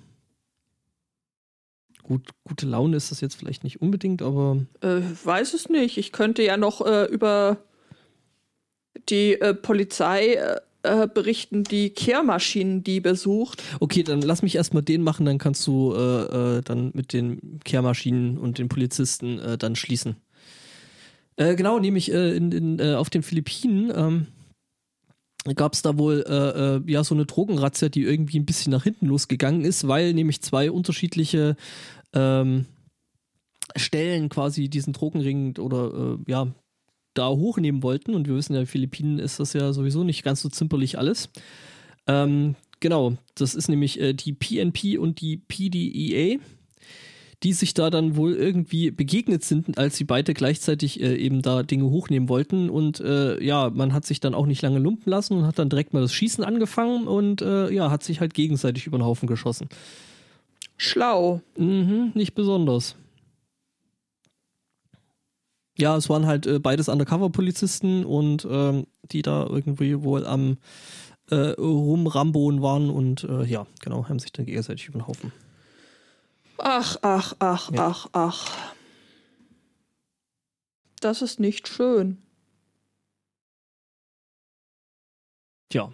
Gut, 2.11 2.27
gute 2.43 2.65
Laune 2.65 2.97
ist 2.97 3.09
das 3.09 3.21
jetzt 3.21 3.35
vielleicht 3.35 3.63
nicht 3.63 3.81
unbedingt, 3.81 4.21
aber 4.21 4.65
Äh, 4.81 4.99
weiß 5.23 5.53
es 5.53 5.69
nicht. 5.69 5.97
Ich 5.97 6.11
könnte 6.11 6.43
ja 6.43 6.57
noch 6.57 6.85
äh, 6.85 7.05
über 7.05 7.59
die 9.07 9.39
äh, 9.39 9.53
Polizei 9.53 10.33
äh, 10.33 10.59
äh, 10.83 11.07
berichten, 11.07 11.63
die 11.63 11.91
Kehrmaschinendiebe 11.91 13.15
sucht. 13.15 13.63
okay, 13.79 14.03
dann 14.03 14.21
lass 14.21 14.41
mich 14.41 14.55
erstmal 14.55 14.83
den 14.83 15.03
machen, 15.03 15.25
dann 15.25 15.37
kannst 15.37 15.65
du 15.65 15.93
äh, 15.93 16.61
dann 16.61 16.91
mit 16.93 17.13
den 17.13 17.61
Kehrmaschinen 17.63 18.37
und 18.37 18.57
den 18.57 18.67
Polizisten 18.67 19.39
dann 19.57 19.77
schließen. 19.77 20.17
Genau, 21.37 21.79
nämlich 21.79 22.11
in, 22.11 22.51
in, 22.51 22.81
auf 22.95 23.09
den 23.09 23.23
Philippinen 23.23 23.89
ähm, 23.95 24.27
gab 25.55 25.73
es 25.73 25.81
da 25.81 25.97
wohl 25.97 26.23
äh, 26.27 26.91
ja 26.91 27.03
so 27.03 27.15
eine 27.15 27.25
Drogenrazzia, 27.25 27.89
die 27.89 28.03
irgendwie 28.03 28.39
ein 28.39 28.45
bisschen 28.45 28.71
nach 28.71 28.83
hinten 28.83 29.07
losgegangen 29.07 29.63
ist, 29.63 29.87
weil 29.87 30.13
nämlich 30.13 30.41
zwei 30.41 30.69
unterschiedliche 30.69 31.55
ähm, 32.13 32.65
Stellen 33.75 34.29
quasi 34.29 34.69
diesen 34.69 34.93
Drogenring 34.93 35.57
oder 35.57 36.17
äh, 36.27 36.31
ja 36.31 36.47
da 37.13 37.27
hochnehmen 37.29 37.83
wollten 37.83 38.15
und 38.15 38.27
wir 38.27 38.35
wissen 38.35 38.53
ja, 38.53 38.59
in 38.59 38.65
den 38.65 38.69
Philippinen 38.69 39.19
ist 39.19 39.39
das 39.39 39.53
ja 39.53 39.73
sowieso 39.73 40.03
nicht 40.03 40.23
ganz 40.23 40.41
so 40.41 40.49
zimperlich 40.49 40.97
alles. 40.97 41.29
Ähm, 42.07 42.55
genau, 42.79 43.17
das 43.35 43.53
ist 43.55 43.67
nämlich 43.67 43.99
äh, 43.99 44.13
die 44.13 44.33
PNP 44.33 44.97
und 44.97 45.19
die 45.21 45.37
PDEA, 45.37 46.39
die 47.43 47.53
sich 47.53 47.73
da 47.73 47.89
dann 47.89 48.15
wohl 48.15 48.33
irgendwie 48.33 48.91
begegnet 48.91 49.43
sind, 49.43 49.77
als 49.77 49.97
sie 49.97 50.03
beide 50.03 50.33
gleichzeitig 50.33 51.01
äh, 51.01 51.15
eben 51.15 51.41
da 51.41 51.63
Dinge 51.63 51.85
hochnehmen 51.85 52.29
wollten. 52.29 52.69
Und 52.69 52.99
äh, 52.99 53.43
ja, 53.43 53.69
man 53.71 53.93
hat 53.93 54.05
sich 54.05 54.19
dann 54.19 54.35
auch 54.35 54.45
nicht 54.45 54.61
lange 54.61 54.79
lumpen 54.79 55.09
lassen 55.09 55.35
und 55.35 55.45
hat 55.45 55.57
dann 55.57 55.69
direkt 55.69 55.93
mal 55.93 56.01
das 56.01 56.13
Schießen 56.13 56.43
angefangen 56.43 57.07
und 57.07 57.41
äh, 57.41 57.71
ja, 57.71 57.89
hat 57.89 58.03
sich 58.03 58.19
halt 58.21 58.33
gegenseitig 58.33 58.87
über 58.87 58.99
den 58.99 59.05
Haufen 59.05 59.27
geschossen. 59.27 59.67
Schlau. 60.83 61.41
Mhm, 61.57 62.11
nicht 62.15 62.33
besonders. 62.33 62.95
Ja, 65.77 65.95
es 65.95 66.09
waren 66.09 66.25
halt 66.25 66.47
äh, 66.47 66.57
beides 66.57 66.89
Undercover-Polizisten 66.89 68.03
und 68.03 68.47
ähm, 68.49 68.87
die 69.11 69.21
da 69.21 69.45
irgendwie 69.45 70.01
wohl 70.01 70.25
am 70.25 70.57
äh, 71.29 71.35
Rumramboen 71.35 72.63
waren 72.63 72.89
und 72.89 73.23
äh, 73.25 73.43
ja, 73.45 73.67
genau, 73.79 74.09
haben 74.09 74.17
sich 74.17 74.31
dann 74.31 74.47
gegenseitig 74.47 74.87
über 74.87 74.97
den 74.97 75.07
Haufen. 75.07 75.31
Ach, 76.57 76.97
ach, 77.03 77.35
ach, 77.37 77.71
Ja. 77.71 77.87
ach, 77.87 78.07
ach. 78.13 78.49
Das 80.99 81.21
ist 81.21 81.39
nicht 81.39 81.67
schön. 81.67 82.17
Tja, 85.69 85.91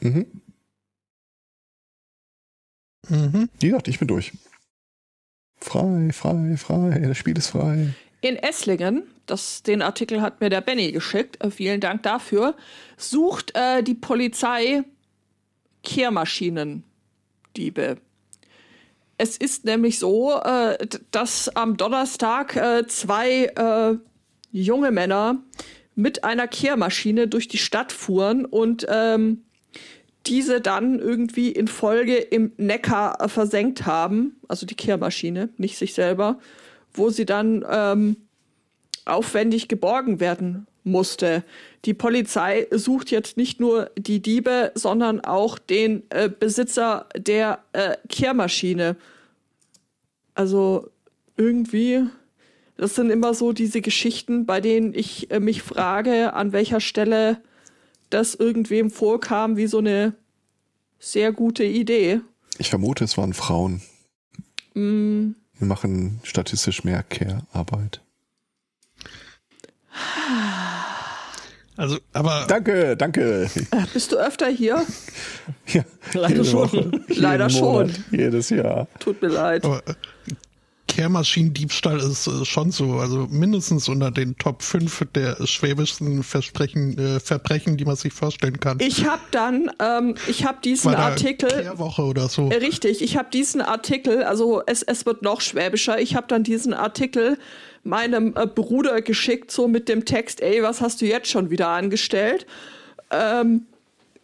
Mhm. 0.00 0.26
Mhm. 3.08 3.48
Wie 3.60 3.68
gesagt, 3.68 3.88
ich 3.88 3.98
bin 3.98 4.08
durch. 4.08 4.32
Frei, 5.60 6.10
frei, 6.12 6.56
frei. 6.56 7.02
Das 7.06 7.18
Spiel 7.18 7.36
ist 7.36 7.48
frei. 7.48 7.94
In 8.20 8.36
Esslingen, 8.36 9.04
das, 9.26 9.62
den 9.62 9.82
Artikel 9.82 10.22
hat 10.22 10.40
mir 10.40 10.50
der 10.50 10.60
Benny 10.60 10.92
geschickt, 10.92 11.42
äh, 11.42 11.50
vielen 11.50 11.80
Dank 11.80 12.02
dafür, 12.02 12.54
sucht 12.96 13.52
äh, 13.54 13.82
die 13.82 13.94
Polizei 13.94 14.82
Kehrmaschinendiebe. 15.82 17.98
Es 19.18 19.36
ist 19.36 19.64
nämlich 19.64 19.98
so, 19.98 20.40
äh, 20.40 20.78
dass 21.10 21.48
am 21.48 21.76
Donnerstag 21.76 22.56
äh, 22.56 22.86
zwei 22.86 23.46
äh, 23.46 23.96
junge 24.52 24.90
Männer 24.90 25.42
mit 25.94 26.24
einer 26.24 26.46
Kehrmaschine 26.46 27.26
durch 27.26 27.48
die 27.48 27.58
Stadt 27.58 27.92
fuhren 27.92 28.44
und 28.44 28.86
ähm, 28.88 29.44
diese 30.28 30.60
dann 30.60 30.98
irgendwie 30.98 31.50
in 31.50 31.68
Folge 31.68 32.16
im 32.16 32.52
Neckar 32.56 33.20
äh, 33.20 33.28
versenkt 33.28 33.86
haben, 33.86 34.36
also 34.48 34.66
die 34.66 34.74
Kehrmaschine, 34.74 35.48
nicht 35.56 35.78
sich 35.78 35.94
selber, 35.94 36.38
wo 36.92 37.10
sie 37.10 37.26
dann 37.26 37.64
ähm, 37.68 38.16
aufwendig 39.04 39.68
geborgen 39.68 40.20
werden 40.20 40.66
musste. 40.84 41.44
Die 41.84 41.94
Polizei 41.94 42.66
sucht 42.70 43.10
jetzt 43.10 43.36
nicht 43.36 43.60
nur 43.60 43.90
die 43.96 44.20
Diebe, 44.20 44.72
sondern 44.74 45.20
auch 45.20 45.58
den 45.58 46.02
äh, 46.10 46.28
Besitzer 46.28 47.08
der 47.16 47.60
äh, 47.72 47.96
Kehrmaschine. 48.08 48.96
Also 50.34 50.90
irgendwie, 51.36 52.04
das 52.76 52.94
sind 52.94 53.10
immer 53.10 53.34
so 53.34 53.52
diese 53.52 53.80
Geschichten, 53.80 54.46
bei 54.46 54.60
denen 54.60 54.94
ich 54.94 55.30
äh, 55.30 55.40
mich 55.40 55.62
frage, 55.62 56.34
an 56.34 56.52
welcher 56.52 56.80
Stelle 56.80 57.40
das 58.10 58.34
irgendwem 58.34 58.90
vorkam 58.90 59.56
wie 59.56 59.66
so 59.66 59.78
eine 59.78 60.14
sehr 60.98 61.32
gute 61.32 61.64
Idee. 61.64 62.20
Ich 62.58 62.70
vermute, 62.70 63.04
es 63.04 63.16
waren 63.16 63.34
Frauen. 63.34 63.82
Mm. 64.74 65.30
Wir 65.58 65.66
machen 65.66 66.20
statistisch 66.22 66.84
mehr 66.84 67.02
Care-Arbeit. 67.02 68.00
Also, 71.76 71.98
aber 72.12 72.44
Danke, 72.48 72.96
danke. 72.96 73.44
Äh, 73.70 73.86
Bist 73.92 74.10
du 74.12 74.16
öfter 74.16 74.48
hier? 74.48 74.84
Ja, 75.66 75.84
Leider 76.14 76.44
schon. 76.44 76.72
Woche, 76.72 76.90
Leider 77.08 77.50
schon. 77.50 77.88
Monat, 77.88 78.00
jedes 78.10 78.48
Jahr. 78.50 78.88
Tut 78.98 79.20
mir 79.20 79.28
leid. 79.28 79.64
Aber 79.64 79.86
äh, 79.86 79.94
Kehrmaschinendiebstahl 80.88 81.98
ist 81.98 82.26
äh, 82.26 82.44
schon 82.44 82.72
so, 82.72 82.94
also 82.94 83.28
mindestens 83.30 83.88
unter 83.88 84.10
den 84.10 84.36
Top 84.36 84.62
5 84.62 85.06
der 85.14 85.46
schwäbischsten 85.46 86.24
Versprechen, 86.24 86.98
äh, 86.98 87.20
Verbrechen, 87.20 87.76
die 87.76 87.84
man 87.84 87.94
sich 87.94 88.12
vorstellen 88.12 88.58
kann. 88.58 88.78
Ich 88.80 89.06
habe 89.06 89.22
dann, 89.30 89.70
ähm, 89.80 90.16
ich 90.26 90.44
habe 90.44 90.58
diesen 90.64 90.94
Artikel. 90.94 91.48
Kehrwoche 91.48 92.02
oder 92.02 92.28
so. 92.28 92.50
Äh, 92.50 92.56
Richtig, 92.56 93.02
ich 93.02 93.16
habe 93.16 93.28
diesen 93.32 93.60
Artikel, 93.60 94.24
also 94.24 94.62
es, 94.66 94.82
es 94.82 95.06
wird 95.06 95.22
noch 95.22 95.40
schwäbischer, 95.40 96.00
ich 96.00 96.16
habe 96.16 96.26
dann 96.26 96.42
diesen 96.42 96.74
Artikel 96.74 97.38
meinem 97.84 98.34
äh, 98.36 98.46
Bruder 98.46 99.00
geschickt, 99.00 99.50
so 99.52 99.68
mit 99.68 99.88
dem 99.88 100.04
Text, 100.04 100.40
ey, 100.40 100.62
was 100.62 100.80
hast 100.80 101.00
du 101.00 101.06
jetzt 101.06 101.28
schon 101.28 101.50
wieder 101.50 101.68
angestellt? 101.68 102.46
Ähm, 103.10 103.66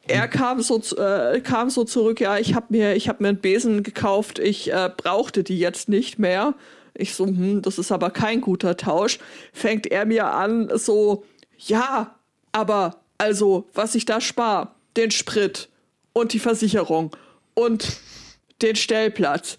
er 0.07 0.29
kam 0.29 0.61
so, 0.63 0.81
äh, 0.97 1.41
kam 1.41 1.71
so 1.71 1.85
zurück, 1.85 2.21
ja, 2.21 2.39
ich 2.39 2.55
habe 2.55 2.67
mir, 2.71 2.95
ich 2.97 3.09
hab 3.09 3.21
mir 3.21 3.29
einen 3.29 3.39
Besen 3.39 3.83
gekauft, 3.83 4.39
ich 4.39 4.73
äh, 4.73 4.91
brauchte 4.95 5.45
die 5.45 5.59
jetzt 5.59 5.89
nicht 5.89 6.19
mehr. 6.19 6.55
Ich 6.95 7.15
so, 7.15 7.27
hm, 7.27 7.63
das 7.63 7.79
ist 7.79 7.91
aber 7.91 8.11
kein 8.11 8.41
guter 8.41 8.77
Tausch. 8.77 9.19
Fängt 9.53 9.87
er 9.87 10.07
mir 10.07 10.27
an, 10.27 10.71
so, 10.75 11.25
ja, 11.59 12.15
aber 12.53 13.01
also, 13.19 13.69
was 13.75 13.95
ich 13.95 14.05
da 14.05 14.21
spar, 14.21 14.75
den 14.97 15.11
Sprit 15.11 15.69
und 16.13 16.33
die 16.33 16.39
Versicherung 16.39 17.15
und 17.55 17.99
den 18.63 18.77
Stellplatz. 18.77 19.57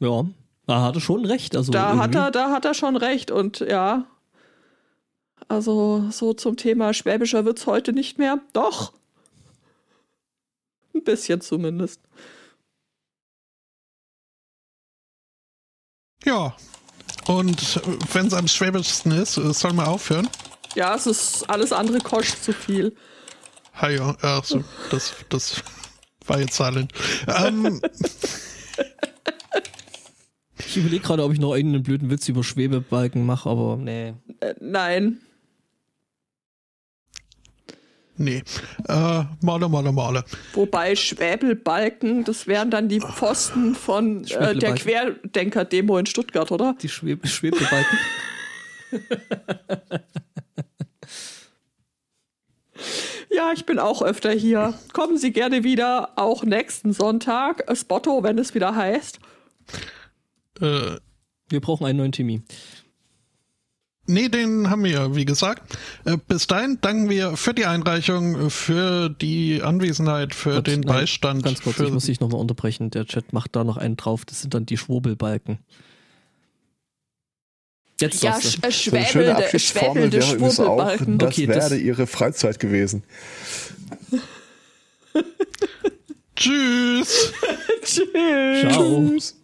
Ja, 0.00 0.24
da 0.66 0.82
hat 0.82 0.94
er 0.96 1.00
schon 1.00 1.24
recht. 1.24 1.56
Also 1.56 1.72
Da 1.72 1.96
hat 1.96 2.14
er, 2.14 2.30
da 2.30 2.50
hat 2.50 2.64
er 2.64 2.74
schon 2.74 2.96
recht 2.96 3.30
und 3.30 3.60
ja. 3.60 4.06
Also 5.50 6.08
so 6.12 6.32
zum 6.32 6.56
Thema 6.56 6.94
schwäbischer 6.94 7.44
wird's 7.44 7.66
heute 7.66 7.92
nicht 7.92 8.18
mehr. 8.18 8.38
Doch. 8.52 8.92
Ein 10.94 11.02
bisschen 11.02 11.40
zumindest. 11.40 12.00
Ja. 16.24 16.56
Und 17.26 17.80
wenn 18.14 18.28
es 18.28 18.32
am 18.32 18.46
schwäbischsten 18.46 19.10
ist, 19.10 19.38
äh, 19.38 19.52
soll 19.52 19.72
man 19.72 19.86
aufhören. 19.86 20.28
Ja, 20.76 20.94
es 20.94 21.08
ist 21.08 21.50
alles 21.50 21.72
andere 21.72 21.98
kostet 21.98 22.44
zu 22.44 22.52
viel. 22.52 22.94
Ha 23.74 23.88
ja, 23.88 24.16
ach 24.22 24.44
so, 24.44 24.62
das, 24.92 25.16
das 25.30 25.64
war 26.26 26.38
jetzt 26.38 26.54
silent. 26.54 26.92
Ähm, 27.26 27.80
Ich 30.64 30.76
überlege 30.76 31.02
gerade, 31.02 31.24
ob 31.24 31.32
ich 31.32 31.40
noch 31.40 31.56
irgendeinen 31.56 31.82
blöden 31.82 32.10
Witz 32.10 32.28
über 32.28 32.44
Schwebebalken 32.44 33.26
mache, 33.26 33.50
aber 33.50 33.76
nee. 33.76 34.14
Äh, 34.38 34.54
nein. 34.60 35.20
Nee. 38.20 38.42
Äh, 38.88 39.24
male, 39.42 39.68
male, 39.68 39.92
male. 39.92 40.24
Wobei 40.54 40.94
Schwäbelbalken, 40.94 42.24
das 42.24 42.46
wären 42.46 42.70
dann 42.70 42.88
die 42.88 43.00
Pfosten 43.00 43.74
von 43.74 44.24
äh, 44.24 44.26
der 44.54 44.76
Schwäbelbalken. 44.76 44.76
Querdenker-Demo 45.22 45.98
in 45.98 46.06
Stuttgart, 46.06 46.50
oder? 46.52 46.76
Die 46.80 46.88
Schweb 46.88 47.26
Schwebebalken. 47.26 47.98
Ja, 53.32 53.52
ich 53.52 53.64
bin 53.64 53.78
auch 53.78 54.02
öfter 54.02 54.32
hier. 54.32 54.74
Kommen 54.92 55.16
Sie 55.16 55.32
gerne 55.32 55.62
wieder, 55.62 56.10
auch 56.16 56.42
nächsten 56.42 56.92
Sonntag. 56.92 57.64
Spotto, 57.76 58.24
wenn 58.24 58.38
es 58.38 58.54
wieder 58.54 58.74
heißt. 58.74 59.20
Äh, 60.60 60.96
Wir 61.48 61.60
brauchen 61.60 61.86
einen 61.86 61.98
neuen 61.98 62.12
Timmy. 62.12 62.42
Nee, 64.12 64.28
den 64.28 64.68
haben 64.70 64.82
wir, 64.84 65.14
wie 65.14 65.24
gesagt. 65.24 65.76
Äh, 66.04 66.16
bis 66.28 66.46
dahin 66.46 66.78
danken 66.80 67.08
wir 67.08 67.36
für 67.36 67.54
die 67.54 67.64
Einreichung, 67.66 68.50
für 68.50 69.08
die 69.08 69.62
Anwesenheit, 69.62 70.34
für 70.34 70.54
Gott, 70.56 70.66
den 70.66 70.80
nein, 70.80 70.88
Beistand. 71.00 71.42
Ganz 71.44 71.62
kurz, 71.62 71.78
ich 71.80 71.90
muss 71.92 72.06
dich 72.06 72.20
nochmal 72.20 72.40
unterbrechen. 72.40 72.90
Der 72.90 73.06
Chat 73.06 73.32
macht 73.32 73.54
da 73.56 73.64
noch 73.64 73.76
einen 73.76 73.96
drauf. 73.96 74.24
Das 74.24 74.40
sind 74.40 74.52
dann 74.54 74.66
die 74.66 74.76
Schwurbelbalken. 74.76 75.58
Jetzt 78.00 78.22
Ja, 78.22 78.40
sch 78.40 78.44
äh, 78.44 78.48
So 78.50 78.62
eine 78.62 78.72
schöne 78.72 79.04
schwäbelnde, 79.06 79.36
Abschiedsformel 79.36 79.92
schwäbelnde 80.10 80.16
wäre 80.18 80.34
übrigens 80.36 80.60
auch, 80.60 80.64
Schwurbelbalken. 80.64 81.18
das 81.18 81.28
Okay, 81.28 81.46
das- 81.46 81.70
wäre 81.70 81.76
ihre 81.80 82.06
Freizeit 82.06 82.58
gewesen. 82.58 83.02
Tschüss! 86.36 87.32
Tschüss. 87.82 88.10
Ciao. 88.60 89.08
Tschüss. 89.08 89.39